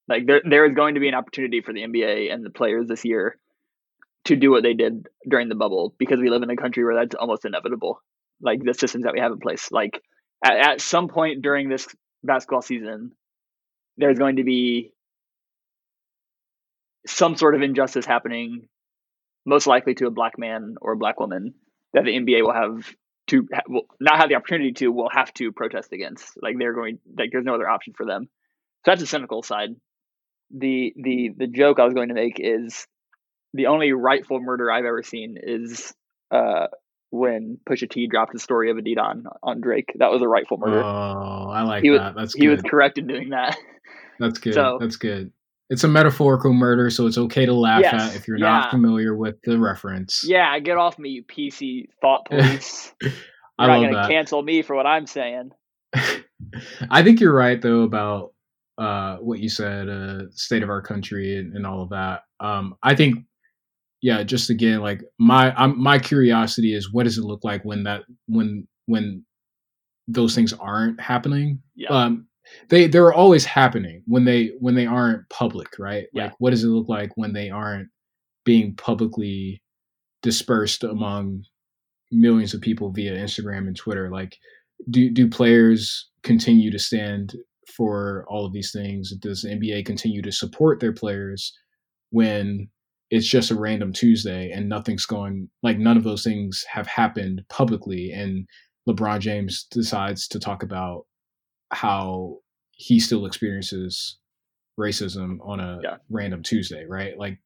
Like 0.08 0.26
there 0.26 0.42
there 0.50 0.66
is 0.66 0.76
going 0.76 0.96
to 0.96 1.02
be 1.02 1.10
an 1.10 1.14
opportunity 1.14 1.62
for 1.62 1.74
the 1.74 1.82
NBA 1.82 2.34
and 2.34 2.46
the 2.46 2.50
players 2.50 2.88
this 2.88 3.04
year 3.04 3.38
to 4.26 4.38
do 4.38 4.50
what 4.50 4.64
they 4.64 4.74
did 4.74 5.08
during 5.30 5.50
the 5.50 5.56
bubble 5.56 5.94
because 5.98 6.20
we 6.20 6.30
live 6.30 6.44
in 6.44 6.50
a 6.50 6.56
country 6.56 6.86
where 6.86 6.96
that's 6.96 7.16
almost 7.16 7.44
inevitable. 7.44 8.02
Like 8.42 8.64
the 8.64 8.74
systems 8.74 9.04
that 9.04 9.14
we 9.14 9.20
have 9.20 9.34
in 9.34 9.40
place, 9.40 9.70
like 9.72 10.02
at, 10.44 10.56
at 10.56 10.82
some 10.82 11.10
point 11.10 11.42
during 11.42 11.68
this 11.68 11.88
basketball 12.24 12.62
season, 12.62 13.12
there's 13.98 14.18
going 14.18 14.38
to 14.38 14.44
be 14.44 14.93
some 17.08 17.36
sort 17.36 17.56
of 17.56 17.62
injustice 17.62 18.06
happening, 18.06 18.68
most 19.46 19.68
likely 19.68 19.94
to 19.96 20.08
a 20.08 20.12
black 20.12 20.38
man 20.38 20.76
or 20.82 20.94
a 20.94 20.98
black 20.98 21.20
woman, 21.20 21.54
that 21.94 22.06
the 22.06 22.12
NBA 22.12 22.42
will 22.44 22.54
have 22.54 22.96
to 23.28 23.48
will 23.68 23.86
not 24.00 24.18
have 24.18 24.30
the 24.30 24.36
opportunity 24.36 24.74
to, 24.74 24.92
will 24.92 25.10
have 25.10 25.34
to 25.36 25.52
protest 25.52 25.92
against. 25.94 26.26
Like 26.42 26.56
they're 26.58 26.74
going, 26.74 27.00
like 27.18 27.30
there's 27.32 27.46
no 27.46 27.56
other 27.56 27.70
option 27.70 27.94
for 27.96 28.06
them. 28.06 28.30
So 28.86 28.92
that's 28.92 29.02
the 29.02 29.08
cynical 29.08 29.44
side. 29.44 29.76
The 30.52 30.94
the 30.96 31.30
the 31.38 31.48
joke 31.48 31.80
I 31.80 31.86
was 31.86 31.94
going 31.94 32.10
to 32.10 32.14
make 32.16 32.36
is 32.40 32.86
the 33.54 33.68
only 33.68 33.92
rightful 33.94 34.40
murder 34.40 34.72
I've 34.72 34.86
ever 34.86 35.04
seen 35.04 35.38
is 35.42 35.94
uh, 36.32 36.68
when 37.12 37.60
Pusha 37.70 37.90
T 37.90 38.08
dropped 38.08 38.34
the 38.34 38.40
story 38.40 38.72
of 38.72 38.78
Adidon 38.78 39.00
on, 39.26 39.26
on 39.44 39.62
Drake. 39.62 39.94
That 40.00 40.12
was 40.12 40.22
a 40.22 40.28
rightful 40.28 40.58
murder. 40.58 40.82
Oh, 40.84 41.50
I 41.52 41.64
like 41.64 41.84
He 41.84 41.92
was- 41.92 42.00
that. 42.02 42.16
That's 42.16 42.34
good. 42.34 42.42
he 42.42 42.48
was 42.50 42.62
correct 42.62 42.98
in 42.98 43.08
doing 43.08 43.30
that. 43.30 43.58
That's 44.20 44.40
good. 44.40 44.54
so- 44.54 44.78
That's 44.80 44.96
good. 44.98 45.32
It's 45.70 45.84
a 45.84 45.88
metaphorical 45.88 46.54
murder, 46.54 46.90
so 46.90 47.08
it's 47.08 47.18
okay 47.18 47.46
to 47.46 47.54
laugh 47.54 47.82
Yes, 47.82 47.94
at 47.94 48.16
if 48.16 48.28
you're 48.28 48.38
yeah. 48.38 48.46
not 48.46 48.72
familiar 48.72 49.16
with 49.16 49.36
the 49.44 49.58
reference. 49.58 50.24
Yeah, 50.26 50.58
get 50.60 50.78
off 50.78 51.00
me, 51.00 51.10
you 51.10 51.24
PC 51.24 51.88
thought 52.02 52.26
police. 52.30 52.94
You're 53.02 53.12
I 53.58 53.68
not 53.68 53.82
gonna 53.82 53.94
that. 53.94 54.10
cancel 54.10 54.42
me 54.44 54.62
for 54.62 54.76
what 54.76 54.86
I'm 54.86 55.08
saying. 55.08 55.52
I 56.90 57.04
think 57.04 57.20
you're 57.20 57.34
right 57.34 57.62
though 57.62 57.84
about 57.84 58.34
uh, 58.78 59.18
what 59.18 59.40
you 59.40 59.50
said, 59.50 59.88
uh, 59.90 60.24
state 60.32 60.64
of 60.64 60.70
our 60.70 60.82
country 60.82 61.38
and, 61.38 61.56
and 61.56 61.66
all 61.66 61.82
of 61.82 61.90
that. 61.90 62.24
Um, 62.40 62.76
I 62.82 62.96
think, 62.96 63.24
yeah, 64.02 64.24
just 64.24 64.50
again, 64.50 64.82
like 64.82 65.02
my 65.20 65.54
I'm, 65.56 65.82
my 65.82 65.98
curiosity 66.00 66.74
is 66.74 66.92
what 66.92 67.04
does 67.04 67.18
it 67.18 67.24
look 67.24 67.44
like 67.44 67.64
when 67.64 67.84
that 67.84 68.02
when 68.28 68.68
when 68.88 69.24
those 70.08 70.36
things 70.36 70.52
aren't 70.54 71.00
happening? 71.00 71.62
Yeah. 71.76 71.90
Um, 71.90 72.28
they 72.70 72.88
they're 72.88 73.14
always 73.14 73.46
happening 73.46 74.04
when 74.06 74.26
they 74.26 74.52
when 74.60 74.76
they 74.76 74.86
aren't 74.86 75.28
public, 75.30 75.78
right? 75.80 76.06
Yeah. 76.14 76.26
Like 76.26 76.34
what 76.40 76.52
does 76.52 76.64
it 76.64 76.68
look 76.68 76.90
like 76.90 77.12
when 77.16 77.34
they 77.34 77.50
aren't 77.50 77.90
being 78.46 78.76
publicly 78.76 79.62
dispersed 80.22 80.84
among 80.84 81.44
millions 82.12 82.54
of 82.54 82.62
people 82.62 82.92
via 82.92 83.16
Instagram 83.16 83.68
and 83.68 83.76
Twitter? 83.76 84.10
Like 84.10 84.38
do 84.90 85.10
do 85.10 85.30
players 85.30 86.10
continue 86.24 86.72
to 86.72 86.80
stand 86.80 87.36
for 87.76 88.26
all 88.28 88.46
of 88.46 88.54
these 88.54 88.72
things? 88.72 89.16
Does 89.18 89.42
the 89.42 89.50
NBA 89.50 89.86
continue 89.86 90.22
to 90.22 90.32
support 90.32 90.80
their 90.80 90.94
players 90.94 91.54
when 92.12 92.70
it's 93.10 93.28
just 93.28 93.52
a 93.52 93.56
random 93.56 93.94
Tuesday 93.94 94.52
and 94.52 94.68
nothing's 94.68 95.06
going 95.06 95.50
like 95.62 95.78
none 95.78 95.98
of 95.98 96.04
those 96.04 96.24
things 96.24 96.66
have 96.72 96.88
happened 96.88 97.44
publicly 97.50 98.12
and 98.12 98.48
LeBron 98.88 99.20
James 99.20 99.66
decides 99.72 100.28
to 100.28 100.40
talk 100.40 100.64
about 100.64 101.06
how 101.72 102.38
he 102.84 103.00
still 103.00 103.26
experiences 103.26 104.18
racism 104.80 105.38
on 105.42 105.60
a 105.62 105.80
Yeah. 105.82 105.98
random 106.10 106.44
Tuesday, 106.44 106.86
right? 106.86 107.18
Like 107.18 107.40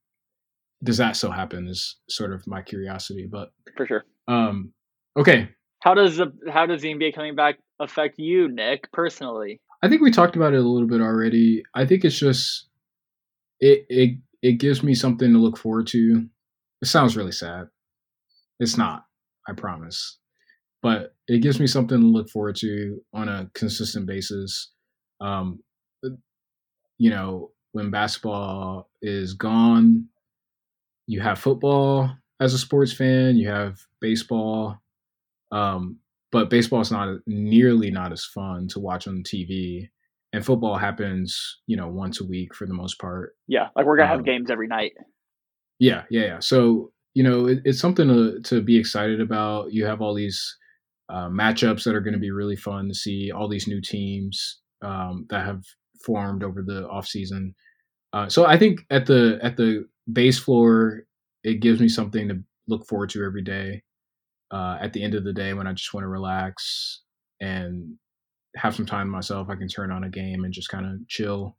does 0.84 0.98
that 0.98 1.16
still 1.16 1.32
happen 1.32 1.68
is 1.68 1.98
sort 2.10 2.32
of 2.32 2.46
my 2.48 2.62
curiosity. 2.62 3.28
But 3.30 3.52
For 3.76 3.86
sure. 3.86 4.06
um 4.28 4.74
okay, 5.16 5.50
How 5.82 5.94
does 5.94 6.18
the 6.18 6.28
how 6.52 6.66
does 6.66 6.82
the 6.82 6.90
NBA 6.94 7.14
coming 7.14 7.36
back 7.36 7.60
affect 7.80 8.18
you, 8.18 8.48
Nick, 8.48 8.92
personally? 8.92 9.62
I 9.84 9.90
think 9.90 10.02
we 10.02 10.10
talked 10.12 10.36
about 10.36 10.54
it 10.54 10.60
a 10.60 10.68
little 10.68 10.88
bit 10.88 11.02
already. 11.02 11.64
I 11.76 11.86
think 11.86 12.04
it's 12.04 12.18
just 12.18 12.68
it 13.60 13.86
it 13.90 14.18
it 14.42 14.54
gives 14.54 14.82
me 14.84 14.96
something 14.96 15.32
to 15.34 15.40
look 15.40 15.58
forward 15.58 15.88
to. 15.88 16.28
It 16.82 16.88
sounds 16.88 17.16
really 17.18 17.32
sad. 17.32 17.68
It's 18.60 18.78
not, 18.78 19.06
I 19.48 19.54
promise. 19.54 20.18
But 20.84 21.16
it 21.28 21.42
gives 21.42 21.60
me 21.60 21.66
something 21.68 22.00
to 22.00 22.06
look 22.08 22.30
forward 22.30 22.56
to 22.58 23.02
on 23.14 23.30
a 23.30 23.50
consistent 23.56 24.06
basis. 24.06 24.72
Um 25.20 25.60
you 27.00 27.10
know, 27.10 27.52
when 27.74 27.92
basketball 27.92 28.90
is 29.02 29.34
gone, 29.34 30.08
you 31.06 31.22
have 31.22 31.40
football 31.40 32.10
as 32.40 32.54
a 32.54 32.58
sports 32.58 32.92
fan, 32.94 33.36
you 33.38 33.50
have 33.50 33.80
baseball. 34.02 34.78
Um 35.52 35.98
but 36.32 36.50
baseball 36.50 36.82
is 36.82 36.92
not 36.92 37.20
nearly 37.26 37.90
not 37.90 38.12
as 38.12 38.26
fun 38.26 38.68
to 38.70 38.80
watch 38.80 39.08
on 39.08 39.24
TV 39.24 39.90
and 40.34 40.46
football 40.46 40.76
happens 40.78 41.60
you 41.68 41.78
know 41.78 41.88
once 41.88 42.20
a 42.20 42.26
week 42.26 42.54
for 42.54 42.66
the 42.68 42.74
most 42.74 43.00
part 43.00 43.34
Yeah, 43.48 43.70
like 43.78 43.86
we're 43.86 43.96
gonna 43.96 44.10
have 44.10 44.20
Um, 44.20 44.26
games 44.26 44.52
every 44.52 44.68
night. 44.68 44.92
yeah 45.80 46.04
yeah 46.10 46.26
yeah 46.26 46.40
so 46.40 46.92
you 47.14 47.24
know 47.24 47.48
it, 47.48 47.60
it's 47.64 47.80
something 47.80 48.08
to, 48.10 48.42
to 48.42 48.62
be 48.62 48.78
excited 48.78 49.22
about 49.22 49.72
you 49.72 49.86
have 49.86 50.02
all 50.02 50.14
these 50.14 50.58
uh, 51.10 51.30
matchups 51.30 51.86
that 51.86 51.96
are 51.96 52.02
going 52.02 52.14
to 52.14 52.20
be 52.20 52.32
really 52.32 52.58
fun 52.58 52.90
to 52.90 52.94
see 52.94 53.32
all 53.32 53.48
these 53.48 53.66
new 53.68 53.80
teams 53.80 54.60
um, 54.82 55.26
that 55.30 55.46
have 55.46 55.64
formed 56.04 56.44
over 56.44 56.62
the 56.62 56.88
offseason 56.88 57.54
uh, 58.14 58.30
so 58.30 58.46
i 58.46 58.58
think 58.58 58.82
at 58.90 59.06
the 59.06 59.40
at 59.42 59.58
the 59.58 59.86
base 60.12 60.40
floor 60.40 61.04
it 61.44 61.60
gives 61.60 61.80
me 61.80 61.88
something 61.88 62.28
to 62.28 62.42
look 62.68 62.86
forward 62.88 63.10
to 63.10 63.24
every 63.24 63.44
day. 63.44 63.82
Uh, 64.52 64.78
at 64.82 64.94
the 64.94 65.04
end 65.04 65.14
of 65.14 65.26
the 65.26 65.34
day 65.34 65.54
when 65.54 65.68
i 65.68 65.74
just 65.74 65.94
want 65.94 66.06
to 66.06 66.08
relax 66.08 67.02
and 67.42 67.96
have 68.56 68.74
some 68.74 68.86
time 68.86 69.10
myself 69.10 69.50
i 69.50 69.56
can 69.56 69.68
turn 69.68 69.92
on 69.92 70.06
a 70.06 70.10
game 70.10 70.46
and 70.46 70.54
just 70.54 70.70
kind 70.70 70.86
of 70.86 71.06
chill. 71.10 71.58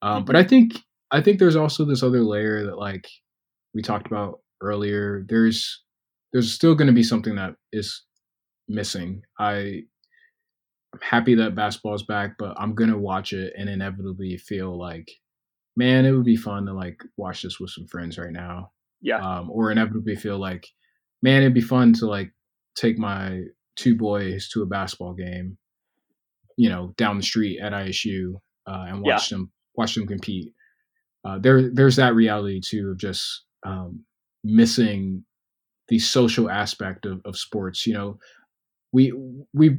Um, 0.00 0.24
but 0.24 0.36
i 0.36 0.42
think 0.42 0.72
i 1.10 1.20
think 1.20 1.38
there's 1.38 1.54
also 1.54 1.84
this 1.84 2.02
other 2.02 2.22
layer 2.22 2.64
that 2.64 2.78
like 2.78 3.06
we 3.74 3.82
talked 3.82 4.06
about 4.06 4.40
earlier. 4.60 5.24
There's 5.28 5.82
there's 6.32 6.52
still 6.52 6.74
going 6.74 6.86
to 6.86 6.94
be 6.94 7.02
something 7.02 7.34
that 7.36 7.54
is 7.72 8.04
missing. 8.68 9.22
I 9.38 9.82
i'm 10.94 11.00
happy 11.00 11.34
that 11.34 11.54
basketball's 11.54 12.02
back 12.04 12.34
but 12.38 12.54
i'm 12.58 12.74
going 12.74 12.90
to 12.90 12.98
watch 12.98 13.32
it 13.32 13.52
and 13.56 13.68
inevitably 13.68 14.36
feel 14.36 14.76
like 14.78 15.10
man 15.76 16.04
it 16.04 16.12
would 16.12 16.24
be 16.24 16.36
fun 16.36 16.66
to 16.66 16.72
like 16.72 17.00
watch 17.16 17.42
this 17.42 17.58
with 17.60 17.70
some 17.70 17.86
friends 17.86 18.18
right 18.18 18.32
now 18.32 18.70
Yeah. 19.00 19.18
um, 19.18 19.50
or 19.50 19.70
inevitably 19.70 20.16
feel 20.16 20.38
like 20.38 20.66
man 21.22 21.42
it'd 21.42 21.54
be 21.54 21.60
fun 21.60 21.92
to 21.94 22.06
like 22.06 22.32
take 22.76 22.98
my 22.98 23.42
two 23.76 23.96
boys 23.96 24.48
to 24.50 24.62
a 24.62 24.66
basketball 24.66 25.14
game 25.14 25.56
you 26.56 26.68
know 26.68 26.92
down 26.96 27.16
the 27.16 27.22
street 27.22 27.60
at 27.60 27.72
isu 27.72 28.34
uh, 28.66 28.86
and 28.88 29.04
Yeah. 29.06 29.14
watch 29.14 29.30
them 29.30 29.50
watch 29.76 29.94
them 29.94 30.06
compete 30.06 30.52
uh, 31.24 31.38
there 31.38 31.70
there's 31.72 31.96
that 31.96 32.14
reality 32.14 32.60
too 32.64 32.90
of 32.90 32.98
just 32.98 33.44
um, 33.64 34.04
missing 34.42 35.24
the 35.88 35.98
social 35.98 36.48
aspect 36.50 37.04
of, 37.06 37.20
of 37.24 37.36
sports 37.36 37.86
you 37.86 37.92
know 37.94 38.18
we 38.92 39.12
we 39.52 39.78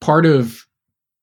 part 0.00 0.26
of 0.26 0.64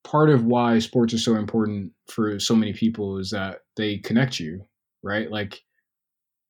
part 0.04 0.30
of 0.30 0.44
why 0.44 0.78
sports 0.78 1.14
are 1.14 1.18
so 1.18 1.36
important 1.36 1.92
for 2.10 2.38
so 2.38 2.54
many 2.54 2.72
people 2.72 3.18
is 3.18 3.30
that 3.30 3.60
they 3.76 3.98
connect 3.98 4.38
you 4.40 4.60
right 5.02 5.30
like 5.30 5.60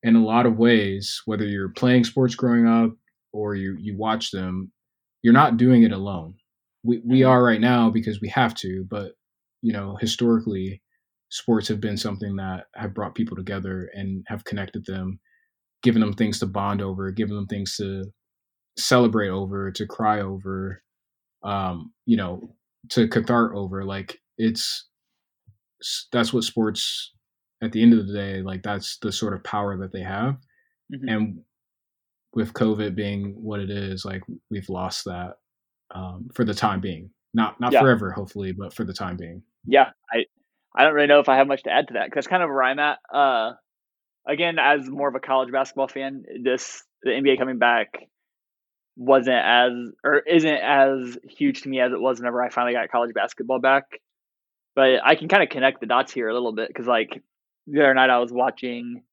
in 0.03 0.15
a 0.15 0.23
lot 0.23 0.45
of 0.45 0.57
ways 0.57 1.21
whether 1.25 1.45
you're 1.45 1.69
playing 1.69 2.03
sports 2.03 2.35
growing 2.35 2.67
up 2.67 2.91
or 3.33 3.55
you 3.55 3.75
you 3.79 3.97
watch 3.97 4.31
them 4.31 4.71
you're 5.23 5.33
not 5.33 5.57
doing 5.57 5.83
it 5.83 5.91
alone 5.91 6.35
we 6.83 7.01
we 7.05 7.19
Mhm. 7.21 7.29
are 7.29 7.43
right 7.43 7.61
now 7.61 7.89
because 7.89 8.21
we 8.21 8.29
have 8.29 8.53
to 8.55 8.85
but 8.89 9.13
you 9.61 9.73
know 9.73 9.97
historically 9.97 10.81
sports 11.29 11.67
have 11.67 11.81
been 11.81 11.97
something 11.97 12.35
that 12.37 12.65
have 12.75 12.93
brought 12.93 13.15
people 13.15 13.35
together 13.35 13.89
and 13.93 14.23
have 14.27 14.45
connected 14.45 14.85
them 14.85 15.19
given 15.83 16.01
them 16.01 16.13
things 16.13 16.39
to 16.39 16.45
bond 16.47 16.81
over 16.81 17.11
given 17.11 17.35
them 17.35 17.47
things 17.47 17.75
to 17.77 18.05
celebrate 18.77 19.29
over 19.29 19.71
to 19.71 19.85
cry 19.87 20.21
over 20.21 20.83
um 21.43 21.91
you 22.05 22.17
know 22.17 22.55
to 22.89 23.07
cathart 23.07 23.53
over 23.55 23.83
like 23.83 24.17
it's 24.37 24.87
that's 26.11 26.33
what 26.33 26.43
sports 26.43 27.13
at 27.61 27.71
the 27.71 27.81
end 27.81 27.93
of 27.93 28.07
the 28.07 28.13
day 28.13 28.41
like 28.41 28.63
that's 28.63 28.97
the 28.99 29.11
sort 29.11 29.33
of 29.33 29.43
power 29.43 29.77
that 29.77 29.91
they 29.91 30.01
have 30.01 30.37
Mhm. 30.93 31.11
and 31.13 31.39
with 32.33 32.53
covid 32.53 32.95
being 32.95 33.33
what 33.41 33.59
it 33.59 33.69
is 33.69 34.05
like 34.05 34.21
we've 34.49 34.69
lost 34.69 35.05
that 35.05 35.37
um 35.91 36.27
for 36.33 36.43
the 36.45 36.53
time 36.53 36.79
being 36.79 37.09
not 37.33 37.59
not 37.59 37.73
Yeah. 37.73 37.81
forever 37.81 38.11
hopefully 38.11 38.51
but 38.51 38.73
for 38.73 38.83
the 38.83 38.93
time 38.93 39.17
being 39.17 39.41
yeah, 39.69 39.89
I 40.13 40.25
I 40.75 40.83
don't 40.85 40.93
really 40.93 41.07
know 41.07 41.19
if 41.19 41.27
I 41.27 41.35
have 41.35 41.47
much 41.47 41.63
to 41.63 41.71
add 41.71 41.87
to 41.89 41.95
that 41.95 42.05
because 42.05 42.23
that's 42.23 42.27
kind 42.27 42.41
of 42.41 42.49
where 42.49 42.63
I'm 42.63 42.79
at. 42.79 42.99
Uh, 43.13 43.53
again, 44.25 44.59
as 44.59 44.87
more 44.89 45.09
of 45.09 45.15
a 45.15 45.19
college 45.19 45.51
basketball 45.51 45.89
fan, 45.89 46.23
this 46.41 46.83
the 47.03 47.09
NBA 47.11 47.37
coming 47.37 47.57
back 47.57 47.89
wasn't 48.97 49.37
as 49.37 49.71
or 50.03 50.17
isn't 50.19 50.49
as 50.49 51.17
huge 51.23 51.61
to 51.61 51.69
me 51.69 51.79
as 51.79 51.93
it 51.93 52.01
was 52.01 52.19
whenever 52.19 52.43
I 52.43 52.49
finally 52.49 52.73
got 52.73 52.89
college 52.89 53.13
basketball 53.13 53.59
back. 53.59 54.01
But 54.75 54.99
I 55.03 55.15
can 55.15 55.27
kind 55.27 55.43
of 55.43 55.49
connect 55.49 55.79
the 55.79 55.85
dots 55.85 56.11
here 56.11 56.27
a 56.27 56.33
little 56.33 56.53
bit 56.53 56.67
because 56.67 56.87
like 56.87 57.21
the 57.67 57.81
other 57.81 57.93
night 57.93 58.09
I 58.09 58.19
was 58.19 58.31
watching, 58.31 59.03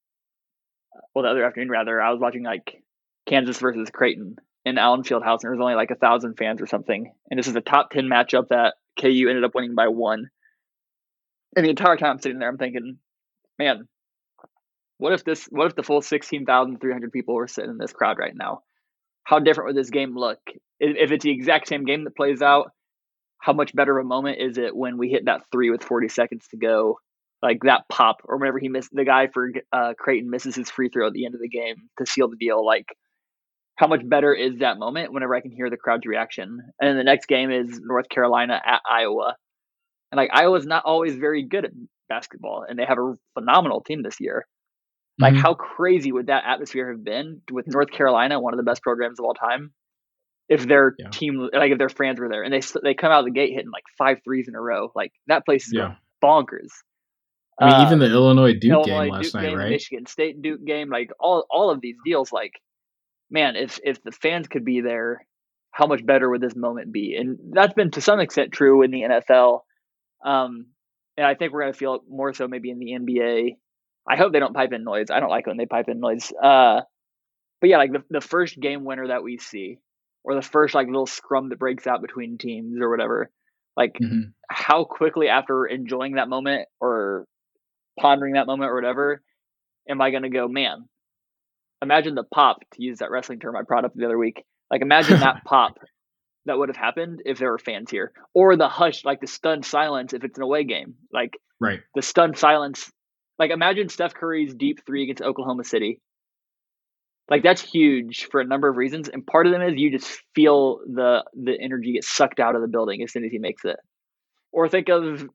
well, 1.14 1.24
the 1.24 1.30
other 1.30 1.44
afternoon 1.44 1.68
rather, 1.68 2.00
I 2.00 2.10
was 2.10 2.20
watching 2.20 2.42
like 2.42 2.82
Kansas 3.26 3.58
versus 3.58 3.90
Creighton 3.92 4.36
in 4.64 4.78
Allen 4.78 5.02
Fieldhouse, 5.02 5.40
and 5.40 5.42
there 5.42 5.50
was 5.50 5.60
only 5.60 5.74
like 5.74 5.90
a 5.90 5.96
thousand 5.96 6.36
fans 6.36 6.62
or 6.62 6.66
something. 6.66 7.12
And 7.30 7.38
this 7.38 7.46
is 7.46 7.56
a 7.56 7.60
top 7.60 7.90
ten 7.90 8.04
matchup 8.04 8.48
that 8.48 8.74
KU 8.98 9.28
ended 9.28 9.44
up 9.44 9.54
winning 9.54 9.74
by 9.74 9.88
one. 9.88 10.30
And 11.56 11.64
the 11.64 11.70
entire 11.70 11.96
time 11.96 12.12
I'm 12.12 12.20
sitting 12.20 12.38
there, 12.38 12.48
I'm 12.48 12.58
thinking, 12.58 12.98
man, 13.58 13.86
what 14.98 15.12
if 15.12 15.24
this? 15.24 15.44
What 15.50 15.66
if 15.66 15.76
the 15.76 15.82
full 15.82 16.00
sixteen 16.00 16.46
thousand 16.46 16.80
three 16.80 16.92
hundred 16.92 17.12
people 17.12 17.34
were 17.34 17.48
sitting 17.48 17.70
in 17.70 17.78
this 17.78 17.92
crowd 17.92 18.18
right 18.18 18.34
now? 18.34 18.62
How 19.24 19.38
different 19.38 19.68
would 19.68 19.76
this 19.76 19.90
game 19.90 20.16
look? 20.16 20.38
If 20.78 21.10
it's 21.10 21.24
the 21.24 21.30
exact 21.30 21.68
same 21.68 21.84
game 21.84 22.04
that 22.04 22.16
plays 22.16 22.42
out, 22.42 22.70
how 23.38 23.52
much 23.52 23.74
better 23.74 23.98
of 23.98 24.04
a 24.04 24.08
moment 24.08 24.38
is 24.40 24.58
it 24.58 24.74
when 24.74 24.96
we 24.96 25.10
hit 25.10 25.26
that 25.26 25.42
three 25.52 25.70
with 25.70 25.82
40 25.82 26.08
seconds 26.08 26.46
to 26.50 26.56
go 26.56 26.98
like 27.42 27.58
that 27.64 27.82
pop 27.90 28.22
or 28.24 28.38
whenever 28.38 28.58
he 28.58 28.68
missed 28.68 28.88
the 28.92 29.04
guy 29.04 29.28
for 29.32 29.50
uh, 29.70 29.92
Creighton 29.98 30.30
misses 30.30 30.54
his 30.54 30.70
free 30.70 30.88
throw 30.88 31.06
at 31.06 31.12
the 31.12 31.26
end 31.26 31.34
of 31.34 31.42
the 31.42 31.48
game 31.48 31.76
to 31.98 32.06
seal 32.06 32.28
the 32.28 32.36
deal. 32.36 32.64
Like, 32.64 32.86
how 33.76 33.86
much 33.86 34.00
better 34.08 34.32
is 34.32 34.60
that 34.60 34.78
moment 34.78 35.12
whenever 35.12 35.34
I 35.34 35.40
can 35.40 35.50
hear 35.50 35.68
the 35.68 35.76
crowd's 35.76 36.06
reaction? 36.06 36.60
And 36.80 36.88
then 36.88 36.96
the 36.96 37.04
next 37.04 37.26
game 37.26 37.50
is 37.50 37.80
North 37.84 38.08
Carolina 38.08 38.60
at 38.64 38.80
Iowa, 38.90 39.34
and 40.10 40.16
like 40.16 40.30
Iowa's 40.32 40.64
not 40.64 40.84
always 40.86 41.16
very 41.16 41.44
good 41.46 41.66
at 41.66 41.72
basketball, 42.08 42.64
and 42.66 42.78
they 42.78 42.84
have 42.86 42.98
a 42.98 43.14
phenomenal 43.34 43.82
team 43.82 44.02
this 44.02 44.20
year. 44.20 44.46
Like, 45.18 45.34
mm-hmm. 45.34 45.42
how 45.42 45.54
crazy 45.54 46.10
would 46.10 46.26
that 46.26 46.42
atmosphere 46.46 46.90
have 46.90 47.04
been 47.04 47.40
with 47.50 47.66
North 47.68 47.90
Carolina, 47.90 48.40
one 48.40 48.52
of 48.52 48.58
the 48.58 48.64
best 48.64 48.82
programs 48.82 49.20
of 49.20 49.24
all 49.24 49.34
time, 49.34 49.72
if 50.48 50.66
their 50.66 50.94
yeah. 50.98 51.08
team, 51.10 51.48
like 51.52 51.70
if 51.70 51.78
their 51.78 51.88
fans 51.88 52.18
were 52.18 52.28
there, 52.28 52.42
and 52.42 52.52
they 52.52 52.60
they 52.82 52.94
come 52.94 53.12
out 53.12 53.20
of 53.20 53.26
the 53.26 53.30
gate 53.30 53.52
hitting 53.52 53.70
like 53.72 53.84
five 53.96 54.18
threes 54.24 54.48
in 54.48 54.54
a 54.54 54.60
row, 54.60 54.90
like 54.94 55.12
that 55.28 55.44
place 55.44 55.66
is 55.66 55.74
yeah. 55.74 55.94
bonkers. 56.22 56.70
I 57.60 57.66
mean, 57.66 57.74
uh, 57.74 57.86
even 57.86 57.98
the 58.00 58.06
Illinois 58.06 58.54
Duke 58.54 58.72
Illinois, 58.72 59.04
game 59.04 59.12
last 59.12 59.22
Duke 59.22 59.34
night, 59.34 59.48
game, 59.48 59.58
right? 59.58 59.70
Michigan 59.70 60.06
State 60.06 60.42
Duke 60.42 60.64
game, 60.64 60.90
like 60.90 61.10
all 61.20 61.46
all 61.48 61.70
of 61.70 61.80
these 61.80 61.96
deals, 62.04 62.32
like 62.32 62.52
man, 63.30 63.56
if 63.56 63.78
if 63.84 64.02
the 64.02 64.12
fans 64.12 64.48
could 64.48 64.64
be 64.64 64.80
there, 64.80 65.24
how 65.70 65.86
much 65.86 66.04
better 66.04 66.28
would 66.30 66.40
this 66.40 66.56
moment 66.56 66.92
be? 66.92 67.16
And 67.18 67.38
that's 67.52 67.74
been 67.74 67.90
to 67.92 68.00
some 68.00 68.20
extent 68.20 68.52
true 68.52 68.82
in 68.82 68.90
the 68.90 69.02
NFL. 69.02 69.60
Um, 70.24 70.66
and 71.16 71.26
I 71.26 71.34
think 71.34 71.52
we're 71.52 71.62
going 71.62 71.72
to 71.72 71.78
feel 71.78 71.94
it 71.96 72.02
more 72.08 72.32
so 72.32 72.48
maybe 72.48 72.70
in 72.70 72.78
the 72.78 72.92
NBA. 72.92 73.56
I 74.08 74.16
hope 74.16 74.32
they 74.32 74.40
don't 74.40 74.54
pipe 74.54 74.72
in 74.72 74.84
noise. 74.84 75.06
I 75.10 75.20
don't 75.20 75.30
like 75.30 75.46
when 75.46 75.56
they 75.56 75.66
pipe 75.66 75.88
in 75.88 76.00
noise. 76.00 76.30
Uh, 76.32 76.80
but 77.60 77.70
yeah, 77.70 77.78
like 77.78 77.92
the, 77.92 78.02
the 78.10 78.20
first 78.20 78.58
game 78.60 78.84
winner 78.84 79.08
that 79.08 79.22
we 79.22 79.38
see, 79.38 79.78
or 80.22 80.34
the 80.34 80.42
first 80.42 80.74
like 80.74 80.86
little 80.86 81.06
scrum 81.06 81.48
that 81.48 81.58
breaks 81.58 81.86
out 81.86 82.02
between 82.02 82.38
teams 82.38 82.78
or 82.80 82.90
whatever, 82.90 83.30
like 83.76 83.94
mm-hmm. 84.00 84.30
how 84.48 84.84
quickly 84.84 85.28
after 85.28 85.66
enjoying 85.66 86.14
that 86.14 86.28
moment 86.28 86.68
or 86.80 87.26
pondering 87.98 88.34
that 88.34 88.46
moment 88.46 88.70
or 88.70 88.74
whatever, 88.74 89.22
am 89.88 90.00
I 90.00 90.10
going 90.10 90.22
to 90.22 90.30
go, 90.30 90.48
man, 90.48 90.88
imagine 91.82 92.14
the 92.14 92.24
pop, 92.24 92.58
to 92.74 92.82
use 92.82 92.98
that 92.98 93.10
wrestling 93.10 93.40
term 93.40 93.56
I 93.56 93.62
brought 93.62 93.84
up 93.84 93.92
the 93.94 94.04
other 94.04 94.18
week. 94.18 94.44
Like, 94.70 94.82
imagine 94.82 95.20
that 95.20 95.42
pop 95.46 95.78
that 96.46 96.58
would 96.58 96.68
have 96.68 96.76
happened 96.76 97.22
if 97.24 97.38
there 97.38 97.50
were 97.50 97.58
fans 97.58 97.90
here, 97.90 98.12
or 98.34 98.56
the 98.56 98.68
hush, 98.68 99.04
like 99.04 99.20
the 99.20 99.26
stunned 99.26 99.64
silence 99.64 100.12
if 100.12 100.24
it's 100.24 100.38
an 100.38 100.44
away 100.44 100.64
game. 100.64 100.94
Like, 101.12 101.38
right. 101.60 101.80
the 101.94 102.02
stunned 102.02 102.36
silence. 102.36 102.90
Like, 103.38 103.50
imagine 103.50 103.88
Steph 103.88 104.14
Curry's 104.14 104.54
deep 104.54 104.84
three 104.86 105.02
against 105.04 105.22
Oklahoma 105.22 105.64
City. 105.64 106.00
Like 107.28 107.42
that's 107.42 107.62
huge 107.62 108.28
for 108.30 108.40
a 108.40 108.46
number 108.46 108.68
of 108.68 108.76
reasons, 108.76 109.08
and 109.08 109.26
part 109.26 109.46
of 109.46 109.52
them 109.52 109.62
is 109.62 109.74
you 109.76 109.90
just 109.90 110.20
feel 110.34 110.80
the 110.86 111.24
the 111.32 111.58
energy 111.58 111.94
get 111.94 112.04
sucked 112.04 112.38
out 112.38 112.54
of 112.54 112.60
the 112.60 112.68
building 112.68 113.02
as 113.02 113.12
soon 113.12 113.24
as 113.24 113.32
he 113.32 113.38
makes 113.38 113.64
it. 113.64 113.76
Or 114.52 114.68
think 114.68 114.88
of 114.90 115.26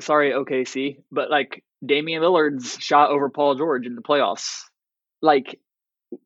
sorry 0.00 0.32
OKC, 0.32 0.98
but 1.12 1.30
like 1.30 1.62
Damian 1.84 2.22
Lillard's 2.22 2.76
shot 2.80 3.10
over 3.10 3.30
Paul 3.30 3.54
George 3.54 3.86
in 3.86 3.94
the 3.94 4.02
playoffs. 4.02 4.62
Like 5.22 5.60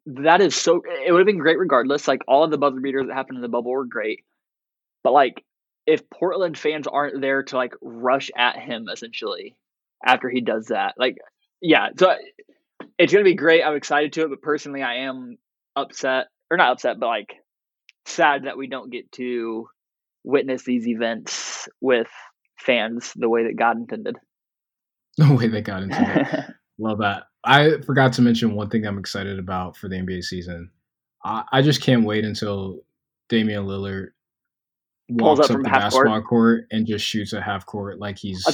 that 0.06 0.40
is 0.40 0.54
so 0.56 0.82
it 1.06 1.12
would 1.12 1.18
have 1.20 1.26
been 1.26 1.38
great 1.38 1.58
regardless. 1.58 2.08
Like 2.08 2.22
all 2.26 2.44
of 2.44 2.50
the 2.50 2.58
buzzer 2.58 2.80
beaters 2.80 3.06
that 3.06 3.14
happened 3.14 3.36
in 3.36 3.42
the 3.42 3.48
bubble 3.48 3.72
were 3.72 3.84
great. 3.84 4.24
But 5.02 5.12
like 5.12 5.44
if 5.86 6.08
Portland 6.08 6.56
fans 6.56 6.86
aren't 6.86 7.20
there 7.20 7.42
to 7.42 7.56
like 7.56 7.74
rush 7.82 8.30
at 8.34 8.56
him 8.58 8.88
essentially 8.90 9.54
after 10.05 10.28
he 10.28 10.40
does 10.40 10.66
that, 10.66 10.94
like 10.98 11.16
yeah, 11.61 11.88
so 11.98 12.14
it's 12.98 13.12
gonna 13.12 13.24
be 13.24 13.34
great. 13.34 13.62
I'm 13.62 13.76
excited 13.76 14.12
to 14.14 14.22
it, 14.22 14.30
but 14.30 14.42
personally 14.42 14.82
I 14.82 15.07
am 15.07 15.36
upset 15.76 16.26
or 16.50 16.57
not 16.57 16.72
upset, 16.72 16.98
but 17.00 17.07
like 17.07 17.34
sad 18.07 18.44
that 18.44 18.59
we 18.59 18.68
don't 18.68 18.92
get 18.92 19.11
to 19.12 19.68
witness 20.24 20.64
these 20.64 20.86
events 20.86 21.68
with 21.80 22.09
fans 22.59 23.12
the 23.14 23.28
way 23.28 23.44
that 23.44 23.57
God 23.57 23.76
intended. 23.76 24.16
The 25.16 25.32
way 25.32 25.46
that 25.46 25.62
God 25.62 25.84
intended. 25.84 26.26
Love 26.76 26.98
that. 26.98 27.22
I 27.44 27.80
forgot 27.86 28.14
to 28.14 28.22
mention 28.22 28.57
one 28.57 28.68
thing 28.68 28.84
I'm 28.84 28.98
excited 28.98 29.38
about 29.38 29.76
for 29.76 29.88
the 29.88 29.94
NBA 29.94 30.24
season. 30.24 30.72
I, 31.24 31.44
I 31.52 31.62
just 31.62 31.80
can't 31.80 32.05
wait 32.05 32.24
until 32.24 32.80
Damian 33.28 33.64
Lillard 33.64 34.09
walks 35.09 35.48
up, 35.48 35.50
up 35.52 35.62
the 35.62 35.68
basketball 35.68 36.14
court. 36.14 36.26
court. 36.26 36.66
and 36.72 36.84
just 36.84 37.07
shoots 37.07 37.32
a 37.32 37.40
half 37.40 37.64
court 37.64 38.00
like 38.00 38.18
he's. 38.18 38.44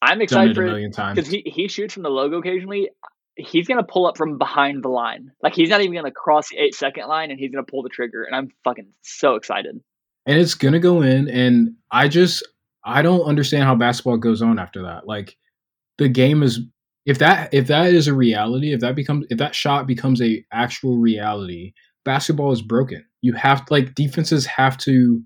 I'm 0.00 0.20
excited 0.20 0.54
for 0.54 0.62
a 0.62 0.66
million 0.66 0.92
times 0.92 1.16
because 1.16 1.30
he, 1.30 1.42
he 1.46 1.68
shoots 1.68 1.94
from 1.94 2.02
the 2.02 2.10
logo 2.10 2.38
occasionally. 2.38 2.90
He's 3.36 3.68
gonna 3.68 3.84
pull 3.84 4.06
up 4.06 4.16
from 4.16 4.38
behind 4.38 4.82
the 4.82 4.88
line. 4.88 5.30
Like 5.42 5.54
he's 5.54 5.70
not 5.70 5.80
even 5.80 5.94
gonna 5.94 6.10
cross 6.10 6.48
the 6.50 6.58
eight 6.58 6.74
second 6.74 7.08
line, 7.08 7.30
and 7.30 7.38
he's 7.38 7.50
gonna 7.50 7.64
pull 7.64 7.82
the 7.82 7.88
trigger. 7.88 8.24
And 8.24 8.34
I'm 8.34 8.48
fucking 8.64 8.92
so 9.02 9.36
excited. 9.36 9.80
And 10.26 10.38
it's 10.38 10.54
gonna 10.54 10.80
go 10.80 11.02
in, 11.02 11.28
and 11.28 11.74
I 11.90 12.08
just 12.08 12.46
I 12.84 13.02
don't 13.02 13.22
understand 13.22 13.64
how 13.64 13.74
basketball 13.74 14.18
goes 14.18 14.42
on 14.42 14.58
after 14.58 14.82
that. 14.82 15.06
Like 15.06 15.36
the 15.98 16.08
game 16.08 16.42
is 16.42 16.60
if 17.06 17.18
that 17.18 17.52
if 17.52 17.66
that 17.68 17.92
is 17.92 18.08
a 18.08 18.14
reality, 18.14 18.72
if 18.72 18.80
that 18.80 18.94
becomes 18.94 19.26
if 19.30 19.38
that 19.38 19.54
shot 19.54 19.86
becomes 19.86 20.20
a 20.20 20.44
actual 20.52 20.98
reality, 20.98 21.72
basketball 22.04 22.52
is 22.52 22.62
broken. 22.62 23.04
You 23.20 23.32
have 23.34 23.66
like 23.70 23.94
defenses 23.94 24.46
have 24.46 24.78
to 24.78 25.22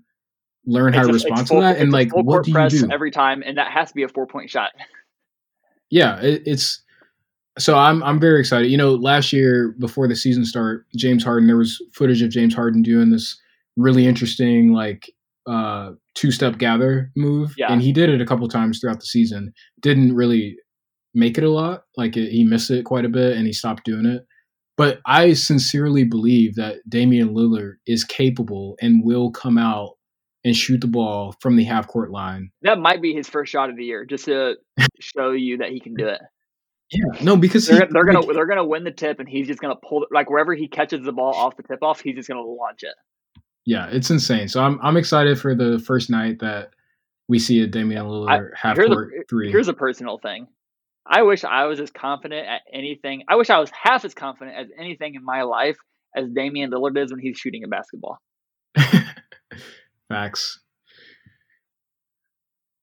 learn 0.65 0.93
how 0.93 1.03
to 1.03 1.13
respond 1.13 1.47
to 1.47 1.59
that 1.59 1.77
and 1.77 1.91
like 1.91 2.09
what 2.15 2.43
do 2.43 2.51
you 2.51 2.69
do 2.69 2.91
every 2.91 3.11
time 3.11 3.43
and 3.45 3.57
that 3.57 3.71
has 3.71 3.89
to 3.89 3.95
be 3.95 4.03
a 4.03 4.07
four 4.07 4.25
point 4.25 4.49
shot. 4.49 4.71
Yeah, 5.89 6.19
it, 6.21 6.43
it's 6.45 6.81
so 7.59 7.77
I'm 7.77 8.01
I'm 8.03 8.19
very 8.19 8.39
excited. 8.39 8.71
You 8.71 8.77
know, 8.77 8.95
last 8.95 9.33
year 9.33 9.75
before 9.79 10.07
the 10.07 10.15
season 10.15 10.45
start, 10.45 10.85
James 10.95 11.23
Harden 11.23 11.47
there 11.47 11.57
was 11.57 11.81
footage 11.93 12.21
of 12.21 12.29
James 12.29 12.55
Harden 12.55 12.81
doing 12.81 13.11
this 13.11 13.39
really 13.75 14.07
interesting 14.07 14.71
like 14.71 15.11
uh 15.45 15.91
two 16.15 16.31
step 16.31 16.57
gather 16.57 17.11
move, 17.15 17.53
yeah. 17.57 17.71
and 17.71 17.81
he 17.81 17.91
did 17.91 18.09
it 18.09 18.21
a 18.21 18.25
couple 18.25 18.47
times 18.47 18.79
throughout 18.79 18.99
the 18.99 19.05
season. 19.05 19.53
Didn't 19.81 20.15
really 20.15 20.55
make 21.13 21.37
it 21.37 21.43
a 21.43 21.49
lot. 21.49 21.83
Like 21.97 22.17
it, 22.17 22.31
he 22.31 22.43
missed 22.43 22.71
it 22.71 22.85
quite 22.85 23.05
a 23.05 23.09
bit, 23.09 23.37
and 23.37 23.45
he 23.45 23.53
stopped 23.53 23.85
doing 23.85 24.05
it. 24.05 24.25
But 24.75 24.99
I 25.05 25.33
sincerely 25.33 26.03
believe 26.03 26.55
that 26.55 26.77
Damian 26.89 27.35
Lillard 27.35 27.73
is 27.85 28.03
capable 28.03 28.75
and 28.81 29.03
will 29.03 29.29
come 29.29 29.59
out 29.59 29.91
and 30.45 30.55
shoot 30.55 30.81
the 30.81 30.87
ball 30.87 31.35
from 31.39 31.55
the 31.55 31.63
half 31.63 31.87
court 31.87 32.11
line. 32.11 32.51
That 32.61 32.79
might 32.79 33.01
be 33.01 33.13
his 33.13 33.27
first 33.27 33.51
shot 33.51 33.69
of 33.69 33.77
the 33.77 33.85
year, 33.85 34.05
just 34.05 34.25
to 34.25 34.55
show 34.99 35.31
you 35.31 35.57
that 35.57 35.69
he 35.69 35.79
can 35.79 35.95
do 35.95 36.07
it. 36.07 36.21
Yeah, 36.91 37.23
no, 37.23 37.37
because 37.37 37.65
they're, 37.65 37.85
he, 37.85 37.91
they're 37.91 38.05
gonna 38.05 38.19
like, 38.19 38.35
they're 38.35 38.45
gonna 38.45 38.65
win 38.65 38.83
the 38.83 38.91
tip, 38.91 39.19
and 39.19 39.27
he's 39.27 39.47
just 39.47 39.59
gonna 39.59 39.75
pull 39.75 40.05
like 40.11 40.29
wherever 40.29 40.53
he 40.53 40.67
catches 40.67 41.03
the 41.03 41.11
ball 41.11 41.33
off 41.33 41.57
the 41.57 41.63
tip 41.63 41.81
off, 41.81 42.01
he's 42.01 42.15
just 42.15 42.27
gonna 42.27 42.41
launch 42.41 42.83
it 42.83 42.93
yeah, 43.65 43.87
it's 43.91 44.09
insane. 44.09 44.47
So 44.47 44.61
I'm 44.61 44.79
I'm 44.81 44.97
excited 44.97 45.39
for 45.39 45.55
the 45.55 45.79
first 45.79 46.09
night 46.09 46.39
that 46.39 46.71
we 47.27 47.39
see 47.39 47.61
a 47.61 47.67
Damian 47.67 48.05
Lillard 48.05 48.29
I, 48.53 48.57
half 48.57 48.75
court 48.75 49.13
a, 49.19 49.23
three. 49.29 49.51
Here's 49.51 49.69
a 49.69 49.73
personal 49.73 50.17
thing. 50.17 50.47
I 51.05 51.23
wish 51.23 51.43
I 51.43 51.65
was 51.65 51.79
as 51.79 51.91
confident 51.91 52.47
at 52.47 52.61
anything. 52.71 53.23
I 53.27 53.35
wish 53.35 53.49
I 53.49 53.59
was 53.59 53.69
half 53.71 54.05
as 54.05 54.13
confident 54.13 54.57
as 54.57 54.67
anything 54.77 55.15
in 55.15 55.23
my 55.23 55.43
life 55.43 55.77
as 56.15 56.29
Damian 56.29 56.71
Lillard 56.71 56.97
is 56.97 57.11
when 57.11 57.19
he's 57.19 57.37
shooting 57.37 57.63
a 57.63 57.67
basketball. 57.67 58.19
Facts. 60.13 60.59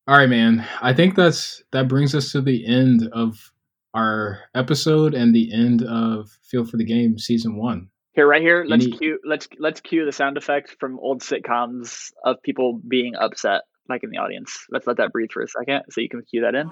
All 0.09 0.17
right, 0.17 0.29
man. 0.29 0.67
I 0.83 0.93
think 0.93 1.15
that's 1.15 1.63
that 1.71 1.87
brings 1.87 2.13
us 2.13 2.33
to 2.33 2.41
the 2.41 2.67
end 2.67 3.09
of 3.13 3.53
our 3.95 4.41
episode 4.55 5.15
and 5.15 5.33
the 5.33 5.53
end 5.53 5.83
of 5.85 6.29
Feel 6.43 6.65
for 6.65 6.77
the 6.77 6.85
Game 6.85 7.19
season 7.19 7.57
one. 7.57 7.89
Here, 8.15 8.27
right 8.27 8.43
here, 8.43 8.65
let's 8.67 8.85
Any... 8.85 8.99
cue 8.99 9.21
let's 9.25 9.47
let's 9.61 9.81
cue 9.81 10.05
the 10.05 10.11
sound 10.11 10.37
effect 10.37 10.75
from 10.81 10.99
old 10.99 11.21
sitcoms 11.21 12.11
of 12.25 12.43
people 12.43 12.81
being 12.89 13.15
upset, 13.15 13.63
like 13.89 14.03
in 14.03 14.11
the 14.11 14.19
audience. 14.19 14.67
Let's 14.69 14.89
let 14.89 14.97
that 14.97 15.13
breathe 15.13 15.31
for 15.31 15.43
a 15.43 15.49
second, 15.49 15.85
so 15.91 16.01
you 16.01 16.09
can 16.09 16.23
cue 16.23 16.41
that 16.41 16.57
in. 16.57 16.67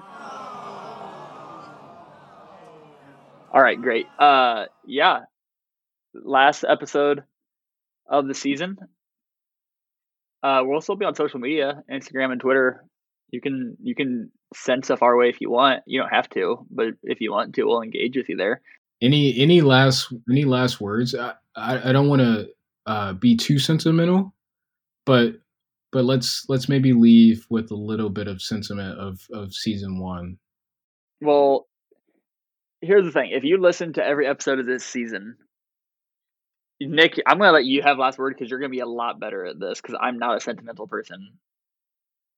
All 3.53 3.61
right, 3.61 3.81
great. 3.81 4.07
Uh, 4.19 4.65
yeah, 4.85 5.21
last 6.13 6.65
episode 6.67 7.23
of 8.05 8.27
the 8.27 8.33
season. 8.33 8.77
Uh, 10.41 10.61
we'll 10.63 10.81
still 10.81 10.95
be 10.95 11.05
on 11.05 11.15
social 11.15 11.39
media, 11.39 11.83
Instagram 11.91 12.31
and 12.31 12.39
Twitter. 12.41 12.85
You 13.31 13.41
can 13.41 13.77
you 13.81 13.93
can 13.93 14.31
send 14.55 14.85
stuff 14.85 15.03
our 15.03 15.15
way 15.15 15.29
if 15.29 15.41
you 15.41 15.51
want. 15.51 15.83
You 15.85 16.01
don't 16.01 16.09
have 16.09 16.29
to, 16.31 16.65
but 16.71 16.87
if 17.03 17.21
you 17.21 17.31
want 17.31 17.53
to, 17.55 17.63
we'll 17.63 17.81
engage 17.81 18.15
with 18.15 18.29
you 18.29 18.37
there. 18.37 18.61
Any 19.01 19.37
any 19.37 19.61
last 19.61 20.13
any 20.29 20.45
last 20.45 20.81
words? 20.81 21.13
I 21.13 21.33
I, 21.55 21.89
I 21.89 21.91
don't 21.91 22.09
want 22.09 22.21
to 22.21 22.49
uh, 22.85 23.13
be 23.13 23.35
too 23.35 23.59
sentimental, 23.59 24.33
but 25.05 25.35
but 25.91 26.05
let's 26.05 26.45
let's 26.49 26.69
maybe 26.69 26.93
leave 26.93 27.45
with 27.49 27.71
a 27.71 27.75
little 27.75 28.09
bit 28.09 28.27
of 28.27 28.41
sentiment 28.41 28.97
of 28.99 29.21
of 29.31 29.53
season 29.53 29.99
one. 29.99 30.37
Well, 31.21 31.67
here's 32.81 33.05
the 33.05 33.11
thing: 33.11 33.31
if 33.31 33.43
you 33.43 33.61
listen 33.61 33.93
to 33.93 34.03
every 34.03 34.27
episode 34.27 34.59
of 34.59 34.65
this 34.65 34.85
season, 34.85 35.35
Nick, 36.81 37.21
I'm 37.25 37.37
gonna 37.37 37.51
let 37.51 37.65
you 37.65 37.81
have 37.81 37.97
last 37.97 38.17
word 38.17 38.33
because 38.33 38.49
you're 38.49 38.59
gonna 38.59 38.69
be 38.69 38.79
a 38.79 38.85
lot 38.85 39.19
better 39.19 39.45
at 39.45 39.59
this 39.59 39.81
because 39.81 39.97
I'm 39.99 40.17
not 40.17 40.37
a 40.37 40.39
sentimental 40.39 40.87
person. 40.87 41.33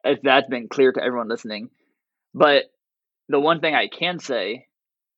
If 0.04 0.22
that's 0.22 0.50
been 0.50 0.68
clear 0.68 0.92
to 0.92 1.04
everyone 1.04 1.30
listening, 1.30 1.70
but 2.34 2.72
the 3.30 3.40
one 3.40 3.60
thing 3.60 3.76
I 3.76 3.88
can 3.88 4.20
say 4.20 4.68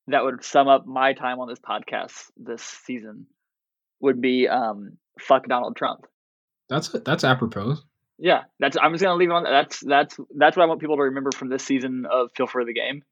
that 0.07 0.23
would 0.23 0.43
sum 0.43 0.67
up 0.67 0.85
my 0.85 1.13
time 1.13 1.39
on 1.39 1.47
this 1.47 1.59
podcast 1.59 2.13
this 2.35 2.61
season 2.61 3.27
would 4.01 4.21
be 4.21 4.47
um, 4.47 4.97
fuck 5.19 5.47
Donald 5.47 5.77
Trump. 5.77 6.05
That's 6.69 6.89
that's 6.89 7.23
apropos. 7.23 7.77
Yeah, 8.19 8.43
that's. 8.59 8.77
I'm 8.81 8.93
just 8.93 9.03
gonna 9.03 9.15
leave 9.15 9.29
it 9.29 9.33
on. 9.33 9.43
That's 9.43 9.79
that's 9.79 10.17
that's 10.35 10.57
what 10.57 10.63
I 10.63 10.67
want 10.67 10.81
people 10.81 10.97
to 10.97 11.03
remember 11.03 11.31
from 11.31 11.49
this 11.49 11.63
season 11.63 12.05
of 12.11 12.29
Feel 12.35 12.47
for 12.47 12.65
the 12.65 12.73
Game. 12.73 13.03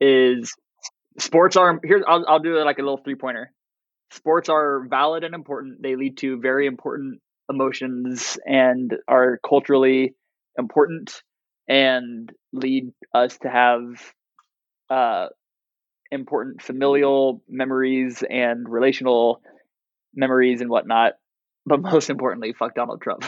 Is 0.00 0.54
sports 1.18 1.56
are 1.56 1.80
here. 1.84 2.04
I'll 2.06 2.24
I'll 2.28 2.40
do 2.40 2.58
like 2.64 2.78
a 2.78 2.82
little 2.82 2.98
three 2.98 3.14
pointer. 3.14 3.52
Sports 4.12 4.48
are 4.48 4.86
valid 4.88 5.24
and 5.24 5.34
important. 5.34 5.82
They 5.82 5.96
lead 5.96 6.18
to 6.18 6.38
very 6.38 6.66
important 6.66 7.20
emotions 7.50 8.38
and 8.44 8.92
are 9.08 9.38
culturally 9.46 10.14
important 10.58 11.22
and 11.66 12.30
lead 12.52 12.92
us 13.14 13.38
to 13.38 13.48
have 13.48 13.80
uh, 14.90 15.28
important 16.10 16.60
familial 16.60 17.42
memories 17.48 18.22
and 18.28 18.68
relational 18.68 19.40
memories 20.14 20.60
and 20.60 20.68
whatnot. 20.68 21.14
But 21.64 21.80
most 21.80 22.10
importantly, 22.10 22.52
fuck 22.52 22.74
Donald 22.74 23.00
Trump. 23.00 23.24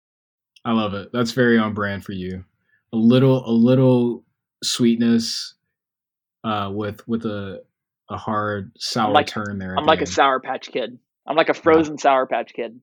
I 0.64 0.72
love 0.72 0.94
it. 0.94 1.10
That's 1.12 1.32
very 1.32 1.58
on 1.58 1.74
brand 1.74 2.04
for 2.04 2.12
you. 2.12 2.44
A 2.94 2.96
little, 2.96 3.46
a 3.46 3.52
little 3.52 4.24
sweetness, 4.62 5.54
uh, 6.44 6.70
with 6.72 7.06
with 7.08 7.24
a 7.26 7.62
a 8.10 8.16
hard 8.16 8.72
sour 8.78 9.12
like, 9.12 9.26
turn 9.26 9.58
there. 9.58 9.76
I'm 9.76 9.86
like 9.86 10.00
end. 10.00 10.08
a 10.08 10.10
Sour 10.10 10.40
Patch 10.40 10.70
Kid. 10.70 10.98
I'm 11.26 11.36
like 11.36 11.48
a 11.48 11.54
frozen 11.54 11.94
yeah. 11.94 12.02
Sour 12.02 12.26
Patch 12.26 12.52
Kid. 12.54 12.80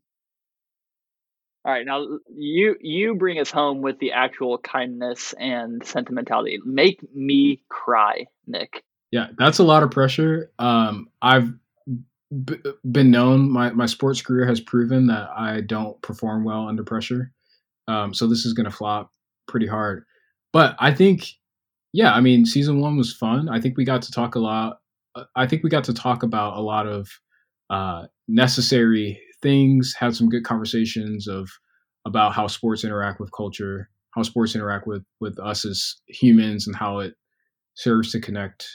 All 1.64 1.72
right, 1.72 1.86
now 1.86 2.04
you 2.36 2.76
you 2.82 3.16
bring 3.16 3.40
us 3.40 3.52
home 3.52 3.82
with 3.82 4.00
the 4.00 4.14
actual 4.14 4.58
kindness 4.58 5.34
and 5.38 5.86
sentimentality. 5.86 6.58
Make 6.66 7.02
me 7.14 7.62
cry, 7.70 8.26
Nick. 8.48 8.84
Yeah, 9.12 9.28
that's 9.38 9.60
a 9.60 9.64
lot 9.64 9.84
of 9.84 9.92
pressure. 9.92 10.52
Um, 10.58 11.10
I've 11.22 11.54
b- 12.46 12.58
been 12.90 13.12
known 13.12 13.52
my 13.52 13.70
my 13.72 13.86
sports 13.86 14.24
career 14.24 14.48
has 14.48 14.60
proven 14.60 15.08
that 15.08 15.30
I 15.36 15.62
don't 15.62 16.02
perform 16.02 16.44
well 16.44 16.68
under 16.68 16.84
pressure. 16.84 17.32
Um, 17.88 18.14
so 18.14 18.28
this 18.28 18.46
is 18.46 18.54
going 18.54 18.70
to 18.70 18.76
flop 18.76 19.12
pretty 19.48 19.68
hard. 19.68 20.06
But 20.54 20.76
I 20.80 20.94
think, 20.94 21.28
yeah, 21.94 22.14
I 22.14 22.22
mean, 22.22 22.46
season 22.46 22.80
one 22.80 22.98
was 22.98 23.14
fun. 23.14 23.50
I 23.50 23.62
think 23.62 23.78
we 23.78 23.86
got 23.86 24.02
to 24.04 24.12
talk 24.12 24.36
a 24.36 24.40
lot. 24.40 24.80
Uh, 25.16 25.24
I 25.36 25.48
think 25.48 25.64
we 25.64 25.70
got 25.70 25.84
to 25.86 25.94
talk 25.94 26.24
about 26.24 26.58
a 26.58 26.62
lot 26.62 26.88
of 26.88 27.10
uh, 27.70 28.04
necessary 28.28 29.20
things. 29.42 29.94
Had 29.98 30.16
some 30.16 30.30
good 30.30 30.44
conversations 30.44 31.28
of 31.28 31.50
about 32.06 32.34
how 32.34 32.48
sports 32.48 32.84
interact 32.84 33.20
with 33.20 33.32
culture, 33.36 33.90
how 34.12 34.24
sports 34.24 34.56
interact 34.56 34.88
with 34.88 35.04
with 35.20 35.38
us 35.40 35.66
as 35.66 35.96
humans, 36.08 36.68
and 36.68 36.76
how 36.76 37.00
it 37.00 37.14
serves 37.76 38.12
to 38.12 38.20
connect 38.20 38.68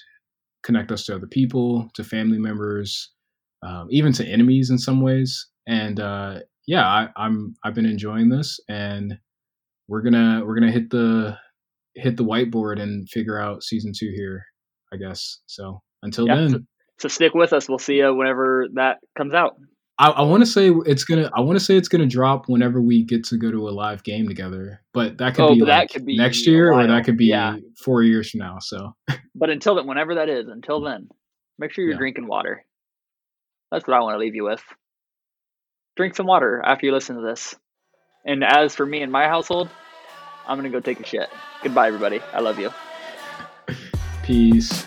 connect 0.63 0.91
us 0.91 1.07
to 1.07 1.15
other 1.15 1.29
people, 1.29 1.89
to 1.95 2.03
family 2.03 2.39
members, 2.39 3.13
um, 3.63 3.87
even 3.91 4.13
to 4.13 4.27
enemies 4.27 4.69
in 4.71 4.79
some 4.79 5.01
ways. 5.01 5.49
And 5.67 6.01
uh, 6.01 6.41
yeah, 6.67 6.87
I, 6.87 7.09
I'm 7.17 7.55
I've 7.65 7.75
been 7.75 7.87
enjoying 7.87 8.29
this, 8.29 8.59
and 8.69 9.19
we're 9.89 10.03
gonna 10.03 10.43
we're 10.45 10.59
gonna 10.59 10.73
hit 10.73 10.91
the 10.91 11.37
hit 11.95 12.17
the 12.17 12.25
whiteboard 12.25 12.81
and 12.81 13.09
figure 13.09 13.41
out 13.41 13.63
season 13.63 13.93
two 13.97 14.13
here, 14.15 14.45
I 14.93 14.97
guess. 14.97 15.41
So 15.47 15.81
until 16.03 16.27
yeah, 16.27 16.37
then, 16.37 16.51
so, 16.51 16.59
so, 16.99 17.09
stick 17.09 17.35
with 17.35 17.53
us. 17.53 17.69
We'll 17.69 17.79
see 17.79 17.97
you 17.97 18.15
whenever 18.15 18.67
that 18.75 18.99
comes 19.17 19.35
out. 19.35 19.57
I, 19.99 20.11
I 20.11 20.23
want 20.23 20.43
to 20.43 20.47
say 20.47 20.71
it's 20.87 21.05
gonna. 21.05 21.31
I 21.35 21.41
want 21.41 21.59
to 21.59 21.65
say 21.65 21.77
it's 21.77 21.89
gonna 21.89 22.07
drop 22.07 22.49
whenever 22.49 22.81
we 22.81 23.03
get 23.03 23.25
to 23.25 23.39
go 23.39 23.51
to 23.51 23.69
a 23.69 23.71
live 23.71 24.03
game 24.03 24.29
together. 24.29 24.83
But 24.93 25.19
that 25.19 25.35
could 25.35 25.45
oh, 25.45 25.55
be 25.55 25.61
like 25.61 25.89
that 25.89 25.93
could 25.93 26.07
be 26.07 26.17
next 26.17 26.47
year, 26.47 26.73
or 26.73 26.87
that 26.87 27.05
could 27.05 27.17
be 27.17 27.27
yeah. 27.27 27.57
four 27.83 28.03
years 28.03 28.31
from 28.31 28.41
now. 28.41 28.59
So, 28.61 28.95
but 29.35 29.51
until 29.51 29.77
then, 29.77 29.87
whenever 29.87 30.17
that 30.17 30.29
is, 30.29 30.49
until 30.49 30.81
then, 30.81 31.09
make 31.59 31.73
sure 31.73 31.85
you're 31.85 31.95
yeah. 31.95 31.99
drinking 31.99 32.27
water. 32.27 32.65
That's 33.73 33.87
what 33.87 33.97
I 33.97 34.01
want 34.01 34.15
to 34.15 34.19
leave 34.19 34.35
you 34.35 34.45
with 34.45 34.63
drink 35.97 36.15
some 36.15 36.27
water 36.27 36.63
after 36.65 36.87
you 36.87 36.93
listen 36.93 37.17
to 37.17 37.23
this. 37.23 37.55
And 38.25 38.45
as 38.45 38.75
for 38.75 38.87
me 38.87 39.03
and 39.03 39.11
my 39.11 39.27
household, 39.27 39.69
I'm 40.47 40.59
going 40.59 40.71
to 40.71 40.77
go 40.77 40.81
take 40.81 41.01
a 41.01 41.07
shit. 41.07 41.29
Goodbye, 41.63 41.89
everybody. 41.89 42.21
I 42.33 42.41
love 42.41 42.59
you. 42.59 42.71
Peace. 44.23 44.87